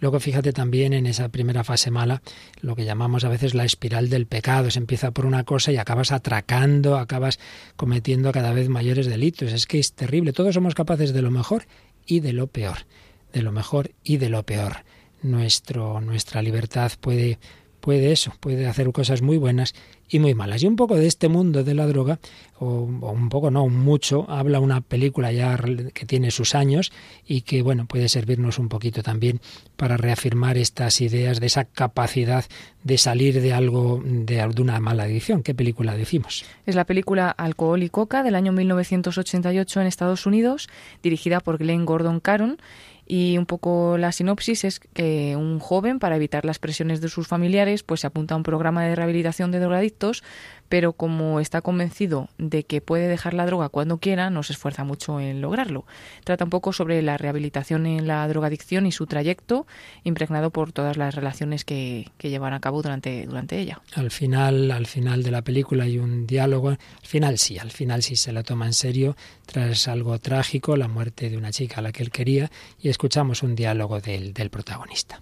Luego 0.00 0.20
fíjate 0.20 0.52
también 0.52 0.92
en 0.92 1.06
esa 1.06 1.28
primera 1.28 1.64
fase 1.64 1.90
mala, 1.90 2.22
lo 2.60 2.76
que 2.76 2.84
llamamos 2.84 3.24
a 3.24 3.28
veces 3.28 3.54
la 3.54 3.64
espiral 3.64 4.08
del 4.08 4.26
pecado. 4.26 4.70
Se 4.70 4.78
empieza 4.78 5.10
por 5.10 5.26
una 5.26 5.44
cosa 5.44 5.72
y 5.72 5.76
acabas 5.76 6.12
atracando, 6.12 6.96
acabas 6.96 7.38
cometiendo 7.76 8.32
cada 8.32 8.52
vez 8.52 8.68
mayores 8.68 9.06
delitos. 9.06 9.52
Es 9.52 9.66
que 9.66 9.78
es 9.78 9.92
terrible. 9.92 10.32
Todos 10.32 10.54
somos 10.54 10.74
capaces 10.74 11.12
de 11.12 11.22
lo 11.22 11.30
mejor 11.30 11.66
y 12.06 12.20
de 12.20 12.32
lo 12.32 12.46
peor. 12.46 12.86
De 13.32 13.42
lo 13.42 13.52
mejor 13.52 13.92
y 14.02 14.18
de 14.18 14.28
lo 14.28 14.44
peor. 14.44 14.84
Nuestro, 15.22 16.00
nuestra 16.00 16.42
libertad 16.42 16.92
puede 17.00 17.38
puede 17.86 18.10
eso, 18.10 18.32
puede 18.40 18.66
hacer 18.66 18.90
cosas 18.90 19.22
muy 19.22 19.36
buenas 19.36 19.72
y 20.08 20.18
muy 20.18 20.34
malas. 20.34 20.62
Y 20.62 20.66
un 20.66 20.76
poco 20.76 20.96
de 20.96 21.06
este 21.06 21.28
mundo 21.28 21.64
de 21.64 21.74
la 21.74 21.86
droga, 21.86 22.18
o, 22.58 22.66
un 22.66 23.28
poco 23.28 23.50
no, 23.50 23.68
mucho, 23.68 24.24
habla 24.28 24.60
una 24.60 24.80
película 24.80 25.32
ya 25.32 25.58
que 25.92 26.06
tiene 26.06 26.30
sus 26.30 26.54
años 26.54 26.92
y 27.26 27.42
que, 27.42 27.62
bueno, 27.62 27.86
puede 27.86 28.08
servirnos 28.08 28.58
un 28.58 28.68
poquito 28.68 29.02
también 29.02 29.40
para 29.76 29.96
reafirmar 29.96 30.56
estas 30.56 31.00
ideas 31.00 31.40
de 31.40 31.46
esa 31.46 31.64
capacidad 31.64 32.44
de 32.82 32.98
salir 32.98 33.40
de 33.40 33.52
algo, 33.52 34.02
de, 34.04 34.46
de 34.46 34.62
una 34.62 34.80
mala 34.80 35.04
adicción. 35.04 35.42
¿Qué 35.42 35.54
película 35.54 35.96
decimos? 35.96 36.44
Es 36.66 36.74
la 36.74 36.84
película 36.84 37.30
Alcohol 37.30 37.82
y 37.82 37.88
Coca 37.88 38.22
del 38.22 38.36
año 38.36 38.52
1988 38.52 39.80
en 39.80 39.86
Estados 39.86 40.26
Unidos, 40.26 40.68
dirigida 41.02 41.40
por 41.40 41.58
Glenn 41.58 41.84
Gordon 41.84 42.20
Caron 42.20 42.58
y 43.06 43.38
un 43.38 43.46
poco 43.46 43.98
la 43.98 44.12
sinopsis 44.12 44.64
es 44.64 44.80
que 44.80 45.36
un 45.36 45.58
joven, 45.58 45.98
para 45.98 46.16
evitar 46.16 46.44
las 46.44 46.58
presiones 46.58 47.00
de 47.00 47.08
sus 47.08 47.28
familiares, 47.28 47.82
pues 47.82 48.00
se 48.00 48.06
apunta 48.06 48.34
a 48.34 48.36
un 48.36 48.42
programa 48.42 48.84
de 48.84 48.94
rehabilitación 48.94 49.50
de 49.50 49.60
drogadictos, 49.60 50.22
pero 50.68 50.92
como 50.92 51.40
está 51.40 51.60
convencido 51.60 52.28
de 52.38 52.64
que 52.64 52.80
puede 52.80 53.08
dejar 53.08 53.34
la 53.34 53.46
droga 53.46 53.68
cuando 53.68 53.98
quiera, 53.98 54.30
no 54.30 54.42
se 54.42 54.52
esfuerza 54.52 54.84
mucho 54.84 55.20
en 55.20 55.40
lograrlo. 55.40 55.84
Trata 56.24 56.44
un 56.44 56.50
poco 56.50 56.72
sobre 56.72 57.02
la 57.02 57.16
rehabilitación 57.16 57.86
en 57.86 58.06
la 58.06 58.26
drogadicción 58.28 58.86
y 58.86 58.92
su 58.92 59.06
trayecto, 59.06 59.66
impregnado 60.04 60.50
por 60.50 60.72
todas 60.72 60.96
las 60.96 61.14
relaciones 61.14 61.64
que, 61.64 62.10
que 62.18 62.30
llevan 62.30 62.52
a 62.52 62.60
cabo 62.60 62.82
durante, 62.82 63.26
durante 63.26 63.58
ella. 63.58 63.80
Al 63.94 64.10
final, 64.10 64.70
al 64.70 64.86
final 64.86 65.22
de 65.22 65.30
la 65.30 65.42
película 65.42 65.84
hay 65.84 65.98
un 65.98 66.26
diálogo. 66.26 66.70
Al 66.70 66.78
final 67.02 67.38
sí, 67.38 67.58
al 67.58 67.70
final 67.70 68.02
sí 68.02 68.16
se 68.16 68.32
lo 68.32 68.42
toma 68.42 68.66
en 68.66 68.72
serio, 68.72 69.16
tras 69.46 69.88
algo 69.88 70.18
trágico, 70.18 70.76
la 70.76 70.88
muerte 70.88 71.30
de 71.30 71.36
una 71.36 71.52
chica 71.52 71.76
a 71.78 71.82
la 71.82 71.92
que 71.92 72.02
él 72.02 72.10
quería, 72.10 72.50
y 72.80 72.88
escuchamos 72.88 73.42
un 73.42 73.54
diálogo 73.54 74.00
del, 74.00 74.32
del 74.32 74.50
protagonista. 74.50 75.20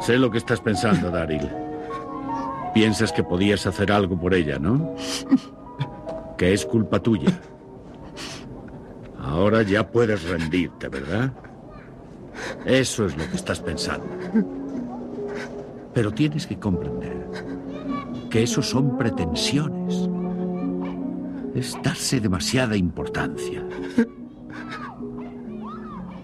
Sé 0.00 0.16
lo 0.18 0.30
que 0.30 0.38
estás 0.38 0.60
pensando, 0.60 1.10
Daryl. 1.10 1.48
Piensas 2.72 3.12
que 3.12 3.24
podías 3.24 3.66
hacer 3.66 3.90
algo 3.90 4.18
por 4.18 4.34
ella, 4.34 4.58
¿no? 4.58 4.94
Que 6.36 6.52
es 6.52 6.64
culpa 6.64 7.00
tuya. 7.00 7.32
Ahora 9.20 9.62
ya 9.62 9.88
puedes 9.88 10.22
rendirte, 10.28 10.88
¿verdad? 10.88 11.32
Eso 12.64 13.06
es 13.06 13.16
lo 13.16 13.28
que 13.28 13.36
estás 13.36 13.60
pensando. 13.60 14.06
Pero 15.92 16.12
tienes 16.12 16.46
que 16.46 16.58
comprender 16.58 17.26
que 18.30 18.42
eso 18.42 18.62
son 18.62 18.96
pretensiones. 18.96 20.08
Es 21.54 21.76
darse 21.82 22.20
demasiada 22.20 22.76
importancia. 22.76 23.64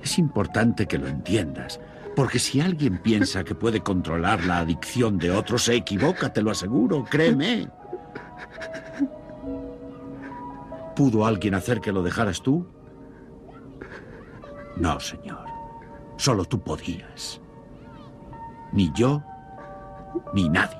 Es 0.02 0.18
importante 0.18 0.86
que 0.86 0.98
lo 0.98 1.08
entiendas. 1.08 1.80
Porque 2.14 2.38
si 2.38 2.60
alguien 2.60 2.98
piensa 2.98 3.44
que 3.44 3.54
puede 3.54 3.80
controlar 3.80 4.44
la 4.44 4.58
adicción 4.58 5.18
de 5.18 5.30
otro, 5.30 5.58
se 5.58 5.74
equivoca, 5.74 6.32
te 6.32 6.42
lo 6.42 6.50
aseguro, 6.50 7.04
créeme. 7.04 7.68
¿Pudo 10.94 11.26
alguien 11.26 11.54
hacer 11.54 11.80
que 11.80 11.92
lo 11.92 12.02
dejaras 12.02 12.40
tú? 12.40 12.66
No, 14.76 15.00
señor. 15.00 15.44
Solo 16.16 16.44
tú 16.44 16.60
podías. 16.60 17.40
Ni 18.72 18.92
yo, 18.94 19.22
ni 20.32 20.48
nadie. 20.48 20.78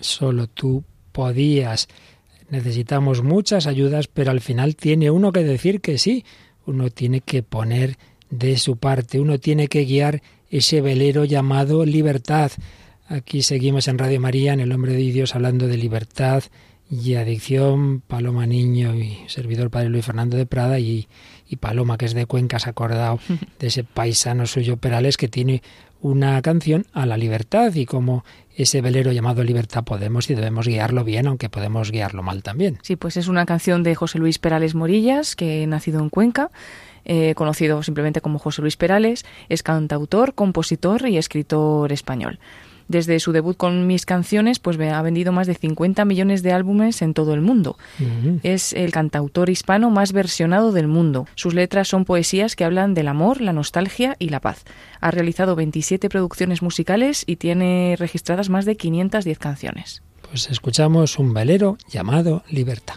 Solo 0.00 0.46
tú 0.46 0.84
podías. 1.10 1.88
Necesitamos 2.50 3.22
muchas 3.22 3.66
ayudas, 3.66 4.08
pero 4.08 4.30
al 4.30 4.40
final 4.40 4.76
tiene 4.76 5.10
uno 5.10 5.32
que 5.32 5.42
decir 5.42 5.80
que 5.80 5.98
sí. 5.98 6.24
Uno 6.66 6.90
tiene 6.90 7.20
que 7.20 7.42
poner 7.42 7.98
de 8.32 8.56
su 8.58 8.76
parte. 8.76 9.20
Uno 9.20 9.38
tiene 9.38 9.68
que 9.68 9.84
guiar 9.84 10.22
ese 10.50 10.80
velero 10.80 11.24
llamado 11.24 11.84
libertad. 11.84 12.50
Aquí 13.06 13.42
seguimos 13.42 13.86
en 13.86 13.98
Radio 13.98 14.18
María, 14.20 14.54
en 14.54 14.60
El 14.60 14.72
Hombre 14.72 14.94
de 14.94 14.98
Dios, 14.98 15.34
hablando 15.34 15.68
de 15.68 15.76
libertad 15.76 16.42
y 16.90 17.14
adicción. 17.14 18.00
Paloma 18.00 18.46
Niño 18.46 18.94
y 18.96 19.18
servidor 19.28 19.70
Padre 19.70 19.90
Luis 19.90 20.04
Fernando 20.04 20.36
de 20.36 20.46
Prada 20.46 20.78
y, 20.78 21.08
y 21.46 21.56
Paloma, 21.56 21.98
que 21.98 22.06
es 22.06 22.14
de 22.14 22.26
Cuenca, 22.26 22.58
se 22.58 22.68
ha 22.68 22.70
acordado 22.70 23.20
de 23.60 23.66
ese 23.66 23.84
paisano 23.84 24.46
suyo 24.46 24.78
Perales 24.78 25.16
que 25.16 25.28
tiene 25.28 25.62
una 26.02 26.42
canción 26.42 26.84
a 26.92 27.06
la 27.06 27.16
libertad 27.16 27.74
y 27.74 27.86
como 27.86 28.24
ese 28.54 28.82
velero 28.82 29.12
llamado 29.12 29.42
libertad 29.42 29.84
podemos 29.84 30.28
y 30.28 30.34
debemos 30.34 30.68
guiarlo 30.68 31.04
bien, 31.04 31.26
aunque 31.26 31.48
podemos 31.48 31.90
guiarlo 31.90 32.22
mal 32.22 32.42
también. 32.42 32.78
Sí, 32.82 32.96
pues 32.96 33.16
es 33.16 33.28
una 33.28 33.46
canción 33.46 33.82
de 33.82 33.94
José 33.94 34.18
Luis 34.18 34.38
Perales 34.38 34.74
Morillas, 34.74 35.36
que 35.36 35.66
nacido 35.66 36.00
en 36.00 36.10
Cuenca 36.10 36.50
eh, 37.04 37.34
conocido 37.34 37.82
simplemente 37.82 38.20
como 38.20 38.38
José 38.38 38.62
Luis 38.62 38.76
Perales, 38.76 39.24
es 39.48 39.62
cantautor, 39.62 40.34
compositor 40.34 41.08
y 41.08 41.18
escritor 41.18 41.92
español. 41.92 42.38
Desde 42.92 43.18
su 43.20 43.32
debut 43.32 43.56
con 43.56 43.86
mis 43.86 44.04
canciones, 44.04 44.58
pues 44.58 44.78
ha 44.78 45.00
vendido 45.00 45.32
más 45.32 45.46
de 45.46 45.54
50 45.54 46.04
millones 46.04 46.42
de 46.42 46.52
álbumes 46.52 47.00
en 47.00 47.14
todo 47.14 47.32
el 47.32 47.40
mundo. 47.40 47.78
Es 48.42 48.74
el 48.74 48.92
cantautor 48.92 49.48
hispano 49.48 49.88
más 49.88 50.12
versionado 50.12 50.72
del 50.72 50.88
mundo. 50.88 51.26
Sus 51.34 51.54
letras 51.54 51.88
son 51.88 52.04
poesías 52.04 52.54
que 52.54 52.64
hablan 52.64 52.92
del 52.92 53.08
amor, 53.08 53.40
la 53.40 53.54
nostalgia 53.54 54.14
y 54.18 54.28
la 54.28 54.40
paz. 54.40 54.64
Ha 55.00 55.10
realizado 55.10 55.56
27 55.56 56.10
producciones 56.10 56.60
musicales 56.60 57.24
y 57.26 57.36
tiene 57.36 57.96
registradas 57.98 58.50
más 58.50 58.66
de 58.66 58.76
510 58.76 59.38
canciones. 59.38 60.02
Pues 60.28 60.50
escuchamos 60.50 61.18
un 61.18 61.32
velero 61.32 61.78
llamado 61.88 62.42
Libertad. 62.50 62.96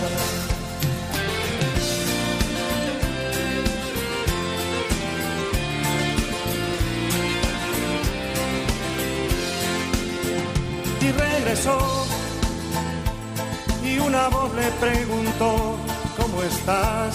Y 13.83 13.99
una 13.99 14.29
voz 14.29 14.53
le 14.55 14.71
preguntó 14.79 15.75
¿cómo 16.15 16.43
estás? 16.43 17.13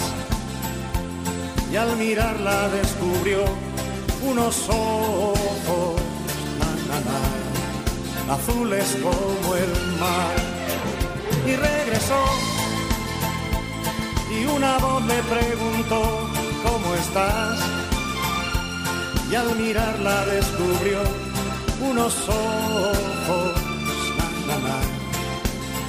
Y 1.71 1.75
al 1.75 1.97
mirarla 1.97 2.69
descubrió 2.69 3.45
unos 4.21 4.69
ojos 4.69 6.01
na, 6.87 8.35
azules 8.35 8.97
como 9.01 9.55
el 9.55 9.99
mar 9.99 10.35
y 11.47 11.55
regresó 11.55 12.23
y 14.39 14.45
una 14.45 14.77
voz 14.77 15.03
le 15.05 15.23
preguntó 15.23 16.29
¿cómo 16.61 16.93
estás? 16.93 17.59
Y 19.31 19.35
al 19.35 19.55
mirarla 19.55 20.25
descubrió 20.27 20.99
unos 21.81 22.13
ojos 22.29 23.56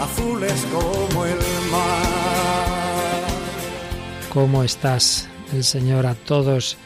azules 0.01 0.67
como 0.73 1.25
el 1.25 1.39
mar. 1.71 3.29
¿Cómo 4.33 4.63
estás? 4.63 5.29
El 5.53 5.65
Señor 5.65 6.07
a 6.07 6.15
todos 6.15 6.77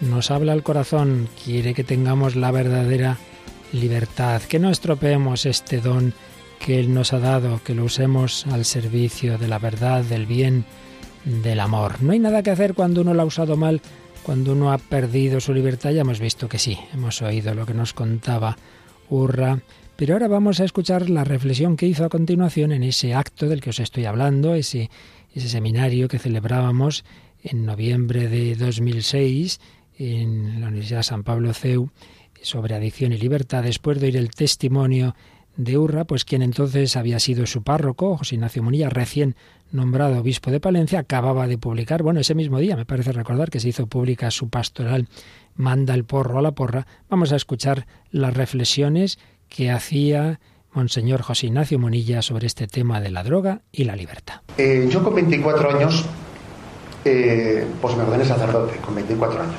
nos 0.00 0.30
habla 0.30 0.52
al 0.52 0.62
corazón, 0.62 1.28
quiere 1.44 1.74
que 1.74 1.84
tengamos 1.84 2.36
la 2.36 2.50
verdadera 2.50 3.18
libertad, 3.72 4.42
que 4.42 4.58
no 4.58 4.70
estropeemos 4.70 5.46
este 5.46 5.80
don 5.80 6.14
que 6.58 6.80
Él 6.80 6.92
nos 6.92 7.12
ha 7.12 7.18
dado, 7.18 7.60
que 7.62 7.74
lo 7.74 7.84
usemos 7.84 8.46
al 8.46 8.64
servicio 8.64 9.38
de 9.38 9.48
la 9.48 9.58
verdad, 9.58 10.02
del 10.02 10.26
bien, 10.26 10.64
del 11.24 11.60
amor. 11.60 12.02
No 12.02 12.12
hay 12.12 12.18
nada 12.18 12.42
que 12.42 12.50
hacer 12.50 12.74
cuando 12.74 13.02
uno 13.02 13.14
lo 13.14 13.22
ha 13.22 13.26
usado 13.26 13.56
mal, 13.56 13.80
cuando 14.22 14.52
uno 14.52 14.72
ha 14.72 14.78
perdido 14.78 15.40
su 15.40 15.52
libertad, 15.52 15.90
ya 15.90 16.00
hemos 16.00 16.20
visto 16.20 16.48
que 16.48 16.58
sí, 16.58 16.78
hemos 16.92 17.22
oído 17.22 17.54
lo 17.54 17.66
que 17.66 17.74
nos 17.74 17.92
contaba 17.92 18.56
Urra 19.08 19.60
pero 19.96 20.12
ahora 20.12 20.28
vamos 20.28 20.60
a 20.60 20.64
escuchar 20.64 21.08
la 21.08 21.24
reflexión 21.24 21.76
que 21.76 21.86
hizo 21.86 22.04
a 22.04 22.10
continuación 22.10 22.72
en 22.72 22.82
ese 22.82 23.14
acto 23.14 23.48
del 23.48 23.62
que 23.62 23.70
os 23.70 23.80
estoy 23.80 24.04
hablando, 24.04 24.54
ese, 24.54 24.90
ese 25.34 25.48
seminario 25.48 26.08
que 26.08 26.18
celebrábamos 26.18 27.04
en 27.42 27.64
noviembre 27.64 28.28
de 28.28 28.56
2006 28.56 29.60
en 29.98 30.60
la 30.60 30.68
Universidad 30.68 31.02
San 31.02 31.24
Pablo 31.24 31.54
CEU 31.54 31.90
sobre 32.42 32.74
adicción 32.74 33.12
y 33.12 33.18
libertad, 33.18 33.62
después 33.62 33.98
de 33.98 34.06
oír 34.08 34.16
el 34.18 34.30
testimonio 34.30 35.16
de 35.56 35.78
Urra, 35.78 36.04
pues 36.04 36.26
quien 36.26 36.42
entonces 36.42 36.96
había 36.96 37.18
sido 37.18 37.46
su 37.46 37.62
párroco, 37.62 38.18
José 38.18 38.34
Ignacio 38.34 38.62
Munilla, 38.62 38.90
recién 38.90 39.34
nombrado 39.72 40.18
obispo 40.20 40.50
de 40.50 40.60
Palencia, 40.60 40.98
acababa 40.98 41.46
de 41.46 41.56
publicar, 41.56 42.02
bueno, 42.02 42.20
ese 42.20 42.34
mismo 42.34 42.58
día, 42.58 42.76
me 42.76 42.84
parece 42.84 43.12
recordar 43.12 43.50
que 43.50 43.60
se 43.60 43.70
hizo 43.70 43.86
pública 43.86 44.30
su 44.30 44.50
pastoral 44.50 45.08
Manda 45.56 45.94
el 45.94 46.04
porro 46.04 46.38
a 46.38 46.42
la 46.42 46.52
porra. 46.52 46.86
Vamos 47.08 47.32
a 47.32 47.36
escuchar 47.36 47.86
las 48.10 48.34
reflexiones 48.34 49.18
que 49.48 49.70
hacía 49.70 50.40
Monseñor 50.72 51.22
José 51.22 51.46
Ignacio 51.46 51.78
Monilla 51.78 52.20
sobre 52.22 52.46
este 52.46 52.66
tema 52.66 53.00
de 53.00 53.10
la 53.10 53.22
droga 53.22 53.62
y 53.72 53.84
la 53.84 53.96
libertad. 53.96 54.40
Eh, 54.58 54.86
yo 54.90 55.02
con 55.02 55.14
24 55.14 55.70
años, 55.70 56.04
eh, 57.04 57.66
pues 57.80 57.96
me 57.96 58.02
ordené 58.02 58.24
sacerdote, 58.24 58.76
con 58.78 58.94
24 58.94 59.42
años. 59.42 59.54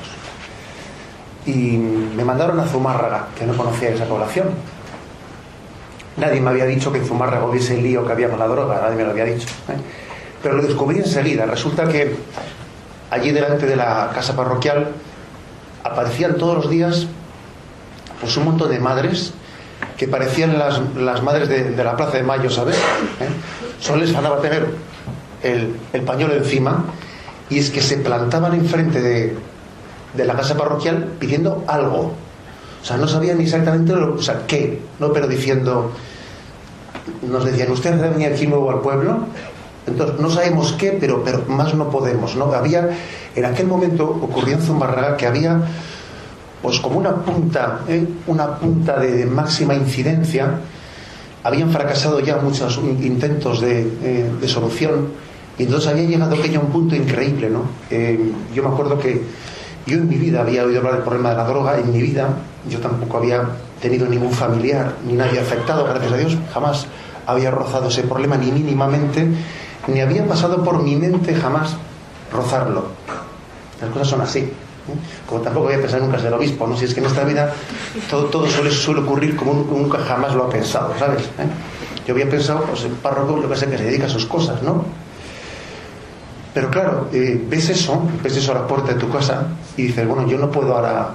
Y 1.46 1.76
me 1.76 2.24
mandaron 2.24 2.60
a 2.60 2.66
Zumárraga, 2.66 3.28
que 3.36 3.46
no 3.46 3.56
conocía 3.56 3.90
esa 3.90 4.04
población. 4.06 4.50
Nadie 6.16 6.40
me 6.40 6.50
había 6.50 6.66
dicho 6.66 6.92
que 6.92 6.98
en 6.98 7.06
Zumárraga 7.06 7.46
hubiese 7.46 7.76
el 7.76 7.82
lío 7.82 8.06
que 8.06 8.12
había 8.12 8.28
con 8.28 8.38
la 8.38 8.46
droga, 8.46 8.80
nadie 8.80 8.96
me 8.96 9.04
lo 9.04 9.10
había 9.10 9.24
dicho. 9.24 9.48
¿eh? 9.68 9.76
Pero 10.42 10.56
lo 10.56 10.62
descubrí 10.62 10.98
enseguida. 10.98 11.46
Resulta 11.46 11.88
que 11.88 12.14
allí 13.10 13.32
delante 13.32 13.66
de 13.66 13.76
la 13.76 14.10
casa 14.14 14.36
parroquial 14.36 14.88
aparecían 15.82 16.36
todos 16.36 16.56
los 16.56 16.70
días 16.70 17.06
pues 18.20 18.36
un 18.36 18.44
montón 18.44 18.70
de 18.70 18.78
madres 18.78 19.32
que 19.96 20.08
parecían 20.08 20.58
las, 20.58 20.80
las 20.96 21.22
madres 21.22 21.48
de, 21.48 21.70
de, 21.70 21.84
la 21.84 21.96
Plaza 21.96 22.16
de 22.16 22.22
Mayo, 22.22 22.50
¿sabes? 22.50 22.76
¿Eh? 22.76 23.28
Solo 23.80 24.02
les 24.02 24.12
faltaba 24.12 24.40
tener 24.40 24.66
el, 25.42 25.76
el, 25.92 26.02
pañuelo 26.02 26.34
encima 26.34 26.84
y 27.50 27.58
es 27.58 27.70
que 27.70 27.80
se 27.80 27.98
plantaban 27.98 28.54
enfrente 28.54 29.00
de, 29.00 29.36
de, 30.14 30.24
la 30.24 30.34
casa 30.34 30.56
parroquial 30.56 31.12
pidiendo 31.18 31.64
algo. 31.66 32.12
O 32.80 32.84
sea, 32.84 32.96
no 32.96 33.08
sabían 33.08 33.40
exactamente 33.40 33.92
lo, 33.92 34.14
o 34.14 34.22
sea, 34.22 34.46
qué, 34.46 34.80
¿no? 35.00 35.12
Pero 35.12 35.26
diciendo, 35.26 35.92
nos 37.22 37.44
decían, 37.44 37.70
¿usted 37.72 38.00
venía 38.00 38.28
aquí 38.28 38.46
nuevo 38.46 38.70
al 38.70 38.80
pueblo? 38.80 39.18
Entonces, 39.86 40.20
no 40.20 40.30
sabemos 40.30 40.72
qué, 40.72 40.96
pero, 41.00 41.24
pero 41.24 41.44
más 41.48 41.74
no 41.74 41.90
podemos, 41.90 42.36
¿no? 42.36 42.52
Había, 42.52 42.90
en 43.34 43.44
aquel 43.44 43.66
momento 43.66 44.04
ocurrió 44.04 44.54
en 44.54 44.62
Zumbarraga 44.62 45.16
que 45.16 45.26
había 45.26 45.60
pues 46.62 46.80
como 46.80 46.98
una 46.98 47.14
punta, 47.14 47.80
¿eh? 47.88 48.06
una 48.26 48.56
punta 48.56 48.98
de, 48.98 49.26
máxima 49.26 49.74
incidencia. 49.74 50.60
Habían 51.44 51.70
fracasado 51.70 52.20
ya 52.20 52.36
muchos 52.38 52.78
intentos 52.78 53.60
de, 53.60 53.80
eh, 54.02 54.30
de, 54.40 54.48
solución 54.48 55.08
y 55.56 55.64
entonces 55.64 55.88
había 55.90 56.04
llegado 56.04 56.34
aquello 56.34 56.60
a 56.60 56.62
un 56.64 56.70
punto 56.70 56.96
increíble. 56.96 57.48
¿no? 57.48 57.62
Eh, 57.90 58.32
yo 58.54 58.62
me 58.62 58.68
acuerdo 58.70 58.98
que 58.98 59.22
yo 59.86 59.96
en 59.96 60.08
mi 60.08 60.16
vida 60.16 60.40
había 60.40 60.64
oído 60.64 60.78
hablar 60.78 60.94
del 60.94 61.02
problema 61.02 61.30
de 61.30 61.36
la 61.36 61.44
droga, 61.44 61.78
en 61.78 61.92
mi 61.92 62.02
vida 62.02 62.28
yo 62.68 62.80
tampoco 62.80 63.18
había 63.18 63.48
tenido 63.80 64.06
ningún 64.06 64.32
familiar 64.32 64.96
ni 65.06 65.14
nadie 65.14 65.38
afectado, 65.38 65.84
gracias 65.84 66.12
a 66.12 66.16
Dios, 66.16 66.36
jamás 66.52 66.86
había 67.26 67.50
rozado 67.50 67.88
ese 67.88 68.02
problema 68.02 68.36
ni 68.36 68.50
mínimamente, 68.50 69.26
ni 69.86 70.00
había 70.00 70.26
pasado 70.26 70.62
por 70.64 70.82
mi 70.82 70.96
mente 70.96 71.34
jamás 71.34 71.76
rozarlo. 72.32 72.86
Las 73.80 73.90
cosas 73.90 74.08
son 74.08 74.20
así 74.20 74.52
como 75.26 75.40
tampoco 75.42 75.66
voy 75.66 75.74
a 75.74 75.80
pensar 75.80 76.00
nunca 76.00 76.18
ser 76.18 76.32
obispo, 76.32 76.66
¿no? 76.66 76.76
Si 76.76 76.84
es 76.84 76.94
que 76.94 77.00
en 77.00 77.06
esta 77.06 77.24
vida 77.24 77.52
todo, 78.08 78.24
todo 78.26 78.46
suele, 78.46 78.70
suele 78.70 79.00
ocurrir 79.00 79.36
como 79.36 79.52
nunca 79.54 79.98
jamás 79.98 80.34
lo 80.34 80.44
ha 80.44 80.48
pensado, 80.50 80.94
¿sabes? 80.98 81.22
¿Eh? 81.22 81.48
Yo 82.06 82.14
había 82.14 82.28
pensado, 82.28 82.62
pues 82.62 82.84
el 82.84 82.92
párroco, 82.92 83.40
yo 83.42 83.48
que 83.48 83.56
sé, 83.56 83.66
que 83.68 83.76
se 83.76 83.84
dedica 83.84 84.06
a 84.06 84.10
sus 84.10 84.26
cosas, 84.26 84.62
¿no? 84.62 84.84
Pero 86.54 86.70
claro, 86.70 87.08
eh, 87.12 87.40
ves 87.48 87.68
eso, 87.68 88.02
ves 88.22 88.36
eso 88.36 88.52
a 88.52 88.56
la 88.56 88.66
puerta 88.66 88.94
de 88.94 88.98
tu 88.98 89.10
casa 89.10 89.46
y 89.76 89.82
dices, 89.84 90.08
bueno, 90.08 90.26
yo 90.26 90.38
no 90.38 90.50
puedo 90.50 90.74
ahora 90.74 91.10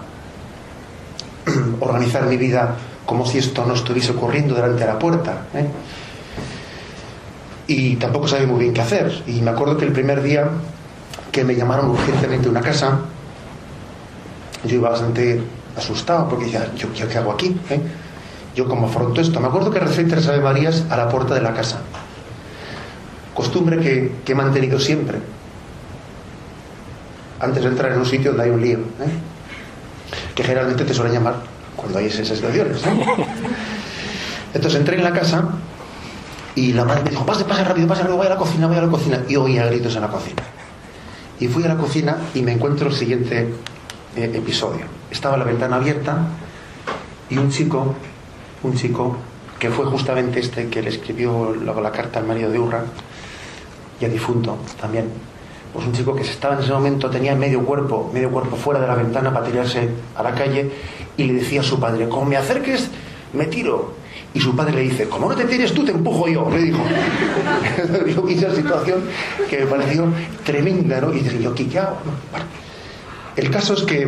organizar 1.79 2.25
mi 2.27 2.37
vida 2.37 2.75
como 3.05 3.25
si 3.25 3.39
esto 3.39 3.65
no 3.65 3.73
estuviese 3.73 4.11
ocurriendo 4.11 4.55
delante 4.55 4.81
de 4.81 4.87
la 4.87 4.99
puerta. 4.99 5.47
¿eh? 5.53 5.67
Y 7.67 7.95
tampoco 7.95 8.27
sabía 8.27 8.47
muy 8.47 8.59
bien 8.59 8.73
qué 8.73 8.81
hacer. 8.81 9.23
Y 9.27 9.41
me 9.41 9.51
acuerdo 9.51 9.77
que 9.77 9.85
el 9.85 9.91
primer 9.91 10.21
día 10.21 10.47
que 11.31 11.43
me 11.43 11.55
llamaron 11.55 11.89
urgentemente 11.89 12.47
a 12.47 12.51
una 12.51 12.61
casa, 12.61 12.99
yo 14.63 14.75
iba 14.75 14.89
bastante 14.89 15.41
asustado 15.75 16.29
porque 16.29 16.45
decía, 16.45 16.71
¿yo, 16.75 16.87
qué 16.91 17.17
hago 17.17 17.31
aquí? 17.31 17.55
¿Eh? 17.69 17.81
Yo 18.55 18.67
cómo 18.67 18.87
afronto 18.87 19.19
esto. 19.19 19.39
Me 19.39 19.47
acuerdo 19.47 19.71
que 19.71 19.79
recé 19.79 20.03
tres 20.05 20.27
Ave 20.27 20.39
Marías 20.39 20.85
a 20.89 20.97
la 20.97 21.09
puerta 21.09 21.33
de 21.33 21.41
la 21.41 21.53
casa. 21.53 21.81
Costumbre 23.33 23.79
que, 23.79 24.31
he 24.31 24.35
mantenido 24.35 24.79
siempre. 24.79 25.17
Antes 27.39 27.63
de 27.63 27.69
entrar 27.69 27.91
en 27.91 27.99
un 27.99 28.05
sitio 28.05 28.31
donde 28.31 28.43
hay 28.43 28.49
un 28.51 28.61
lío. 28.61 28.77
¿eh? 28.77 29.11
Que 30.35 30.43
generalmente 30.43 30.85
te 30.85 30.93
suelen 30.93 31.13
llamar 31.13 31.35
cuando 31.75 31.99
hay 31.99 32.05
esas 32.05 32.27
situaciones. 32.27 32.81
Entonces 34.53 34.79
entré 34.79 34.97
en 34.97 35.03
la 35.03 35.11
casa 35.11 35.49
y 36.55 36.73
la 36.73 36.85
madre 36.85 37.03
me 37.03 37.09
dijo, 37.09 37.25
pase, 37.25 37.43
pase 37.43 37.63
rápido, 37.63 37.87
pase 37.87 38.01
rápido, 38.01 38.17
voy 38.17 38.27
a 38.27 38.29
la 38.29 38.37
cocina, 38.37 38.67
voy 38.67 38.77
a 38.77 38.81
la 38.83 38.87
cocina. 38.87 39.23
Y 39.27 39.35
oía 39.35 39.65
gritos 39.65 39.95
en 39.95 40.01
la 40.03 40.09
cocina. 40.09 40.43
Y 41.39 41.47
fui 41.47 41.63
a 41.63 41.69
la 41.69 41.77
cocina 41.77 42.17
y 42.35 42.43
me 42.43 42.53
encuentro 42.53 42.87
el 42.87 42.93
siguiente 42.93 43.51
eh, 44.15 44.31
episodio. 44.33 44.85
Estaba 45.11 45.37
la 45.37 45.43
ventana 45.43 45.77
abierta 45.77 46.17
y 47.29 47.37
un 47.37 47.49
chico, 47.49 47.95
un 48.63 48.75
chico 48.75 49.17
que 49.59 49.69
fue 49.69 49.85
justamente 49.85 50.39
este 50.39 50.67
que 50.67 50.81
le 50.81 50.89
escribió 50.89 51.55
la 51.55 51.91
carta 51.91 52.19
al 52.19 52.25
marido 52.25 52.51
de 52.51 52.59
Urra, 52.59 52.83
ya 53.99 54.09
difunto 54.09 54.57
también, 54.79 55.05
pues 55.73 55.87
un 55.87 55.93
chico 55.93 56.13
que 56.13 56.21
estaba 56.21 56.53
en 56.53 56.61
ese 56.61 56.71
momento, 56.71 57.09
tenía 57.09 57.35
medio 57.35 57.65
cuerpo, 57.65 58.11
medio 58.13 58.29
cuerpo 58.29 58.55
fuera 58.55 58.79
de 58.79 58.87
la 58.87 58.95
ventana 58.95 59.33
para 59.33 59.45
tirarse 59.45 59.89
a 60.15 60.21
la 60.21 60.35
calle 60.35 60.69
y 61.17 61.23
le 61.23 61.33
decía 61.33 61.61
a 61.61 61.63
su 61.63 61.79
padre, 61.79 62.07
como 62.07 62.25
me 62.25 62.37
acerques, 62.37 62.89
me 63.33 63.45
tiro. 63.45 64.03
Y 64.35 64.39
su 64.39 64.55
padre 64.55 64.73
le 64.73 64.81
dice, 64.81 65.07
como 65.07 65.29
no 65.29 65.35
te 65.35 65.45
tires 65.45 65.73
tú, 65.73 65.85
te 65.85 65.91
empujo 65.91 66.27
yo, 66.27 66.49
le 66.49 66.63
dijo. 66.63 66.83
yo 68.15 68.21
vi 68.23 68.33
esa 68.33 68.53
situación 68.53 69.03
que 69.47 69.59
me 69.59 69.65
pareció 69.67 70.07
tremenda, 70.43 70.99
¿no? 71.01 71.13
Y 71.13 71.19
dije, 71.19 71.41
yo, 71.41 71.53
¿qué, 71.53 71.67
hago? 71.77 71.97
El 73.35 73.49
caso 73.49 73.73
es 73.73 73.83
que, 73.83 74.07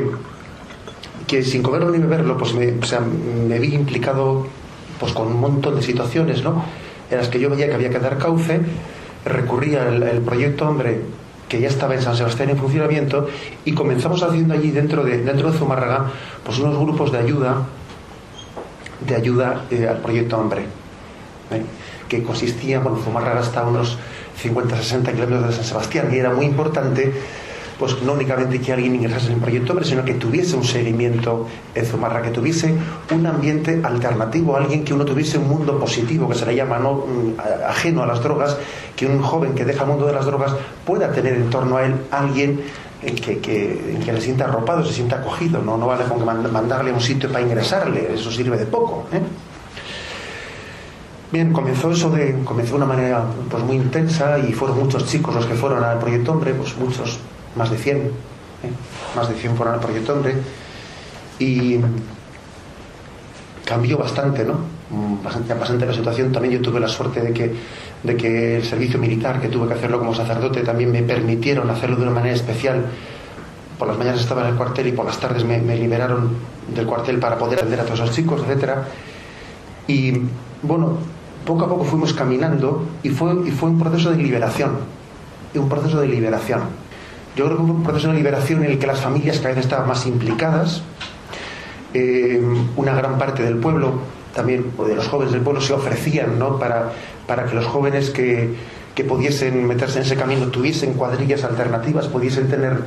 que 1.27 1.43
sin 1.43 1.63
comerlo 1.63 1.89
ni 1.89 1.97
beberlo, 1.97 2.37
pues 2.37 2.53
me, 2.53 2.71
o 2.71 2.85
sea, 2.85 2.99
me 2.99 3.59
vi 3.59 3.73
implicado 3.73 4.47
pues 4.99 5.13
con 5.13 5.27
un 5.27 5.39
montón 5.39 5.75
de 5.75 5.81
situaciones, 5.81 6.43
¿no? 6.43 6.63
En 7.09 7.17
las 7.17 7.27
que 7.27 7.39
yo 7.39 7.49
veía 7.49 7.67
que 7.67 7.73
había 7.73 7.89
que 7.89 7.99
dar 7.99 8.17
cauce, 8.17 8.61
recurría 9.25 9.83
al, 9.83 10.21
proyecto 10.21 10.67
Hombre, 10.67 11.01
que 11.49 11.59
ya 11.59 11.67
estaba 11.67 11.95
en 11.95 12.01
San 12.01 12.15
Sebastián 12.15 12.49
en 12.49 12.57
funcionamiento, 12.57 13.27
y 13.65 13.73
comenzamos 13.73 14.21
haciendo 14.23 14.53
allí 14.53 14.71
dentro 14.71 15.03
de, 15.03 15.19
dentro 15.19 15.51
de 15.51 15.57
Zumárraga, 15.57 16.11
pues 16.43 16.59
unos 16.59 16.77
grupos 16.77 17.11
de 17.11 17.19
ayuda, 17.19 17.65
de 19.05 19.15
ayuda 19.15 19.65
eh, 19.71 19.87
al 19.87 19.97
proyecto 19.97 20.37
Hombre, 20.37 20.61
¿eh? 21.51 21.61
que 22.07 22.23
consistía, 22.23 22.79
bueno, 22.79 22.99
Zumárraga 23.03 23.41
está 23.41 23.61
a 23.61 23.67
unos 23.67 23.97
50-60 24.43 25.11
kilómetros 25.11 25.47
de 25.47 25.53
San 25.53 25.65
Sebastián, 25.65 26.09
y 26.11 26.17
era 26.17 26.31
muy 26.31 26.45
importante 26.45 27.13
pues 27.79 28.01
no 28.01 28.13
únicamente 28.13 28.59
que 28.59 28.73
alguien 28.73 28.95
ingresase 28.95 29.27
en 29.27 29.33
el 29.33 29.39
proyecto 29.39 29.83
sino 29.83 30.05
que 30.05 30.13
tuviese 30.13 30.55
un 30.55 30.63
seguimiento 30.63 31.47
en 31.73 31.85
Zumarra, 31.85 32.21
que 32.21 32.29
tuviese 32.29 32.73
un 33.11 33.25
ambiente 33.25 33.81
alternativo, 33.83 34.55
alguien 34.55 34.83
que 34.83 34.93
uno 34.93 35.05
tuviese 35.05 35.37
un 35.37 35.49
mundo 35.49 35.77
positivo, 35.77 36.29
que 36.29 36.35
se 36.35 36.45
le 36.45 36.55
llama 36.55 36.79
no 36.79 36.93
mm, 36.93 37.33
ajeno 37.67 38.03
a 38.03 38.05
las 38.05 38.21
drogas, 38.21 38.57
que 38.95 39.05
un 39.05 39.21
joven 39.21 39.53
que 39.53 39.65
deja 39.65 39.83
el 39.83 39.89
mundo 39.89 40.05
de 40.05 40.13
las 40.13 40.25
drogas 40.25 40.55
pueda 40.85 41.11
tener 41.11 41.35
en 41.35 41.49
torno 41.49 41.77
a 41.77 41.85
él 41.85 41.95
alguien 42.11 42.61
que, 43.01 43.39
que, 43.39 43.99
que 44.03 44.13
le 44.13 44.21
sienta 44.21 44.45
arropado, 44.45 44.83
se 44.83 44.93
sienta 44.93 45.17
acogido, 45.17 45.61
no, 45.61 45.77
no 45.77 45.87
vale 45.87 46.05
con 46.05 46.25
mandarle 46.25 46.91
a 46.91 46.93
un 46.93 47.01
sitio 47.01 47.31
para 47.31 47.43
ingresarle, 47.43 48.13
eso 48.13 48.31
sirve 48.31 48.57
de 48.57 48.65
poco. 48.65 49.07
¿eh? 49.11 49.21
Bien, 51.31 51.51
comenzó 51.51 51.91
eso 51.91 52.09
de, 52.09 52.43
comenzó 52.43 52.71
de 52.71 52.77
una 52.77 52.85
manera 52.85 53.25
pues 53.49 53.63
muy 53.63 53.75
intensa 53.75 54.39
y 54.39 54.53
fueron 54.53 54.79
muchos 54.79 55.05
chicos 55.05 55.35
los 55.35 55.45
que 55.45 55.55
fueron 55.55 55.83
al 55.83 55.99
proyecto 55.99 56.31
Hombre, 56.31 56.53
pues 56.53 56.77
muchos 56.77 57.19
más 57.55 57.71
de 57.71 57.77
100, 57.77 57.97
¿eh? 57.97 58.01
más 59.15 59.29
de 59.29 59.35
100 59.35 59.55
fueron 59.55 59.75
al 59.75 59.79
proyecto 59.79 60.13
Hombre, 60.13 60.35
y 61.39 61.77
cambió 63.65 63.97
bastante, 63.97 64.45
¿no? 64.45 64.53
Mm, 64.89 65.23
bastante, 65.23 65.53
bastante 65.53 65.85
la 65.85 65.93
situación. 65.93 66.31
También 66.31 66.55
yo 66.55 66.61
tuve 66.61 66.79
la 66.79 66.87
suerte 66.87 67.21
de 67.21 67.33
que, 67.33 67.53
de 68.03 68.15
que 68.15 68.57
el 68.57 68.63
servicio 68.63 68.99
militar, 68.99 69.41
que 69.41 69.47
tuve 69.47 69.67
que 69.67 69.73
hacerlo 69.73 69.99
como 69.99 70.13
sacerdote, 70.13 70.61
también 70.61 70.91
me 70.91 71.03
permitieron 71.03 71.69
hacerlo 71.69 71.95
de 71.95 72.03
una 72.03 72.11
manera 72.11 72.35
especial. 72.35 72.85
Por 73.79 73.87
las 73.87 73.97
mañanas 73.97 74.21
estaba 74.21 74.43
en 74.43 74.49
el 74.49 74.55
cuartel 74.55 74.87
y 74.87 74.91
por 74.91 75.05
las 75.05 75.19
tardes 75.19 75.43
me, 75.43 75.59
liberaron 75.59 76.29
del 76.73 76.85
cuartel 76.85 77.19
para 77.19 77.37
poder 77.37 77.59
atender 77.59 77.79
a 77.81 77.83
todos 77.83 77.99
esos 77.99 78.15
chicos, 78.15 78.41
etc. 78.47 78.75
Y 79.87 80.13
bueno, 80.61 80.97
poco 81.45 81.65
a 81.65 81.69
poco 81.69 81.83
fuimos 81.83 82.13
caminando 82.13 82.85
y 83.03 83.09
fue, 83.09 83.33
y 83.45 83.51
fue 83.51 83.69
un 83.69 83.79
proceso 83.79 84.11
de 84.11 84.17
liberación, 84.17 84.77
un 85.55 85.69
proceso 85.69 85.99
de 85.99 86.07
liberación 86.07 86.84
yo 87.35 87.45
creo 87.45 87.57
que 87.57 87.63
fue 87.63 87.71
un 87.71 87.83
proceso 87.83 88.07
de 88.09 88.15
liberación 88.15 88.63
en 88.63 88.71
el 88.71 88.79
que 88.79 88.87
las 88.87 89.01
familias 89.01 89.37
cada 89.37 89.55
vez 89.55 89.65
estaban 89.65 89.87
más 89.87 90.05
implicadas. 90.05 90.81
Eh, 91.93 92.41
una 92.75 92.93
gran 92.93 93.17
parte 93.17 93.43
del 93.43 93.57
pueblo, 93.57 93.99
también 94.33 94.71
de 94.77 94.95
los 94.95 95.07
jóvenes 95.07 95.33
del 95.33 95.41
pueblo, 95.41 95.61
se 95.61 95.73
ofrecían 95.73 96.39
¿no? 96.39 96.59
para, 96.59 96.91
para 97.27 97.45
que 97.45 97.55
los 97.55 97.65
jóvenes 97.65 98.09
que, 98.09 98.53
que 98.95 99.03
pudiesen 99.03 99.67
meterse 99.67 99.99
en 99.99 100.05
ese 100.05 100.15
camino 100.15 100.47
tuviesen 100.47 100.93
cuadrillas 100.93 101.43
alternativas, 101.43 102.07
pudiesen 102.07 102.47
tener 102.47 102.79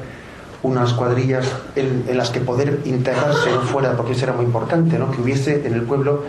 unas 0.62 0.92
cuadrillas 0.94 1.46
en, 1.76 2.05
las 2.16 2.30
que 2.30 2.40
poder 2.40 2.80
integrarse 2.84 3.51
fuera, 3.70 3.96
porque 3.96 4.12
eso 4.12 4.24
era 4.24 4.32
muy 4.32 4.44
importante, 4.44 4.99
¿no? 4.99 5.11
que 5.11 5.20
hubiese 5.20 5.66
en 5.66 5.74
el 5.74 5.82
pueblo 5.82 6.24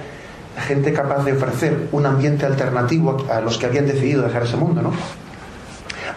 gente 0.67 0.91
capaz 0.91 1.23
de 1.23 1.33
ofrecer 1.33 1.87
un 1.93 2.05
ambiente 2.05 2.45
alternativo 2.45 3.25
a 3.31 3.39
los 3.39 3.57
que 3.57 3.65
habían 3.65 3.87
decidido 3.87 4.23
dejar 4.23 4.43
ese 4.43 4.57
mundo. 4.57 4.81
¿no? 4.81 4.91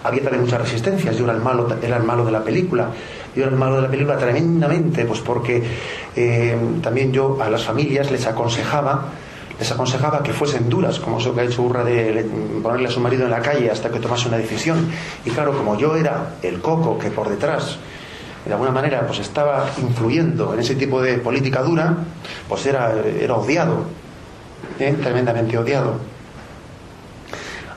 Había 0.04 0.22
también 0.22 0.42
muchas 0.42 0.60
resistencias. 0.60 1.16
Yo 1.16 1.24
era 1.24 1.34
el 1.34 1.40
malo, 1.40 1.68
era 1.82 1.96
el 1.96 2.02
malo 2.02 2.24
de 2.24 2.32
la 2.32 2.42
película. 2.42 2.88
Yo 3.34 3.42
era 3.42 3.52
el 3.52 3.58
malo 3.58 3.76
de 3.76 3.82
la 3.82 3.90
película 3.90 4.18
tremendamente, 4.18 5.04
pues 5.04 5.20
porque 5.20 5.62
eh, 6.16 6.56
también 6.82 7.12
yo 7.12 7.38
a 7.40 7.48
las 7.48 7.64
familias 7.64 8.10
les 8.10 8.26
aconsejaba 8.26 9.08
les 9.58 9.70
aconsejaba 9.70 10.24
que 10.24 10.32
fuesen 10.32 10.68
duras, 10.68 10.98
como 10.98 11.18
eso 11.18 11.32
que 11.34 11.42
ha 11.42 11.44
hecho 11.44 11.62
Urra 11.62 11.84
de 11.84 12.26
ponerle 12.62 12.88
a 12.88 12.90
su 12.90 12.98
marido 12.98 13.24
en 13.24 13.30
la 13.30 13.40
calle 13.40 13.70
hasta 13.70 13.90
que 13.90 14.00
tomase 14.00 14.26
una 14.26 14.36
decisión. 14.36 14.90
Y 15.24 15.30
claro, 15.30 15.56
como 15.56 15.78
yo 15.78 15.94
era 15.94 16.34
el 16.42 16.60
coco 16.60 16.98
que 16.98 17.12
por 17.12 17.28
detrás, 17.28 17.76
de 18.44 18.52
alguna 18.52 18.72
manera, 18.72 19.06
pues 19.06 19.20
estaba 19.20 19.66
influyendo 19.80 20.52
en 20.54 20.60
ese 20.60 20.74
tipo 20.74 21.00
de 21.00 21.18
política 21.18 21.62
dura, 21.62 21.96
pues 22.48 22.66
era, 22.66 22.92
era 23.20 23.34
odiado, 23.34 23.84
¿eh? 24.80 24.96
tremendamente 25.00 25.56
odiado 25.56 26.11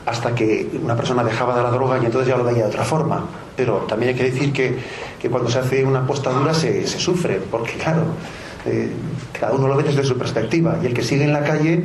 hasta 0.05 0.35
que 0.35 0.69
una 0.81 0.95
persona 0.95 1.23
dejaba 1.23 1.55
de 1.55 1.63
la 1.63 1.71
droga 1.71 1.97
y 2.01 2.05
entonces 2.05 2.29
ya 2.29 2.37
lo 2.37 2.43
veía 2.43 2.63
de 2.63 2.69
otra 2.69 2.83
forma. 2.83 3.25
Pero 3.55 3.77
también 3.87 4.09
hay 4.09 4.15
que 4.15 4.31
decir 4.31 4.53
que, 4.53 4.77
que 5.19 5.29
cuando 5.29 5.49
se 5.49 5.59
hace 5.59 5.83
una 5.83 5.99
apostadura 5.99 6.53
se, 6.53 6.85
se 6.85 6.99
sufre, 6.99 7.41
porque 7.49 7.73
claro, 7.73 8.03
eh, 8.65 8.91
cada 9.39 9.53
uno 9.53 9.67
lo 9.67 9.77
ve 9.77 9.83
desde 9.83 10.03
su 10.03 10.17
perspectiva 10.17 10.77
y 10.81 10.87
el 10.87 10.93
que 10.93 11.03
sigue 11.03 11.23
en 11.23 11.33
la 11.33 11.43
calle 11.43 11.83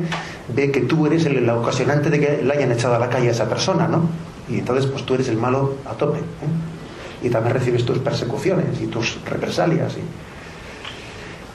ve 0.53 0.71
que 0.71 0.81
tú 0.81 1.05
eres 1.05 1.25
el, 1.25 1.47
ocasionante 1.49 2.09
de 2.09 2.19
que 2.19 2.43
le 2.43 2.53
hayan 2.53 2.71
echado 2.71 2.95
a 2.95 2.99
la 2.99 3.09
calle 3.09 3.29
a 3.29 3.31
esa 3.31 3.47
persona, 3.47 3.87
¿no? 3.87 4.09
Y 4.49 4.59
entonces 4.59 4.85
pues 4.85 5.05
tú 5.05 5.13
eres 5.15 5.27
el 5.29 5.37
malo 5.37 5.75
a 5.85 5.93
tope. 5.93 6.19
¿eh? 6.19 7.23
Y 7.23 7.29
también 7.29 7.53
recibes 7.55 7.85
tus 7.85 7.99
persecuciones 7.99 8.81
y 8.81 8.87
tus 8.87 9.19
represalias. 9.25 9.95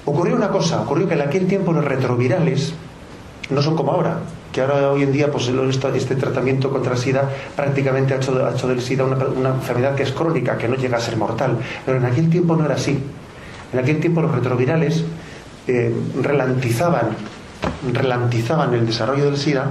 Ocurrió 0.04 0.36
una 0.36 0.48
cosa, 0.48 0.80
ocurrió 0.80 1.08
que 1.08 1.14
en 1.14 1.22
aquel 1.22 1.46
tiempo 1.48 1.72
los 1.72 1.84
retrovirales 1.84 2.74
no 3.50 3.60
son 3.62 3.76
como 3.76 3.92
ahora 3.92 4.20
que 4.52 4.60
ahora 4.60 4.90
hoy 4.90 5.02
en 5.02 5.12
día 5.12 5.30
pues 5.30 5.48
este 5.48 6.16
tratamiento 6.16 6.70
contra 6.70 6.92
el 6.92 6.98
SIDA 6.98 7.28
prácticamente 7.54 8.14
ha 8.14 8.16
hecho, 8.16 8.68
del 8.68 8.80
SIDA 8.80 9.04
una, 9.04 9.50
enfermedad 9.50 9.94
que 9.94 10.02
es 10.02 10.12
crónica, 10.12 10.56
que 10.56 10.68
no 10.68 10.76
llega 10.76 10.96
a 10.96 11.00
ser 11.00 11.16
mortal. 11.16 11.58
Pero 11.84 11.98
en 11.98 12.04
aquel 12.04 12.30
tiempo 12.30 12.56
no 12.56 12.64
era 12.64 12.74
así. 12.74 12.98
En 13.72 13.78
aquel 13.78 14.00
tiempo 14.00 14.22
los 14.22 14.32
retrovirales 14.32 15.04
eh, 15.66 15.94
relantizaban, 16.22 17.14
el 18.74 18.86
desarrollo 18.86 19.26
del 19.26 19.36
SIDA, 19.36 19.66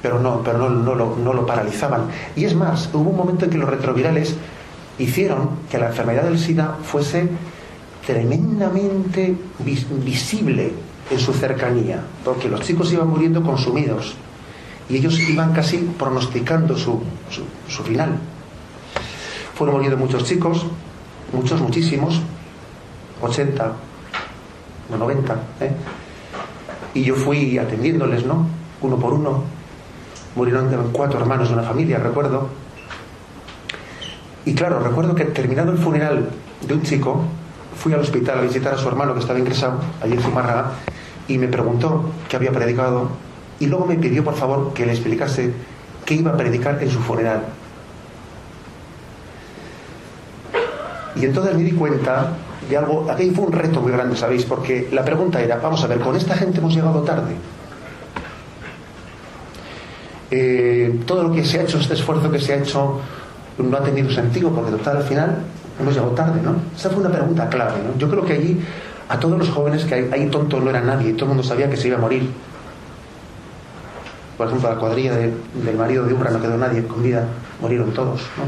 pero 0.00 0.20
no, 0.20 0.42
pero 0.42 0.58
no, 0.58 0.68
no, 0.68 0.94
lo, 0.94 1.16
no 1.16 1.32
lo 1.32 1.46
paralizaban. 1.46 2.02
Y 2.36 2.44
es 2.44 2.54
más, 2.54 2.90
hubo 2.92 3.10
un 3.10 3.16
momento 3.16 3.46
en 3.46 3.50
que 3.50 3.58
los 3.58 3.68
retrovirales 3.68 4.36
hicieron 4.98 5.50
que 5.70 5.78
la 5.78 5.88
enfermedad 5.88 6.24
del 6.24 6.38
SIDA 6.38 6.76
fuese 6.82 7.28
tremendamente 8.06 9.34
visible 10.04 10.72
en 11.10 11.18
su 11.18 11.32
cercanía, 11.32 12.02
porque 12.24 12.48
los 12.48 12.60
chicos 12.60 12.92
iban 12.92 13.08
muriendo 13.08 13.42
consumidos 13.42 14.14
y 14.88 14.96
ellos 14.96 15.18
iban 15.20 15.52
casi 15.52 15.78
pronosticando 15.98 16.76
su, 16.76 17.02
su, 17.68 17.82
final. 17.82 18.18
Fueron 19.54 19.76
muriendo 19.76 19.96
muchos 19.98 20.24
chicos, 20.24 20.66
muchos, 21.32 21.60
muchísimos, 21.60 22.20
80 23.22 23.72
o 24.92 24.96
90, 24.96 25.34
¿eh? 25.60 25.70
y 26.94 27.02
yo 27.02 27.14
fui 27.14 27.58
atendiéndoles, 27.58 28.24
¿no? 28.24 28.46
Uno 28.80 28.96
por 28.96 29.14
uno. 29.14 29.42
Murieron 30.36 30.90
cuatro 30.92 31.20
hermanos 31.20 31.48
de 31.48 31.54
una 31.54 31.62
familia, 31.62 31.98
recuerdo. 31.98 32.48
Y 34.44 34.54
claro, 34.54 34.80
recuerdo 34.80 35.14
que 35.14 35.24
terminado 35.26 35.72
el 35.72 35.78
funeral 35.78 36.28
de 36.66 36.74
un 36.74 36.82
chico, 36.82 37.24
fui 37.76 37.92
al 37.92 38.00
hospital 38.00 38.38
a 38.38 38.42
visitar 38.42 38.74
a 38.74 38.78
su 38.78 38.88
hermano 38.88 39.14
que 39.14 39.20
estaba 39.20 39.38
ingresado 39.38 39.80
allí 40.02 40.14
en 40.14 40.20
Zumárraga 40.20 40.72
y 41.28 41.38
me 41.38 41.48
preguntó 41.48 42.10
qué 42.28 42.36
había 42.36 42.52
predicado 42.52 43.08
y 43.60 43.66
luego 43.66 43.86
me 43.86 43.96
pidió 43.96 44.24
por 44.24 44.34
favor 44.34 44.72
que 44.74 44.86
le 44.86 44.92
explicase 44.92 45.52
qué 46.04 46.14
iba 46.14 46.32
a 46.32 46.36
predicar 46.36 46.82
en 46.82 46.90
su 46.90 47.00
funeral. 47.00 47.44
Y 51.16 51.24
entonces 51.24 51.54
me 51.54 51.62
di 51.62 51.72
cuenta 51.72 52.32
de 52.68 52.76
algo, 52.76 53.10
aquí 53.10 53.30
fue 53.30 53.44
un 53.44 53.52
reto 53.52 53.80
muy 53.80 53.92
grande, 53.92 54.16
¿sabéis? 54.16 54.44
Porque 54.44 54.88
la 54.92 55.04
pregunta 55.04 55.40
era, 55.40 55.56
vamos 55.56 55.82
a 55.84 55.86
ver, 55.86 56.00
con 56.00 56.16
esta 56.16 56.34
gente 56.34 56.58
hemos 56.58 56.74
llegado 56.74 57.02
tarde. 57.02 57.34
Eh, 60.30 61.00
todo 61.06 61.22
lo 61.22 61.32
que 61.32 61.44
se 61.44 61.60
ha 61.60 61.62
hecho, 61.62 61.78
este 61.78 61.94
esfuerzo 61.94 62.30
que 62.30 62.40
se 62.40 62.52
ha 62.52 62.56
hecho, 62.56 63.00
no 63.58 63.76
ha 63.76 63.82
tenido 63.82 64.10
sentido, 64.10 64.50
porque 64.50 64.72
total, 64.72 64.96
al 64.96 65.02
final 65.04 65.38
hemos 65.78 65.94
llegado 65.94 66.12
tarde, 66.12 66.40
¿no? 66.42 66.56
Esa 66.76 66.90
fue 66.90 67.00
una 67.00 67.10
pregunta 67.10 67.48
clave, 67.48 67.80
¿no? 67.82 67.98
Yo 67.98 68.08
creo 68.08 68.24
que 68.24 68.34
allí, 68.34 68.60
a 69.08 69.18
todos 69.18 69.38
los 69.38 69.48
jóvenes, 69.50 69.84
que 69.84 69.94
ahí 69.94 70.26
tonto 70.28 70.60
no 70.60 70.70
era 70.70 70.80
nadie, 70.80 71.12
todo 71.12 71.24
el 71.24 71.28
mundo 71.28 71.42
sabía 71.42 71.68
que 71.68 71.76
se 71.76 71.88
iba 71.88 71.96
a 71.96 72.00
morir. 72.00 72.30
Por 74.36 74.48
ejemplo, 74.48 74.68
la 74.68 74.76
cuadrilla 74.76 75.14
del 75.14 75.76
marido 75.76 76.04
de 76.04 76.14
Umbra 76.14 76.30
no 76.30 76.40
quedó 76.40 76.56
nadie 76.56 76.84
con 76.84 77.02
vida, 77.02 77.24
murieron 77.60 77.92
todos, 77.92 78.20
¿no? 78.36 78.44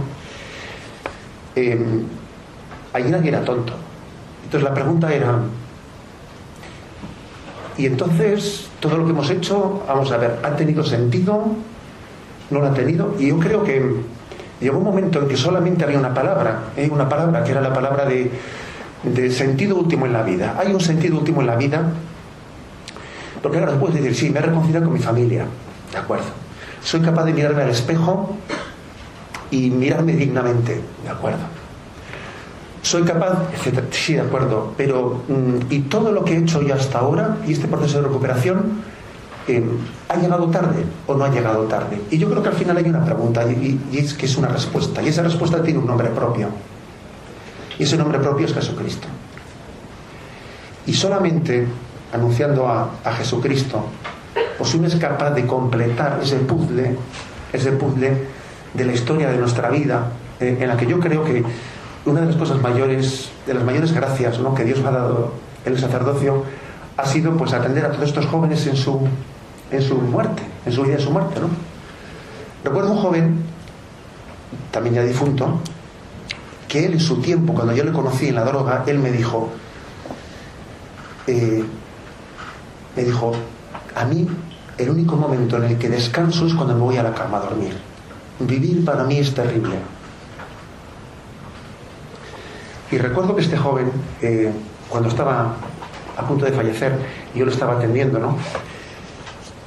Eh, 1.54 2.04
allí 2.92 3.10
nadie 3.10 3.28
era 3.28 3.44
tonto. 3.44 3.72
Entonces 4.44 4.68
la 4.68 4.74
pregunta 4.74 5.12
era, 5.12 5.38
y 7.78 7.86
entonces 7.86 8.68
todo 8.80 8.96
lo 8.98 9.04
que 9.04 9.10
hemos 9.10 9.28
hecho, 9.30 9.82
vamos 9.86 10.10
a 10.12 10.16
ver, 10.16 10.38
¿ha 10.42 10.56
tenido 10.56 10.84
sentido? 10.84 11.46
¿No 12.50 12.60
lo 12.60 12.66
ha 12.66 12.74
tenido? 12.74 13.14
Y 13.18 13.28
yo 13.28 13.38
creo 13.38 13.64
que 13.64 13.82
llegó 14.60 14.78
un 14.78 14.84
momento 14.84 15.20
en 15.20 15.28
que 15.28 15.36
solamente 15.36 15.84
había 15.84 15.98
una 15.98 16.14
palabra, 16.14 16.64
¿eh? 16.76 16.88
una 16.90 17.08
palabra 17.08 17.44
que 17.44 17.52
era 17.52 17.60
la 17.60 17.72
palabra 17.72 18.04
de, 18.06 19.30
sentido 19.30 19.76
último 19.76 20.06
en 20.06 20.12
la 20.12 20.22
vida. 20.22 20.56
Hay 20.58 20.72
un 20.72 20.80
sentido 20.80 21.18
último 21.18 21.40
en 21.40 21.46
la 21.46 21.56
vida, 21.56 21.82
porque 23.42 23.58
ahora 23.58 23.78
puedes 23.78 23.96
decir, 23.96 24.14
sí, 24.14 24.30
me 24.30 24.38
he 24.38 24.42
reconciliado 24.42 24.86
con 24.86 24.94
mi 24.94 25.00
familia, 25.00 25.46
de 25.92 25.98
acuerdo. 25.98 26.26
Soy 26.82 27.00
capaz 27.00 27.24
de 27.24 27.32
mirarme 27.32 27.62
al 27.62 27.70
espejo 27.70 28.36
y 29.50 29.70
mirarme 29.70 30.14
dignamente, 30.14 30.80
de 31.04 31.10
acuerdo 31.10 31.56
soy 32.86 33.02
capaz, 33.02 33.52
etcétera. 33.52 33.88
Sí, 33.90 34.14
de 34.14 34.20
acuerdo, 34.20 34.72
pero 34.76 35.22
mm, 35.26 35.72
¿y 35.72 35.80
todo 35.80 36.12
lo 36.12 36.24
que 36.24 36.34
he 36.34 36.38
hecho 36.38 36.62
ya 36.62 36.76
hasta 36.76 37.00
ahora 37.00 37.38
y 37.44 37.52
este 37.52 37.66
proceso 37.66 38.00
de 38.00 38.06
recuperación 38.06 38.80
eh, 39.48 39.64
ha 40.08 40.16
llegado 40.16 40.48
tarde 40.48 40.84
o 41.06 41.14
no 41.14 41.24
ha 41.24 41.30
llegado 41.30 41.62
tarde? 41.64 42.00
Y 42.10 42.18
yo 42.18 42.28
creo 42.28 42.42
que 42.42 42.48
al 42.48 42.54
final 42.54 42.76
hay 42.76 42.88
una 42.88 43.04
pregunta 43.04 43.44
y, 43.44 43.80
es 43.92 44.14
que 44.14 44.26
es 44.26 44.36
una 44.36 44.48
respuesta 44.48 45.02
y 45.02 45.08
esa 45.08 45.22
respuesta 45.22 45.62
tiene 45.62 45.78
un 45.78 45.86
nombre 45.86 46.08
propio 46.08 46.48
y 47.78 47.82
ese 47.84 47.96
nombre 47.96 48.18
propio 48.18 48.46
es 48.46 48.54
Jesucristo. 48.54 49.06
Y 50.86 50.94
solamente 50.94 51.66
anunciando 52.12 52.68
a, 52.68 53.12
Jesucristo, 53.16 53.84
pues 54.56 54.74
uno 54.74 54.86
es 54.86 54.96
capaz 54.96 55.30
de 55.30 55.46
completar 55.46 56.20
ese 56.22 56.36
puzzle, 56.36 56.96
ese 57.52 57.72
puzzle 57.72 58.16
de 58.72 58.84
la 58.84 58.92
historia 58.92 59.28
de 59.28 59.36
nuestra 59.36 59.70
vida, 59.70 60.12
eh, 60.40 60.58
en 60.60 60.68
la 60.68 60.76
que 60.76 60.86
yo 60.86 61.00
creo 61.00 61.24
que 61.24 61.44
una 62.04 62.20
de 62.20 62.26
las 62.26 62.36
cosas 62.36 62.60
mayores, 62.62 63.30
de 63.46 63.54
las 63.54 63.64
mayores 63.64 63.92
gracias 63.92 64.38
que 64.56 64.64
Dios 64.64 64.80
me 64.80 64.88
ha 64.88 64.92
dado 64.92 65.32
el 65.64 65.78
sacerdocio, 65.78 66.44
ha 66.96 67.04
sido 67.04 67.36
pues 67.36 67.52
atender 67.52 67.84
a 67.84 67.90
todos 67.90 68.08
estos 68.08 68.26
jóvenes 68.26 68.66
en 68.66 68.76
su, 68.76 69.00
en 69.70 69.82
su 69.82 69.96
muerte, 69.96 70.42
en 70.64 70.72
su 70.72 70.82
vida 70.82 70.96
de 70.96 71.02
su 71.02 71.10
muerte. 71.10 71.40
¿no? 71.40 71.48
Recuerdo 72.64 72.92
un 72.92 72.98
joven, 72.98 73.42
también 74.70 74.96
ya 74.96 75.02
difunto, 75.02 75.60
que 76.68 76.86
él 76.86 76.94
en 76.94 77.00
su 77.00 77.20
tiempo, 77.20 77.54
cuando 77.54 77.74
yo 77.74 77.84
le 77.84 77.92
conocí 77.92 78.28
en 78.28 78.34
la 78.34 78.44
droga, 78.44 78.84
él 78.86 78.98
me 78.98 79.12
dijo, 79.12 79.50
eh, 81.26 81.64
me 82.96 83.04
dijo, 83.04 83.32
a 83.94 84.04
mí 84.04 84.26
el 84.78 84.90
único 84.90 85.16
momento 85.16 85.56
en 85.56 85.64
el 85.64 85.78
que 85.78 85.88
descanso 85.88 86.46
es 86.46 86.54
cuando 86.54 86.74
me 86.74 86.80
voy 86.80 86.96
a 86.96 87.02
la 87.02 87.14
cama 87.14 87.38
a 87.38 87.40
dormir. 87.40 87.76
Vivir 88.40 88.84
para 88.84 89.04
mí 89.04 89.18
es 89.18 89.32
terrible. 89.32 89.76
Y 92.90 92.98
recuerdo 92.98 93.34
que 93.34 93.42
este 93.42 93.56
joven, 93.56 93.90
eh, 94.22 94.52
cuando 94.88 95.08
estaba 95.08 95.56
a 96.16 96.26
punto 96.26 96.44
de 96.44 96.52
fallecer, 96.52 96.96
yo 97.34 97.44
lo 97.44 97.50
estaba 97.50 97.74
atendiendo, 97.74 98.18
¿no? 98.18 98.36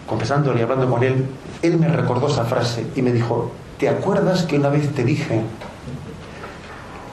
Confesándole 0.10 0.60
y 0.60 0.64
hablando 0.64 0.90
con 0.90 1.04
él, 1.04 1.28
él 1.62 1.78
me 1.78 1.88
recordó 1.88 2.30
esa 2.30 2.44
frase 2.44 2.84
y 2.96 3.04
me 3.04 3.12
dijo, 3.12 3.52
¿te 3.78 3.88
acuerdas 3.88 4.42
que 4.42 4.58
una 4.58 4.70
vez 4.70 4.92
te 4.96 5.04
dije 5.04 5.44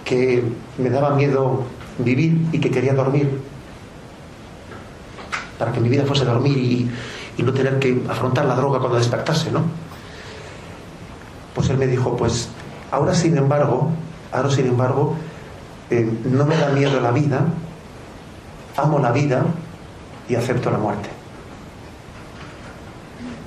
que 0.07 0.43
me 0.79 0.89
daba 0.89 1.11
miedo 1.11 1.65
vivir 1.99 2.47
y 2.53 2.59
que 2.59 2.71
quería 2.71 2.95
dormir? 2.95 3.39
Para 5.59 5.73
que 5.73 5.81
mi 5.81 5.91
vida 5.91 6.07
fuese 6.07 6.25
dormir 6.25 6.57
y, 6.57 6.91
no 7.43 7.53
tener 7.53 7.79
que 7.79 8.03
afrontar 8.09 8.47
la 8.47 8.55
droga 8.55 8.79
cuando 8.79 8.97
despertase, 8.97 9.53
¿no? 9.53 9.61
Pues 11.55 11.69
él 11.69 11.77
me 11.77 11.87
dijo, 11.87 12.17
pues 12.17 12.49
ahora 12.91 13.15
sin 13.15 13.37
embargo, 13.37 13.91
ahora 14.33 14.51
sin 14.51 14.69
embargo, 14.69 15.15
eh, 15.91 16.11
no 16.25 16.47
me 16.47 16.57
da 16.57 16.71
miedo 16.71 16.99
la 16.99 17.11
vida, 17.11 17.45
amo 18.79 18.99
la 18.99 19.13
vida 19.13 19.45
y 20.31 20.35
acepto 20.35 20.71
la 20.71 20.79
muerte. 20.79 21.16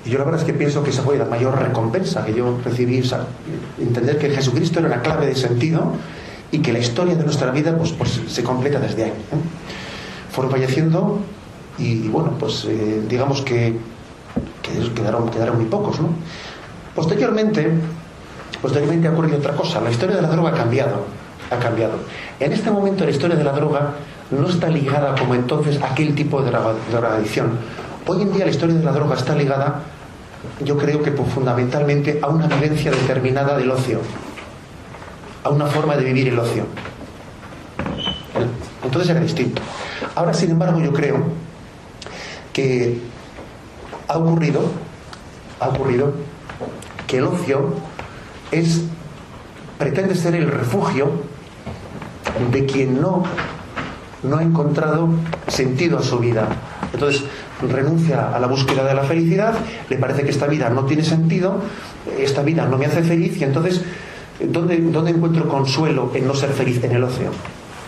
Y 0.06 0.10
yo 0.10 0.18
la 0.18 0.26
verdad 0.26 0.42
es 0.42 0.46
que 0.46 0.54
pienso 0.54 0.84
que 0.84 0.92
esa 0.92 1.04
fue 1.04 1.18
la 1.18 1.26
mayor 1.26 1.60
recompensa 1.60 2.26
que 2.26 2.34
yo 2.34 2.58
recibí, 2.64 3.04
entender 3.80 4.18
que 4.18 4.30
Jesucristo 4.30 4.80
era 4.80 4.88
una 4.88 5.02
clave 5.02 5.28
de 5.28 5.36
sentido 5.36 5.94
y 6.52 6.60
que 6.60 6.74
la 6.74 6.80
historia 6.80 7.16
de 7.16 7.24
nuestra 7.24 7.52
vida 7.52 7.78
pues, 7.78 7.92
pues 7.92 8.22
se 8.28 8.44
completa 8.44 8.80
desde 8.80 9.06
ahí. 9.06 9.14
Fueron 10.32 10.52
falleciendo 10.52 11.20
y, 11.78 12.08
bueno, 12.08 12.34
pues 12.40 12.66
eh, 12.66 13.02
digamos 13.08 13.42
que, 13.42 13.78
quedaron, 14.96 15.30
quedaron 15.30 15.58
muy 15.58 15.66
pocos. 15.66 16.00
¿no? 16.00 16.10
Posteriormente, 16.96 17.70
posteriormente 18.62 19.08
ha 19.08 19.12
otra 19.12 19.54
cosa, 19.54 19.82
la 19.82 19.92
historia 19.92 20.16
de 20.16 20.22
la 20.22 20.30
droga 20.30 20.50
ha 20.50 20.54
cambiado 20.54 21.20
ha 21.52 21.60
cambiado. 21.60 21.94
En 22.40 22.54
este 22.54 22.72
momento 22.72 23.06
la 23.06 23.12
historia 23.12 23.36
de 23.36 23.44
la 23.44 23.52
droga 23.52 23.94
no 24.32 24.48
está 24.48 24.70
ligada 24.70 25.16
como 25.16 25.36
entonces 25.36 25.82
a 25.82 25.92
aquel 25.92 26.16
tipo 26.16 26.42
de 26.42 26.52
drogadicción. 26.92 27.58
Hoy 28.06 28.22
en 28.22 28.34
día 28.34 28.46
la 28.46 28.52
historia 28.52 28.76
de 28.76 28.84
la 28.84 28.92
droga 28.92 29.16
está 29.16 29.36
ligada, 29.36 29.82
yo 30.64 30.78
creo 30.78 31.04
que 31.04 31.12
fundamentalmente 31.12 32.20
a 32.22 32.28
una 32.28 32.48
vivencia 32.48 32.92
determinada 32.92 33.58
del 33.58 33.70
ocio, 33.72 34.00
a 35.44 35.50
una 35.50 35.68
forma 35.68 35.96
de 35.96 36.06
vivir 36.06 36.30
el 36.30 36.40
ocio. 36.40 36.66
Entonces 38.84 39.12
era 39.12 39.20
distinto. 39.20 39.62
Ahora, 40.16 40.34
sin 40.34 40.52
embargo, 40.52 40.80
yo 40.80 40.92
creo 40.94 41.18
que 42.54 43.00
ha 44.08 44.18
ocurrido, 44.18 44.62
ha 45.60 45.70
ocurrido 45.70 46.14
que 47.06 47.18
el 47.18 47.26
ocio 47.26 47.76
es 48.52 48.82
pretende 49.78 50.16
ser 50.16 50.36
el 50.36 50.50
refugio 50.50 51.12
de 52.52 52.66
quien 52.66 53.02
no, 53.02 53.24
no 54.24 54.38
ha 54.38 54.44
encontrado 54.44 55.10
sentido 55.48 56.00
a 56.00 56.04
su 56.04 56.20
vida. 56.20 56.48
Entonces 56.94 57.24
renuncia 57.68 58.34
a 58.34 58.40
la 58.40 58.48
búsqueda 58.48 58.84
de 58.86 58.94
la 58.94 59.04
felicidad, 59.04 59.54
le 59.90 59.98
parece 59.98 60.24
que 60.24 60.30
esta 60.30 60.48
vida 60.48 60.70
no 60.70 60.86
tiene 60.86 61.04
sentido, 61.04 61.62
esta 62.18 62.42
vida 62.44 62.66
no 62.66 62.78
me 62.78 62.86
hace 62.86 63.04
feliz 63.04 63.40
y 63.40 63.44
entonces, 63.44 63.82
¿dónde, 64.40 64.78
dónde 64.78 65.12
encuentro 65.12 65.48
consuelo 65.48 66.12
en 66.14 66.28
no 66.28 66.34
ser 66.34 66.52
feliz? 66.52 66.84
En 66.84 66.92
el 66.92 67.04
ocio. 67.04 67.32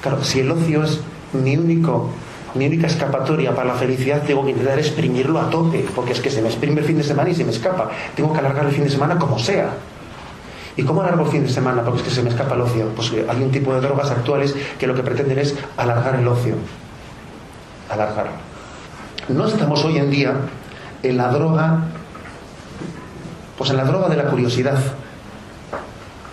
Claro, 0.01 0.23
si 0.23 0.39
el 0.39 0.51
ocio 0.51 0.83
es 0.83 0.99
mi 1.33 1.55
único 1.55 2.09
mi 2.53 2.67
única 2.67 2.87
escapatoria 2.87 3.55
para 3.55 3.69
la 3.69 3.75
felicidad 3.75 4.23
tengo 4.23 4.43
que 4.43 4.51
intentar 4.51 4.77
exprimirlo 4.77 5.39
a 5.39 5.49
tope, 5.49 5.85
porque 5.95 6.11
es 6.11 6.19
que 6.19 6.29
se 6.29 6.41
me 6.41 6.49
exprime 6.49 6.81
el 6.81 6.85
fin 6.85 6.97
de 6.97 7.03
semana 7.03 7.29
y 7.29 7.35
se 7.35 7.45
me 7.45 7.51
escapa. 7.51 7.89
Tengo 8.15 8.33
que 8.33 8.39
alargar 8.39 8.65
el 8.65 8.71
fin 8.71 8.83
de 8.83 8.89
semana 8.89 9.17
como 9.17 9.39
sea. 9.39 9.69
¿Y 10.75 10.83
cómo 10.83 11.01
alargo 11.01 11.25
el 11.25 11.31
fin 11.31 11.43
de 11.43 11.49
semana? 11.49 11.83
Porque 11.83 11.99
es 11.99 12.07
que 12.07 12.13
se 12.13 12.21
me 12.21 12.29
escapa 12.29 12.55
el 12.55 12.61
ocio. 12.61 12.87
Pues 12.95 13.11
hay 13.27 13.41
un 13.41 13.51
tipo 13.51 13.73
de 13.73 13.81
drogas 13.81 14.09
actuales 14.11 14.55
que 14.77 14.87
lo 14.87 14.95
que 14.95 15.03
pretenden 15.03 15.39
es 15.39 15.55
alargar 15.77 16.15
el 16.15 16.27
ocio. 16.27 16.55
Alargar. 17.89 18.50
No 19.33 19.47
estamos 19.47 19.83
hoy 19.85 19.97
en 19.97 20.09
día 20.09 20.33
en 21.03 21.17
la 21.17 21.29
droga, 21.29 21.85
pues 23.57 23.69
en 23.69 23.77
la 23.77 23.85
droga 23.85 24.09
de 24.09 24.17
la 24.17 24.25
curiosidad, 24.25 24.77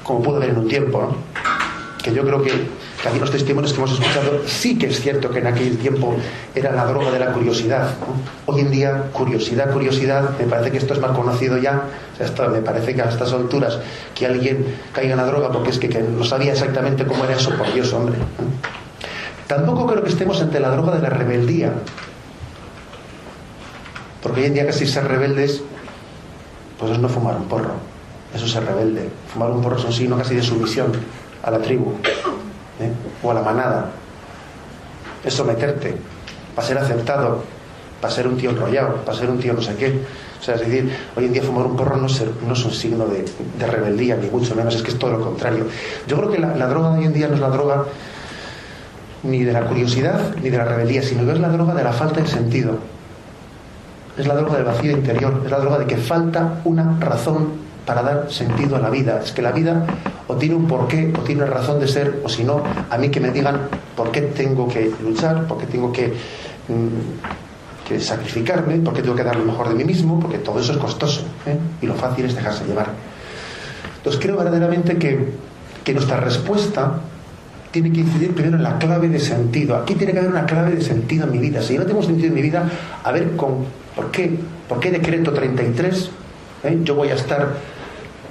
como 0.03 0.23
pudo 0.23 0.37
haber 0.37 0.51
en 0.51 0.59
un 0.59 0.69
tiempo. 0.69 1.15
Que 2.03 2.13
yo 2.13 2.23
creo 2.25 2.43
que 2.43 2.79
que 3.03 3.09
aquí 3.09 3.19
los 3.19 3.31
testimonios 3.31 3.73
que 3.73 3.79
hemos 3.79 3.93
escuchado 3.93 4.43
sí 4.47 4.77
que 4.77 4.87
es 4.87 5.01
cierto 5.01 5.31
que 5.31 5.39
en 5.39 5.47
aquel 5.47 5.79
tiempo 5.79 6.17
era 6.55 6.73
la 6.73 6.85
droga 6.85 7.11
de 7.13 7.21
la 7.21 7.33
curiosidad. 7.33 7.91
Hoy 8.47 8.61
en 8.61 8.71
día, 8.71 9.05
curiosidad, 9.13 9.73
curiosidad, 9.73 10.31
me 10.39 10.47
parece 10.47 10.73
que 10.73 10.79
esto 10.79 10.95
es 10.95 11.01
más 11.01 11.13
conocido 11.13 11.59
ya. 11.59 11.85
esto, 12.19 12.49
me 12.49 12.61
parece 12.61 12.95
que 12.95 13.03
a 13.03 13.09
estas 13.09 13.33
alturas 13.33 13.79
que 14.15 14.27
alguien 14.27 14.67
caiga 14.93 15.13
en 15.13 15.19
la 15.19 15.27
droga 15.27 15.53
porque 15.53 15.71
es 15.71 15.79
que, 15.79 15.89
no 15.89 16.25
sabía 16.25 16.53
exactamente 16.53 17.05
cómo 17.07 17.25
era 17.25 17.35
eso, 17.35 17.51
por 17.57 17.73
Dios, 17.73 17.93
hombre. 17.93 18.17
Tampoco 19.47 19.87
creo 19.87 20.03
que 20.03 20.11
estemos 20.11 20.41
ante 20.43 20.59
la 20.59 20.71
droga 20.71 20.97
de 20.97 21.03
la 21.03 21.11
rebeldía. 21.11 21.73
Porque 24.23 24.41
hoy 24.41 24.47
en 24.47 24.55
día 24.55 24.67
casi 24.67 24.87
ser 24.87 25.07
rebeldes, 25.07 25.63
pues 26.79 26.93
es 26.93 26.99
no 26.99 27.09
fumar 27.09 27.37
un 27.37 27.45
porro. 27.45 27.75
Eso 28.35 28.45
es 28.45 28.53
ser 28.53 28.65
rebelde. 28.65 29.09
Fumar 29.33 29.51
un 29.51 29.63
porro 29.63 29.77
es 29.79 29.85
un 29.85 29.93
signo 29.93 30.17
casi 30.17 30.35
de 30.35 30.43
sumisión. 30.43 30.93
a 31.43 31.51
la 31.51 31.61
tribu 31.61 31.93
¿eh? 32.81 32.91
o 33.23 33.31
a 33.31 33.35
la 33.35 33.43
manada. 33.43 33.91
Es 35.25 35.35
someterte 35.35 35.95
para 36.55 36.67
ser 36.67 36.79
aceptado, 36.79 37.45
para 38.01 38.13
ser 38.13 38.27
un 38.27 38.37
tío 38.37 38.51
enrollado, 38.51 38.97
para 39.05 39.17
ser 39.17 39.31
un 39.31 39.39
tío 39.39 39.53
no 39.53 39.63
sé 39.63 39.75
qué. 39.77 40.01
O 40.41 40.43
sea, 40.43 40.55
es 40.55 40.61
decir, 40.61 40.97
hoy 41.17 41.25
en 41.25 41.33
día 41.33 41.43
fumar 41.43 41.67
un 41.67 41.77
porro 41.77 41.97
no 41.97 42.07
es, 42.07 42.23
no 42.47 42.53
es 42.53 42.65
un 42.65 42.73
signo 42.73 43.07
de, 43.07 43.25
de, 43.59 43.67
rebeldía, 43.67 44.17
ni 44.17 44.29
mucho 44.29 44.55
menos, 44.55 44.75
es 44.77 44.83
que 44.83 44.91
es 44.91 44.99
todo 44.99 45.13
lo 45.13 45.21
contrario. 45.21 45.67
Yo 46.07 46.17
creo 46.17 46.31
que 46.31 46.39
la, 46.39 46.55
la, 46.55 46.69
droga 46.69 46.93
de 46.93 46.99
hoy 46.99 47.05
en 47.07 47.13
día 47.13 47.29
no 47.29 47.35
es 47.35 47.41
la 47.41 47.51
droga 47.51 47.85
ni 49.25 49.43
de 49.43 49.53
la 49.53 49.67
curiosidad 49.67 50.37
ni 50.41 50.49
de 50.49 50.59
la 50.59 50.65
rebeldía, 50.65 51.03
sino 51.03 51.25
que 51.25 51.33
es 51.33 51.41
la 51.41 51.49
droga 51.49 51.75
de 51.75 51.83
la 51.83 51.93
falta 51.93 52.21
de 52.21 52.29
sentido. 52.29 52.79
Es 54.19 54.27
la 54.27 54.35
droga 54.35 54.57
del 54.57 54.65
vacío 54.65 54.91
interior, 54.91 55.43
es 55.45 55.51
la 55.51 55.61
droga 55.61 55.79
de 55.79 55.87
que 55.87 55.97
falta 55.97 56.61
una 56.65 56.99
razón 56.99 57.69
para 57.87 58.03
dar 58.03 58.31
sentido 58.31 58.77
a 58.77 58.81
la 58.81 58.91
vida. 58.91 59.21
Es 59.25 59.33
que 59.33 59.41
la 59.41 59.53
vida 59.53 59.87
o 60.27 60.35
tiene 60.35 60.57
un 60.57 60.67
porqué, 60.67 61.13
o 61.17 61.21
tiene 61.21 61.43
una 61.43 61.51
razón 61.51 61.81
de 61.81 61.89
ser, 61.89 62.21
o 62.25 62.29
si 62.29 62.45
no, 62.45 62.63
a 62.91 62.99
mí 62.99 63.09
que 63.09 63.21
me 63.21 63.31
digan 63.31 63.61
por 63.97 64.11
qué 64.11 64.23
tengo 64.23 64.69
que 64.69 64.93
luchar, 65.03 65.47
por 65.47 65.59
qué 65.59 65.67
tengo 65.67 65.91
que, 65.91 66.09
mm, 66.09 67.89
que 67.89 67.99
sacrificarme, 67.99 68.77
por 68.79 68.93
qué 68.93 69.03
tengo 69.03 69.15
que 69.15 69.25
dar 69.25 69.37
lo 69.37 69.45
mejor 69.45 69.69
de 69.71 69.75
mí 69.75 69.85
mismo, 69.85 70.21
porque 70.21 70.39
todo 70.39 70.61
eso 70.61 70.73
es 70.73 70.79
costoso 70.79 71.23
¿eh? 71.47 71.57
y 71.81 71.87
lo 71.87 71.95
fácil 71.95 72.27
es 72.27 72.35
dejarse 72.35 72.67
llevar. 72.67 72.89
Entonces 73.97 74.21
creo 74.21 74.37
verdaderamente 74.37 74.99
que, 74.99 75.33
que 75.83 75.95
nuestra 75.95 76.19
respuesta 76.19 77.01
tiene 77.71 77.93
que 77.93 78.01
incidir 78.01 78.35
primero 78.35 78.57
en 78.57 78.63
la 78.65 78.79
clave 78.79 79.09
de 79.09 79.19
sentido. 79.19 79.77
Aquí 79.77 79.95
tiene 79.95 80.13
que 80.13 80.19
haber 80.19 80.31
una 80.31 80.45
clave 80.45 80.75
de 80.75 80.83
sentido 80.83 81.25
en 81.25 81.33
mi 81.33 81.39
vida. 81.39 81.63
Si 81.63 81.75
yo 81.75 81.81
no 81.81 81.87
tengo 81.87 82.03
sentido 82.03 82.29
en 82.29 82.35
mi 82.35 82.43
vida, 82.43 82.69
a 83.03 83.13
ver 83.13 83.37
con 83.37 83.65
por 83.99 84.13
qué, 84.13 84.39
por 84.69 84.79
qué 84.79 84.93
decreto 84.93 85.33
33 85.33 86.11
¿eh? 86.63 86.79
yo 86.85 86.95
voy 86.95 87.09
a 87.09 87.15
estar 87.15 87.49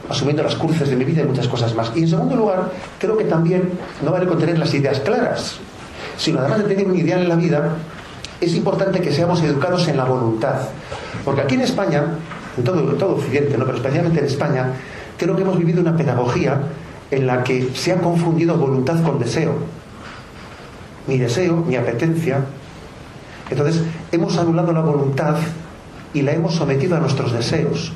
asumiendo 0.08 0.42
las 0.42 0.56
cruces 0.56 0.90
de 0.90 0.96
mi 0.96 1.04
vida 1.04 1.24
y 1.24 1.26
muchas 1.26 1.50
cosas 1.50 1.76
más. 1.76 1.92
Y 1.94 2.04
en 2.04 2.08
segundo 2.08 2.38
lugar, 2.38 2.72
creo 2.98 3.18
que 3.18 3.26
también 3.26 3.70
no 4.02 4.12
vale 4.12 4.26
con 4.28 4.40
tener 4.40 4.58
las 4.58 4.74
ideas 4.74 5.02
claras, 5.02 5.58
sino 6.18 6.40
además 6.40 6.60
de 6.60 6.74
tener 6.74 6.88
un 6.88 6.96
ideal 6.96 7.22
en 7.22 7.28
la 7.28 7.36
vida, 7.36 7.76
es 8.40 8.54
importante 8.56 9.02
que 9.02 9.12
seamos 9.12 9.44
educados 9.44 9.90
en 9.90 9.98
la 9.98 10.06
voluntad. 10.06 10.56
Porque 11.26 11.42
aquí 11.42 11.56
en 11.56 11.62
España, 11.62 12.06
en 12.56 12.64
todo, 12.64 12.82
todo 12.94 13.16
Occidente, 13.16 13.58
¿no? 13.58 13.66
pero 13.66 13.76
especialmente 13.76 14.20
en 14.20 14.26
España, 14.26 14.72
creo 15.18 15.36
que 15.36 15.42
hemos 15.42 15.58
vivido 15.58 15.82
una 15.82 15.98
pedagogía 15.98 16.62
en 17.12 17.28
la 17.28 17.44
que 17.44 17.72
se 17.74 17.92
ha 17.92 17.98
confundido 17.98 18.56
voluntad 18.56 19.04
con 19.04 19.20
deseo. 19.20 19.56
Mi 21.08 21.18
deseo, 21.18 21.58
mi 21.58 21.76
apetencia. 21.76 22.40
Entonces, 23.50 23.84
hemos 24.14 24.38
anulado 24.38 24.72
la 24.72 24.82
voluntad 24.82 25.36
y 26.18 26.24
la 26.24 26.34
hemos 26.34 26.56
sometido 26.56 26.98
a 26.98 27.00
nuestros 27.00 27.32
deseos. 27.32 27.92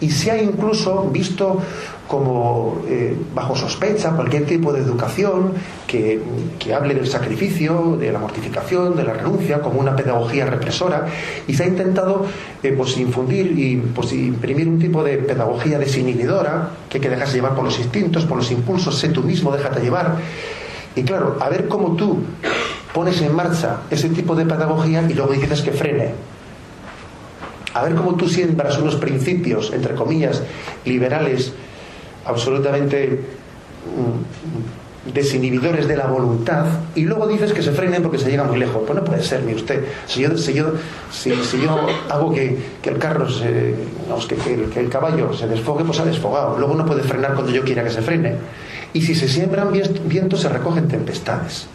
Y 0.00 0.10
se 0.10 0.30
ha 0.30 0.42
incluso 0.42 1.08
visto 1.12 1.60
como 2.08 2.82
eh, 2.88 3.14
bajo 3.34 3.54
sospecha 3.54 4.12
cualquier 4.12 4.46
tipo 4.46 4.72
de 4.72 4.80
educación 4.80 5.52
que, 5.86 6.20
que, 6.58 6.72
hable 6.72 6.94
del 6.94 7.06
sacrificio, 7.06 7.96
de 7.98 8.12
la 8.12 8.18
mortificación, 8.18 8.96
de 8.96 9.04
la 9.04 9.12
renuncia, 9.12 9.60
como 9.60 9.80
una 9.80 9.94
pedagogía 9.94 10.46
represora, 10.46 11.06
y 11.46 11.54
se 11.54 11.64
ha 11.64 11.66
intentado 11.66 12.24
eh, 12.62 12.72
pues, 12.76 12.96
infundir 12.96 13.58
y 13.58 13.76
pues, 13.76 14.12
imprimir 14.12 14.68
un 14.68 14.78
tipo 14.78 15.02
de 15.04 15.18
pedagogía 15.18 15.78
desinhibidora, 15.78 16.70
que 16.88 16.98
hay 16.98 17.02
que 17.02 17.10
dejarse 17.10 17.34
llevar 17.34 17.54
por 17.54 17.64
los 17.64 17.78
instintos, 17.78 18.24
por 18.24 18.38
los 18.38 18.50
impulsos, 18.50 18.98
sé 18.98 19.08
tú 19.08 19.22
mismo, 19.22 19.54
déjate 19.54 19.80
llevar. 19.80 20.16
Y 20.94 21.02
claro, 21.02 21.36
a 21.40 21.48
ver 21.50 21.68
cómo 21.68 21.94
tú 21.96 22.20
pones 22.94 23.20
en 23.20 23.34
marcha 23.34 23.80
ese 23.90 24.08
tipo 24.08 24.34
de 24.34 24.46
pedagogía 24.46 25.04
y 25.06 25.12
luego 25.12 25.32
dices 25.32 25.60
que 25.60 25.72
frene 25.72 26.35
a 27.76 27.82
ver 27.82 27.94
cómo 27.94 28.14
tú 28.14 28.28
siembras 28.28 28.78
unos 28.78 28.96
principios, 28.96 29.70
entre 29.72 29.94
comillas, 29.94 30.42
liberales, 30.86 31.52
absolutamente 32.24 33.20
mm, 33.84 35.12
desinhibidores 35.12 35.86
de 35.86 35.96
la 35.96 36.06
voluntad, 36.06 36.64
y 36.94 37.02
luego 37.02 37.26
dices 37.26 37.52
que 37.52 37.62
se 37.62 37.72
frenen 37.72 38.02
porque 38.02 38.18
se 38.18 38.30
llega 38.30 38.44
muy 38.44 38.58
lejos. 38.58 38.82
Pues 38.86 38.98
no 38.98 39.04
puede 39.04 39.22
ser, 39.22 39.42
ni 39.42 39.54
usted. 39.54 39.84
Si 40.06 40.22
yo, 40.22 40.36
si 40.38 40.54
yo, 40.54 40.72
si, 41.12 41.30
yo 41.30 41.86
hago 42.08 42.32
que, 42.32 42.58
el 42.82 42.98
carro, 42.98 43.28
se, 43.28 43.74
que, 44.26 44.64
que 44.72 44.80
el 44.80 44.88
caballo 44.88 45.34
se 45.34 45.46
desfogue, 45.46 45.84
pues 45.84 46.00
ha 46.00 46.04
desfogado. 46.06 46.58
Luego 46.58 46.74
no 46.74 46.86
puede 46.86 47.02
frenar 47.02 47.34
cuando 47.34 47.52
yo 47.52 47.62
quiera 47.62 47.84
que 47.84 47.90
se 47.90 48.00
frene. 48.00 48.36
Y 48.94 49.02
si 49.02 49.14
se 49.14 49.28
siembran 49.28 49.70
vientos, 50.06 50.40
se 50.40 50.48
recogen 50.48 50.88
tempestades. 50.88 51.68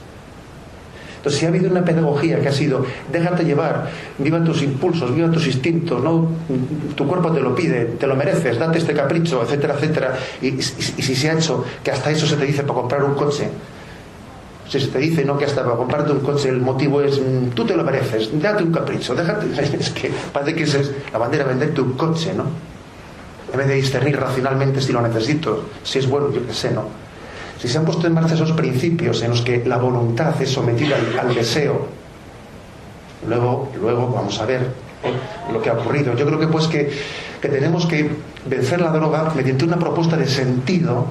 Entonces, 1.22 1.40
si 1.40 1.46
ha 1.46 1.50
habido 1.50 1.70
una 1.70 1.86
pedagogía 1.86 2.40
que 2.40 2.48
ha 2.48 2.52
sido, 2.52 2.84
déjate 3.12 3.44
llevar, 3.44 3.92
viva 4.18 4.44
tus 4.44 4.64
impulsos, 4.64 5.14
viva 5.14 5.30
tus 5.30 5.46
instintos, 5.46 6.04
¿no? 6.04 6.28
tu 6.96 7.06
cuerpo 7.06 7.32
te 7.32 7.40
lo 7.40 7.54
pide, 7.54 7.86
te 8.00 8.08
lo 8.08 8.16
mereces, 8.16 8.58
date 8.58 8.80
este 8.80 8.96
capricho, 8.96 9.44
etcétera, 9.44 9.76
etcétera, 9.76 10.18
y, 10.42 10.60
si 10.60 11.16
se 11.16 11.30
ha 11.30 11.34
hecho 11.34 11.64
que 11.84 11.92
hasta 11.92 12.10
eso 12.10 12.26
se 12.26 12.38
te 12.38 12.46
dice 12.46 12.64
para 12.64 12.74
comprar 12.74 13.04
un 13.04 13.14
coche, 13.14 13.50
si 14.68 14.80
se 14.80 14.88
te 14.88 14.98
dice 14.98 15.24
no 15.24 15.38
que 15.38 15.46
hasta 15.46 15.64
para 15.64 15.76
comprarte 15.76 16.12
un 16.12 16.22
coche 16.22 16.50
el 16.50 16.60
motivo 16.60 17.02
es 17.02 17.20
mm, 17.20 17.50
tú 17.50 17.68
te 17.68 17.76
lo 17.76 17.84
mereces, 17.84 18.32
date 18.42 18.64
un 18.64 18.72
capricho, 18.72 19.14
déjate, 19.14 19.46
es 19.80 19.92
que 19.92 20.12
parece 20.34 20.56
que 20.56 20.64
es 20.64 20.92
la 21.14 21.20
bandera 21.20 21.44
venderte 21.44 21.82
un 21.82 21.94
coche, 21.94 22.34
¿no? 22.34 22.46
En 23.54 23.60
vez 23.60 23.68
de 23.68 23.76
discernir 23.76 24.20
racionalmente 24.20 24.82
si 24.82 24.92
lo 24.92 25.02
necesito, 25.04 25.66
si 25.84 26.00
es 26.00 26.10
bueno, 26.10 26.32
yo 26.32 26.44
qué 26.48 26.54
sé, 26.54 26.72
¿no? 26.72 27.11
Si 27.62 27.68
se 27.68 27.78
han 27.78 27.86
puesto 27.86 28.08
en 28.08 28.14
marcha 28.14 28.34
esos 28.34 28.54
principios 28.54 29.22
en 29.22 29.30
los 29.30 29.42
que 29.42 29.64
la 29.64 29.78
voluntad 29.78 30.34
es 30.42 30.50
sometida 30.50 30.96
al, 31.22 31.36
deseo, 31.36 31.86
luego, 33.28 33.72
luego 33.80 34.12
vamos 34.12 34.40
a 34.40 34.46
ver 34.48 34.68
lo 35.54 35.62
que 35.62 35.70
ha 35.70 35.74
ocurrido. 35.74 36.16
Yo 36.16 36.26
creo 36.26 36.40
que 36.40 36.48
pues 36.48 36.66
que, 36.66 36.92
tenemos 37.40 37.86
que 37.86 38.10
vencer 38.48 38.82
la 38.82 38.90
droga 38.90 39.32
mediante 39.36 39.64
una 39.64 39.78
propuesta 39.78 40.18
de 40.18 40.28
sentido 40.28 41.06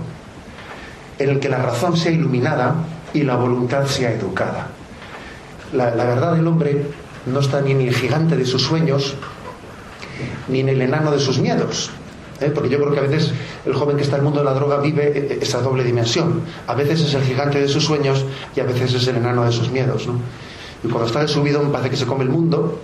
en 1.21 1.31
el 1.31 1.39
que 1.39 1.49
la 1.49 1.59
razón 1.59 1.97
sea 1.97 2.11
iluminada 2.11 2.75
y 3.15 3.23
la 3.23 3.37
voluntad 3.37 3.87
sea 3.87 4.11
educada. 4.11 4.71
La, 5.73 5.95
la 5.95 6.05
verdad 6.05 6.35
del 6.35 6.49
hombre 6.49 6.85
no 7.27 7.39
está 7.39 7.61
ni 7.61 7.71
en 7.71 7.83
el 7.83 7.95
gigante 7.95 8.37
de 8.37 8.45
sus 8.45 8.63
sueños, 8.63 9.15
ni 10.49 10.61
en 10.61 10.69
el 10.69 10.83
enano 10.83 11.13
de 11.13 11.21
sus 11.21 11.39
miedos. 11.39 11.93
¿Eh? 12.41 12.51
porque 12.55 12.69
yo 12.69 12.79
creo 12.79 12.93
que 12.93 12.99
a 12.99 13.03
veces 13.03 13.33
el 13.65 13.75
joven 13.75 13.97
que 13.97 14.03
está 14.03 14.17
en 14.17 14.21
el 14.21 14.25
mundo 14.25 14.41
de 14.41 14.45
la 14.45 14.55
droga 14.55 14.79
vive 14.79 15.09
eh, 15.09 15.29
eh, 15.31 15.39
esa 15.43 15.61
doble 15.61 15.85
dimensión. 15.85 16.43
A 16.67 16.75
veces 16.75 17.01
es 17.01 17.15
el 17.15 17.23
gigante 17.23 17.61
de 17.61 17.69
sus 17.69 17.85
sueños 17.85 18.25
y 18.57 18.61
a 18.61 18.65
veces 18.65 18.95
es 18.95 19.07
el 19.07 19.17
enano 19.17 19.45
de 19.45 19.53
sus 19.53 19.71
miedos. 19.71 20.09
Y 20.83 20.89
cuando 20.89 21.07
está 21.07 21.21
de 21.21 21.29
subido 21.29 21.63
parece 21.71 21.91
que 21.91 21.97
se 21.97 22.07
come 22.07 22.25
el 22.25 22.31
mundo, 22.31 22.81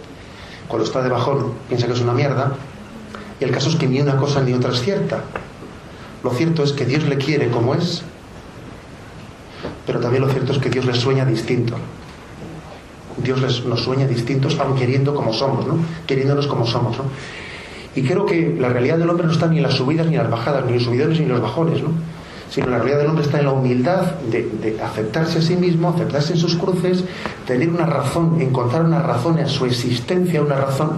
cuando 0.68 0.84
está 0.84 1.02
de 1.02 1.08
bajón 1.08 1.52
piensa 1.68 1.86
que 1.86 1.92
es 1.92 2.00
una 2.00 2.12
mierda, 2.12 2.54
y 3.40 3.44
el 3.44 3.50
caso 3.50 3.68
es 3.68 3.76
que 3.76 3.86
ni 3.86 4.00
una 4.00 4.16
cosa 4.16 4.42
ni 4.42 4.52
otra 4.52 4.72
es 4.72 4.80
cierta. 4.80 5.22
Lo 6.22 6.30
cierto 6.30 6.62
es 6.62 6.72
que 6.72 6.84
Dios 6.84 7.04
le 7.04 7.16
quiere 7.16 7.50
como 7.50 7.74
es, 7.74 8.02
pero 9.86 10.00
también 10.00 10.24
lo 10.24 10.30
cierto 10.30 10.52
es 10.52 10.58
que 10.58 10.70
Dios 10.70 10.84
le 10.84 10.94
sueña 10.94 11.24
distinto. 11.24 11.76
Dios 13.18 13.40
les, 13.40 13.64
nos 13.64 13.82
sueña 13.82 14.06
distintos, 14.06 14.58
aun 14.58 14.76
queriendo 14.76 15.14
como 15.14 15.32
somos, 15.32 15.66
¿no? 15.66 15.78
Queriéndonos 16.06 16.46
como 16.46 16.66
somos, 16.66 16.98
¿no? 16.98 17.04
Y 17.96 18.02
creo 18.02 18.24
que 18.26 18.54
la 18.58 18.68
realidad 18.68 18.98
del 18.98 19.10
hombre 19.10 19.26
no 19.26 19.32
está 19.32 19.48
ni 19.48 19.56
en 19.56 19.64
las 19.64 19.74
subidas 19.74 20.06
ni 20.06 20.14
en 20.14 20.22
las 20.22 20.30
bajadas, 20.30 20.64
ni 20.64 20.72
en 20.72 20.74
los 20.76 20.84
subidones 20.84 21.18
ni 21.18 21.24
en 21.24 21.32
los 21.32 21.40
bajones, 21.40 21.82
¿no? 21.82 21.90
sino 22.50 22.68
la 22.68 22.78
realidad 22.78 22.98
del 22.98 23.08
hombre 23.08 23.24
está 23.24 23.38
en 23.38 23.46
la 23.46 23.52
humildad 23.52 24.14
de, 24.30 24.78
aceptarse 24.82 25.38
a 25.38 25.42
sí 25.42 25.56
mismo, 25.56 25.88
aceptarse 25.88 26.34
en 26.34 26.38
sus 26.38 26.56
cruces, 26.56 27.04
tener 27.46 27.68
una 27.68 27.86
razón, 27.86 28.40
encontrar 28.40 28.84
una 28.84 29.00
razón 29.00 29.38
en 29.38 29.48
su 29.48 29.64
existencia, 29.66 30.40
una 30.42 30.56
razón 30.56 30.92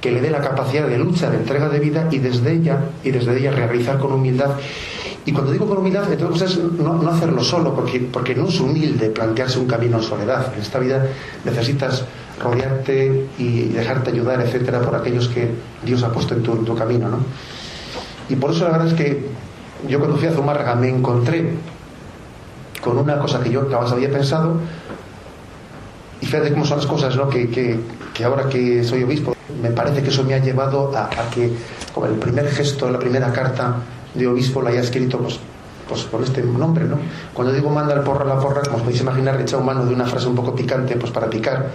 que 0.00 0.10
le 0.10 0.20
dé 0.20 0.30
la 0.30 0.40
capacidad 0.40 0.86
de 0.88 0.98
lucha, 0.98 1.30
de 1.30 1.38
entrega 1.38 1.68
de 1.68 1.78
vida 1.78 2.08
y 2.10 2.18
desde 2.18 2.52
ella, 2.52 2.80
y 3.04 3.10
desde 3.10 3.38
ella 3.38 3.52
realizar 3.52 3.98
con 3.98 4.12
humildad. 4.12 4.50
Y 5.24 5.32
cuando 5.32 5.52
digo 5.52 5.66
con 5.66 5.78
humildad, 5.78 6.12
entonces 6.12 6.58
no, 6.58 7.00
no 7.00 7.10
hacerlo 7.10 7.44
solo, 7.44 7.72
porque, 7.74 8.00
porque 8.00 8.34
no 8.34 8.48
es 8.48 8.58
humilde 8.58 9.10
plantearse 9.10 9.60
un 9.60 9.68
camino 9.68 9.98
en 9.98 10.02
soledad. 10.02 10.52
En 10.54 10.60
esta 10.60 10.80
vida 10.80 11.06
necesitas 11.44 12.04
rodearte 12.40 13.28
y 13.38 13.64
dejarte 13.68 14.10
ayudar, 14.10 14.40
etcétera, 14.40 14.80
por 14.80 14.94
aquellos 14.94 15.28
que 15.28 15.50
Dios 15.84 16.02
ha 16.02 16.12
puesto 16.12 16.34
en 16.34 16.42
tu, 16.42 16.74
camino, 16.74 17.08
¿no? 17.08 17.18
Y 18.28 18.36
por 18.36 18.50
eso 18.50 18.64
la 18.64 18.72
verdad 18.72 18.88
es 18.88 18.94
que 18.94 19.26
yo 19.88 19.98
cuando 19.98 20.16
fui 20.16 20.28
a 20.28 20.32
Zumárraga 20.32 20.74
me 20.74 20.88
encontré 20.88 21.54
con 22.82 22.98
una 22.98 23.18
cosa 23.18 23.40
que 23.40 23.50
yo 23.50 23.68
jamás 23.70 23.92
había 23.92 24.10
pensado 24.10 24.56
y 26.20 26.26
fíjate 26.26 26.52
cómo 26.52 26.64
son 26.64 26.78
las 26.78 26.86
cosas, 26.86 27.16
¿no? 27.16 27.28
Que, 27.28 27.50
que, 27.50 28.24
ahora 28.24 28.48
que 28.48 28.84
soy 28.84 29.02
obispo, 29.02 29.34
me 29.60 29.70
parece 29.70 30.02
que 30.02 30.10
eso 30.10 30.22
me 30.22 30.34
ha 30.34 30.38
llevado 30.38 30.96
a, 30.96 31.08
que, 31.34 31.52
como 31.92 32.06
el 32.06 32.14
primer 32.14 32.48
gesto, 32.48 32.88
la 32.90 32.98
primera 32.98 33.32
carta 33.32 33.76
de 34.14 34.26
obispo 34.28 34.62
la 34.62 34.70
haya 34.70 34.80
escrito, 34.80 35.18
pues, 35.18 35.40
pues 35.88 36.02
por 36.04 36.22
este 36.22 36.42
nombre, 36.42 36.84
¿no? 36.84 36.96
Cuando 37.34 37.52
digo 37.52 37.70
manda 37.70 37.94
el 37.94 38.02
porro 38.02 38.24
a 38.24 38.34
la 38.36 38.40
porra, 38.40 38.62
como 38.62 38.76
os 38.76 38.82
podéis 38.82 39.00
imaginar, 39.00 39.40
he 39.40 39.42
echado 39.42 39.62
mano 39.62 39.84
de 39.84 39.92
una 39.92 40.06
frase 40.06 40.28
un 40.28 40.36
poco 40.36 40.54
picante, 40.54 40.94
pues 40.96 41.10
para 41.10 41.28
picar 41.28 41.70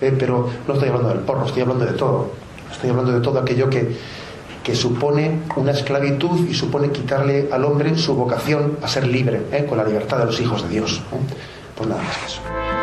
eh, 0.00 0.14
pero 0.18 0.48
no 0.66 0.74
estoy 0.74 0.88
hablando 0.88 1.10
del 1.10 1.20
porro, 1.20 1.46
estoy 1.46 1.62
hablando 1.62 1.84
de 1.84 1.92
todo. 1.92 2.30
Estoy 2.70 2.90
hablando 2.90 3.12
de 3.12 3.20
todo 3.20 3.38
aquello 3.38 3.70
que, 3.70 3.96
que 4.62 4.74
supone 4.74 5.42
una 5.56 5.72
esclavitud 5.72 6.48
y 6.48 6.54
supone 6.54 6.90
quitarle 6.90 7.48
al 7.52 7.64
hombre 7.64 7.96
su 7.96 8.14
vocación 8.14 8.78
a 8.82 8.88
ser 8.88 9.06
libre, 9.06 9.42
eh, 9.52 9.64
con 9.68 9.78
la 9.78 9.84
libertad 9.84 10.18
de 10.18 10.26
los 10.26 10.40
hijos 10.40 10.62
de 10.64 10.68
Dios. 10.68 11.00
Pues 11.74 11.88
nada 11.88 12.02
más 12.02 12.16
que 12.18 12.26
eso. 12.26 12.75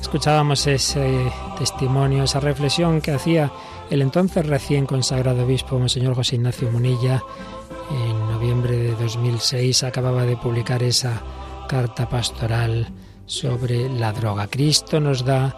Escuchábamos 0.00 0.66
ese 0.68 1.32
testimonio, 1.58 2.24
esa 2.24 2.38
reflexión 2.38 3.00
que 3.00 3.10
hacía 3.10 3.50
el 3.90 4.00
entonces 4.00 4.46
recién 4.46 4.86
consagrado 4.86 5.44
obispo 5.44 5.78
Monseñor 5.78 6.14
José 6.14 6.36
Ignacio 6.36 6.70
Munilla. 6.70 7.22
En 7.90 8.18
noviembre 8.30 8.76
de 8.76 8.94
2006 8.94 9.82
acababa 9.82 10.24
de 10.24 10.36
publicar 10.36 10.84
esa 10.84 11.20
carta 11.68 12.08
pastoral 12.08 12.86
sobre 13.26 13.88
la 13.88 14.12
droga. 14.12 14.46
Cristo 14.46 15.00
nos 15.00 15.24
da 15.24 15.56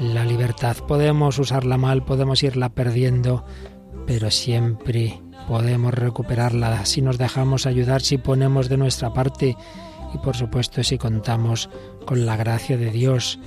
la 0.00 0.24
libertad. 0.24 0.76
Podemos 0.86 1.38
usarla 1.38 1.76
mal, 1.76 2.04
podemos 2.04 2.42
irla 2.42 2.70
perdiendo, 2.70 3.44
pero 4.06 4.30
siempre 4.30 5.20
podemos 5.48 5.94
recuperarla 5.94 6.84
si 6.84 7.00
nos 7.00 7.16
dejamos 7.16 7.64
ayudar, 7.64 8.02
si 8.02 8.18
ponemos 8.18 8.68
de 8.68 8.76
nuestra 8.76 9.14
parte 9.14 9.56
y 10.14 10.18
por 10.18 10.36
supuesto 10.36 10.84
si 10.84 10.98
contamos 10.98 11.70
con 12.04 12.26
la 12.26 12.36
gracia 12.36 12.76
de 12.76 12.90
Dios. 12.90 13.38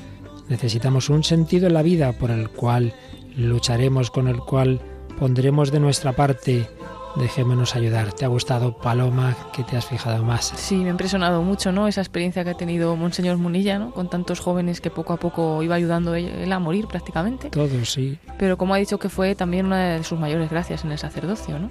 Necesitamos 0.49 1.09
un 1.09 1.23
sentido 1.23 1.67
en 1.67 1.75
la 1.75 1.83
vida 1.83 2.11
por 2.13 2.31
el 2.31 2.49
cual 2.49 2.93
lucharemos, 3.37 4.09
con 4.09 4.27
el 4.27 4.39
cual 4.39 4.81
pondremos 5.19 5.71
de 5.71 5.79
nuestra 5.79 6.13
parte. 6.13 6.67
Dejémonos 7.15 7.75
ayudar. 7.75 8.13
¿Te 8.13 8.23
ha 8.25 8.29
gustado, 8.29 8.77
Paloma? 8.77 9.35
¿Qué 9.53 9.63
te 9.63 9.75
has 9.75 9.85
fijado 9.85 10.23
más? 10.23 10.53
Sí, 10.55 10.77
me 10.77 10.87
ha 10.87 10.91
impresionado 10.91 11.41
mucho, 11.41 11.71
¿no? 11.71 11.87
Esa 11.87 12.01
experiencia 12.01 12.43
que 12.43 12.51
ha 12.51 12.57
tenido 12.57 12.95
Monseñor 12.95 13.37
Munilla, 13.37 13.77
¿no? 13.79 13.91
Con 13.91 14.09
tantos 14.09 14.39
jóvenes 14.39 14.79
que 14.79 14.89
poco 14.89 15.13
a 15.13 15.17
poco 15.17 15.61
iba 15.61 15.75
ayudando 15.75 16.15
él 16.15 16.51
a 16.51 16.59
morir 16.59 16.87
prácticamente. 16.87 17.49
Todos, 17.49 17.91
sí. 17.91 18.17
Pero 18.39 18.57
como 18.57 18.73
ha 18.73 18.77
dicho 18.77 18.97
que 18.97 19.09
fue 19.09 19.35
también 19.35 19.65
una 19.65 19.95
de 19.95 20.03
sus 20.03 20.19
mayores 20.19 20.49
gracias 20.49 20.85
en 20.85 20.91
el 20.91 20.97
sacerdocio, 20.97 21.59
¿no? 21.59 21.69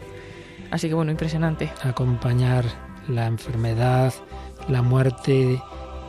Así 0.70 0.88
que 0.88 0.94
bueno, 0.94 1.10
impresionante. 1.10 1.72
Acompañar 1.82 2.64
la 3.08 3.26
enfermedad, 3.26 4.12
la 4.68 4.82
muerte 4.82 5.60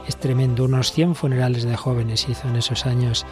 es 0.07 0.17
tremendo. 0.17 0.65
Unos 0.65 0.91
100 0.91 1.15
funerales 1.15 1.63
de 1.63 1.75
jóvenes 1.75 2.27
hizo 2.29 2.47
en 2.47 2.57
esos 2.57 2.85
años 2.85 3.25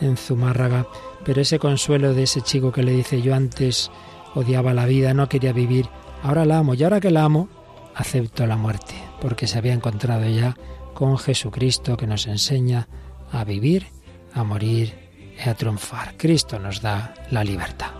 en 0.00 0.16
Zumárraga, 0.16 0.86
pero 1.24 1.40
ese 1.40 1.58
consuelo 1.58 2.14
de 2.14 2.24
ese 2.24 2.40
chico 2.40 2.72
que 2.72 2.82
le 2.82 2.92
dice 2.92 3.22
yo 3.22 3.34
antes 3.34 3.90
odiaba 4.34 4.74
la 4.74 4.86
vida, 4.86 5.14
no 5.14 5.28
quería 5.28 5.52
vivir, 5.52 5.88
ahora 6.22 6.44
la 6.44 6.58
amo 6.58 6.74
y 6.74 6.82
ahora 6.82 7.00
que 7.00 7.10
la 7.10 7.24
amo, 7.24 7.48
acepto 7.94 8.46
la 8.46 8.56
muerte, 8.56 8.94
porque 9.20 9.46
se 9.46 9.58
había 9.58 9.74
encontrado 9.74 10.28
ya 10.28 10.56
con 10.94 11.18
Jesucristo 11.18 11.96
que 11.96 12.06
nos 12.06 12.26
enseña 12.26 12.88
a 13.30 13.44
vivir, 13.44 13.86
a 14.34 14.44
morir 14.44 14.94
y 15.44 15.48
a 15.48 15.54
triunfar. 15.54 16.16
Cristo 16.16 16.58
nos 16.58 16.80
da 16.82 17.14
la 17.30 17.44
libertad. 17.44 17.90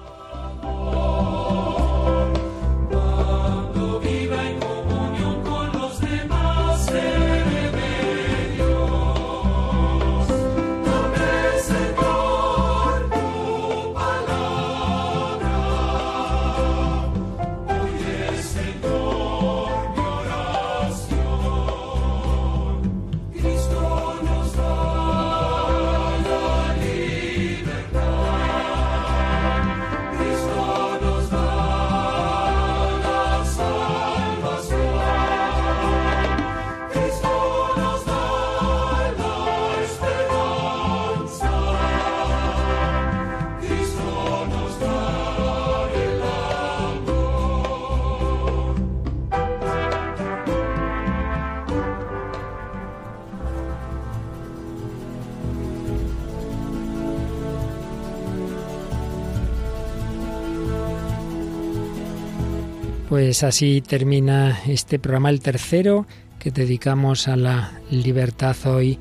Pues 63.13 63.43
así 63.43 63.83
termina 63.83 64.59
este 64.67 64.99
programa, 64.99 65.29
el 65.29 65.41
tercero 65.41 66.07
que 66.39 66.51
dedicamos 66.51 67.29
a 67.29 67.37
la 67.37 67.79
libertad 67.91 68.57
hoy, 68.65 68.99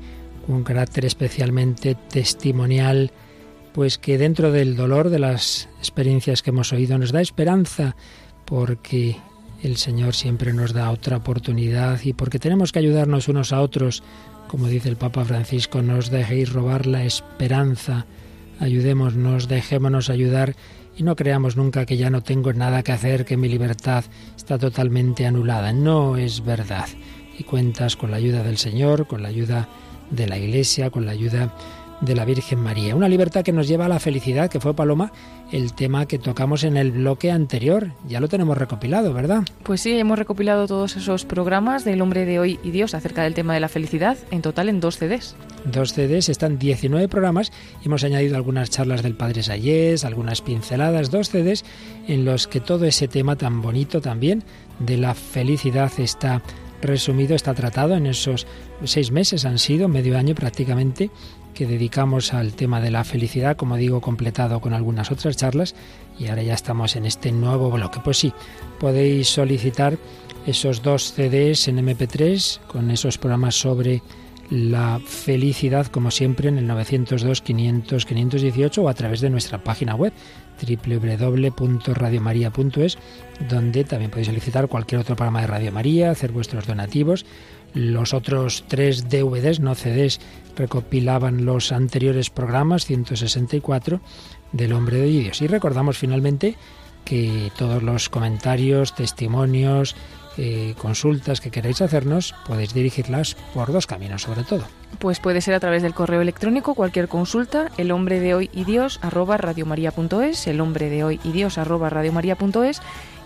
un 0.48 0.64
carácter 0.64 1.06
especialmente 1.06 1.94
testimonial, 1.94 3.10
pues 3.72 3.96
que 3.96 4.18
dentro 4.18 4.52
del 4.52 4.76
dolor 4.76 5.08
de 5.08 5.18
las 5.18 5.70
experiencias 5.78 6.42
que 6.42 6.50
hemos 6.50 6.74
oído 6.74 6.98
nos 6.98 7.10
da 7.10 7.22
esperanza, 7.22 7.96
porque 8.44 9.16
el 9.62 9.78
Señor 9.78 10.14
siempre 10.14 10.52
nos 10.52 10.74
da 10.74 10.90
otra 10.90 11.16
oportunidad 11.16 11.98
y 12.04 12.12
porque 12.12 12.38
tenemos 12.38 12.70
que 12.70 12.80
ayudarnos 12.80 13.28
unos 13.28 13.50
a 13.54 13.62
otros, 13.62 14.02
como 14.46 14.66
dice 14.66 14.90
el 14.90 14.96
Papa 14.96 15.24
Francisco, 15.24 15.80
nos 15.80 16.10
dejéis 16.10 16.52
robar 16.52 16.84
la 16.86 17.02
esperanza, 17.06 18.04
ayudémonos, 18.60 19.48
dejémonos 19.48 20.10
ayudar 20.10 20.54
y 20.96 21.02
no 21.02 21.16
creamos 21.16 21.56
nunca 21.56 21.86
que 21.86 21.96
ya 21.96 22.10
no 22.10 22.22
tengo 22.22 22.52
nada 22.52 22.82
que 22.82 22.92
hacer, 22.92 23.24
que 23.24 23.36
mi 23.36 23.48
libertad 23.48 24.04
está 24.36 24.58
totalmente 24.58 25.26
anulada. 25.26 25.72
No 25.72 26.16
es 26.16 26.44
verdad. 26.44 26.88
Y 27.38 27.44
cuentas 27.44 27.96
con 27.96 28.10
la 28.10 28.18
ayuda 28.18 28.42
del 28.42 28.58
Señor, 28.58 29.06
con 29.06 29.22
la 29.22 29.28
ayuda 29.28 29.68
de 30.10 30.26
la 30.26 30.38
Iglesia, 30.38 30.90
con 30.90 31.06
la 31.06 31.12
ayuda 31.12 31.54
de 32.02 32.14
la 32.14 32.24
Virgen 32.24 32.58
María. 32.58 32.94
Una 32.94 33.08
libertad 33.08 33.42
que 33.42 33.52
nos 33.52 33.68
lleva 33.68 33.86
a 33.86 33.88
la 33.88 34.00
felicidad, 34.00 34.50
que 34.50 34.60
fue 34.60 34.74
Paloma 34.74 35.12
el 35.52 35.72
tema 35.72 36.06
que 36.06 36.18
tocamos 36.18 36.64
en 36.64 36.76
el 36.76 36.92
bloque 36.92 37.30
anterior. 37.30 37.92
Ya 38.08 38.20
lo 38.20 38.28
tenemos 38.28 38.58
recopilado, 38.58 39.12
¿verdad? 39.12 39.44
Pues 39.62 39.80
sí, 39.82 39.92
hemos 39.92 40.18
recopilado 40.18 40.66
todos 40.66 40.96
esos 40.96 41.24
programas 41.24 41.84
del 41.84 42.00
hombre 42.00 42.24
de 42.24 42.38
hoy 42.38 42.58
y 42.62 42.70
Dios 42.70 42.94
acerca 42.94 43.22
del 43.22 43.34
tema 43.34 43.54
de 43.54 43.60
la 43.60 43.68
felicidad, 43.68 44.16
en 44.30 44.42
total 44.42 44.68
en 44.68 44.80
dos 44.80 44.98
CDs. 44.98 45.36
Dos 45.64 45.92
CDs, 45.92 46.28
están 46.28 46.58
19 46.58 47.08
programas 47.08 47.52
y 47.82 47.86
hemos 47.86 48.02
añadido 48.02 48.36
algunas 48.36 48.70
charlas 48.70 49.02
del 49.02 49.14
Padre 49.14 49.42
Sayés, 49.42 50.04
algunas 50.04 50.40
pinceladas, 50.40 51.10
dos 51.10 51.28
CDs 51.28 51.64
en 52.08 52.24
los 52.24 52.48
que 52.48 52.60
todo 52.60 52.84
ese 52.84 53.06
tema 53.06 53.36
tan 53.36 53.62
bonito 53.62 54.00
también 54.00 54.42
de 54.80 54.96
la 54.96 55.14
felicidad 55.14 55.92
está 55.98 56.42
resumido, 56.80 57.34
está 57.34 57.54
tratado 57.54 57.94
en 57.94 58.06
esos 58.06 58.46
seis 58.84 59.10
meses, 59.12 59.44
han 59.44 59.58
sido 59.58 59.88
medio 59.88 60.18
año 60.18 60.34
prácticamente, 60.34 61.10
que 61.54 61.66
dedicamos 61.66 62.34
al 62.34 62.54
tema 62.54 62.80
de 62.80 62.90
la 62.90 63.04
felicidad, 63.04 63.56
como 63.56 63.76
digo, 63.76 64.00
completado 64.00 64.60
con 64.60 64.74
algunas 64.74 65.10
otras 65.10 65.36
charlas 65.36 65.74
y 66.18 66.28
ahora 66.28 66.42
ya 66.42 66.54
estamos 66.54 66.96
en 66.96 67.06
este 67.06 67.32
nuevo 67.32 67.70
bloque. 67.70 68.00
Pues 68.02 68.18
sí, 68.18 68.32
podéis 68.78 69.28
solicitar 69.28 69.98
esos 70.46 70.82
dos 70.82 71.12
CDs 71.12 71.68
en 71.68 71.78
MP3 71.78 72.60
con 72.66 72.90
esos 72.90 73.18
programas 73.18 73.54
sobre 73.54 74.02
la 74.52 75.00
felicidad, 75.02 75.86
como 75.86 76.10
siempre, 76.10 76.50
en 76.50 76.58
el 76.58 76.68
902-500-518 76.68 78.82
o 78.82 78.90
a 78.90 78.94
través 78.94 79.22
de 79.22 79.30
nuestra 79.30 79.64
página 79.64 79.94
web 79.94 80.12
www.radiomaria.es, 80.60 82.98
donde 83.48 83.84
también 83.84 84.10
podéis 84.10 84.26
solicitar 84.26 84.68
cualquier 84.68 85.00
otro 85.00 85.16
programa 85.16 85.40
de 85.40 85.46
Radio 85.46 85.72
María, 85.72 86.10
hacer 86.10 86.32
vuestros 86.32 86.66
donativos. 86.66 87.24
Los 87.72 88.12
otros 88.12 88.64
tres 88.68 89.08
DVDs, 89.08 89.60
no 89.60 89.74
CDs, 89.74 90.20
recopilaban 90.54 91.46
los 91.46 91.72
anteriores 91.72 92.28
programas, 92.28 92.84
164, 92.84 94.02
del 94.52 94.74
Hombre 94.74 94.98
de 94.98 95.06
Dios. 95.06 95.40
Y 95.40 95.46
recordamos 95.46 95.96
finalmente 95.96 96.56
que 97.06 97.50
todos 97.56 97.82
los 97.82 98.10
comentarios, 98.10 98.94
testimonios, 98.94 99.96
eh, 100.36 100.74
consultas 100.78 101.40
que 101.40 101.50
queráis 101.50 101.80
hacernos, 101.82 102.34
podéis 102.46 102.74
dirigirlas 102.74 103.36
por 103.54 103.72
dos 103.72 103.86
caminos 103.86 104.22
sobre 104.22 104.44
todo. 104.44 104.64
Pues 104.98 105.20
puede 105.20 105.40
ser 105.40 105.54
a 105.54 105.60
través 105.60 105.82
del 105.82 105.94
correo 105.94 106.20
electrónico 106.20 106.74
cualquier 106.74 107.08
consulta, 107.08 107.70
el 107.76 107.90
hombre 107.90 108.20
de 108.20 108.34
hoy 108.34 108.50
y 108.52 108.64
Dios 108.64 108.98
arroba 109.02 109.36
radiomaria.es, 109.36 110.46
el 110.46 110.60
hombre 110.60 110.90
de 110.90 111.04
hoy 111.04 111.20
y 111.24 111.32
Dios 111.32 111.58
arroba 111.58 111.90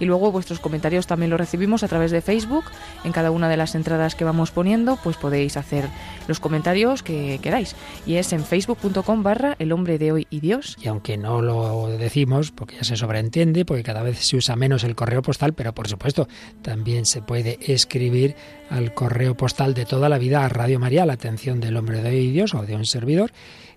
y 0.01 0.05
luego 0.05 0.33
vuestros 0.33 0.61
comentarios 0.61 1.07
también 1.07 1.31
los 1.31 1.41
recibimos 1.41 1.83
a 1.83 1.89
través 1.89 2.11
de 2.11 2.21
Facebook. 2.21 2.65
En 3.05 3.13
cada 3.13 3.31
una 3.31 3.49
de 3.49 3.57
las 3.57 3.75
entradas 3.75 4.15
que 4.15 4.25
vamos 4.25 4.51
poniendo, 4.51 4.99
pues 5.03 5.17
podéis 5.17 5.57
hacer 5.57 5.87
los 6.29 6.41
comentarios 6.41 7.03
que 7.03 7.39
queráis. 7.43 7.75
Y 8.07 8.15
es 8.15 8.33
en 8.33 8.45
facebook.com 8.45 9.23
barra 9.23 9.57
el 9.59 9.73
hombre 9.73 9.99
de 9.99 10.13
hoy 10.13 10.27
y 10.31 10.41
Dios. 10.41 10.77
Y 10.81 10.89
aunque 10.89 11.17
no 11.17 11.43
lo 11.43 11.89
decimos, 11.89 12.53
porque 12.53 12.77
ya 12.77 12.85
se 12.85 12.97
sobreentiende, 12.97 13.65
porque 13.65 13.83
cada 13.83 14.03
vez 14.03 14.19
se 14.19 14.37
usa 14.37 14.57
menos 14.57 14.85
el 14.85 14.95
correo 14.95 15.23
postal, 15.23 15.55
pero 15.55 15.75
por 15.75 15.89
supuesto 15.89 16.29
también 16.63 17.07
se 17.07 17.23
puede 17.23 17.59
escribir 17.61 18.37
al 18.71 18.95
correo 18.95 19.37
postal 19.37 19.75
de 19.75 19.85
toda 19.85 20.09
la 20.09 20.19
vida 20.19 20.45
a 20.45 20.49
Radio 20.49 20.79
María, 20.79 21.07
la 21.07 21.15
atención 21.15 21.61
del 21.61 21.77
hombre 21.77 22.03
de 22.03 22.11
hoy 22.11 22.17
y 22.17 22.33
Dios 22.33 22.55
o 22.55 22.63
de 22.63 22.75
un 22.75 22.85
servidor, 22.85 23.33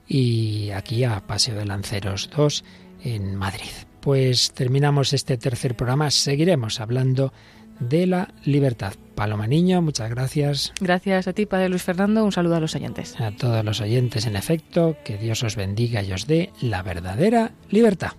y 0.08 0.72
aquí 0.72 1.04
a 1.04 1.20
Paseo 1.26 1.56
de 1.56 1.66
Lanceros 1.66 2.30
2 2.36 2.64
en 3.04 3.36
Madrid 3.36 3.89
pues 4.02 4.52
terminamos 4.52 5.14
este 5.14 5.38
tercer 5.38 5.76
programa. 5.76 6.12
Seguiremos 6.12 6.80
hablando 6.80 7.34
de 7.80 8.08
la 8.08 8.34
libertad. 8.44 8.94
Paloma 9.16 9.48
Niño, 9.48 9.82
muchas 9.82 10.10
gracias. 10.10 10.74
Gracias 10.80 11.28
a 11.28 11.34
ti, 11.34 11.46
Padre 11.46 11.70
Luis 11.70 11.84
Fernando. 11.84 12.24
Un 12.24 12.32
saludo 12.32 12.56
a 12.56 12.60
los 12.60 12.76
oyentes. 12.76 13.20
A 13.20 13.32
todos 13.32 13.64
los 13.64 13.82
oyentes, 13.82 14.26
en 14.26 14.36
efecto, 14.36 14.98
que 15.04 15.18
Dios 15.18 15.44
os 15.44 15.56
bendiga 15.56 16.02
y 16.04 16.14
os 16.14 16.28
dé 16.28 16.52
la 16.62 16.82
verdadera 16.84 17.52
libertad. 17.70 18.12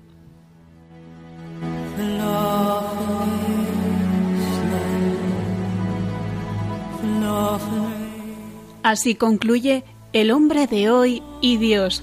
Así 8.83 9.14
concluye 9.14 9.85
El 10.12 10.31
hombre 10.31 10.66
de 10.66 10.91
hoy 10.91 11.22
y 11.41 11.59
Dios, 11.59 12.03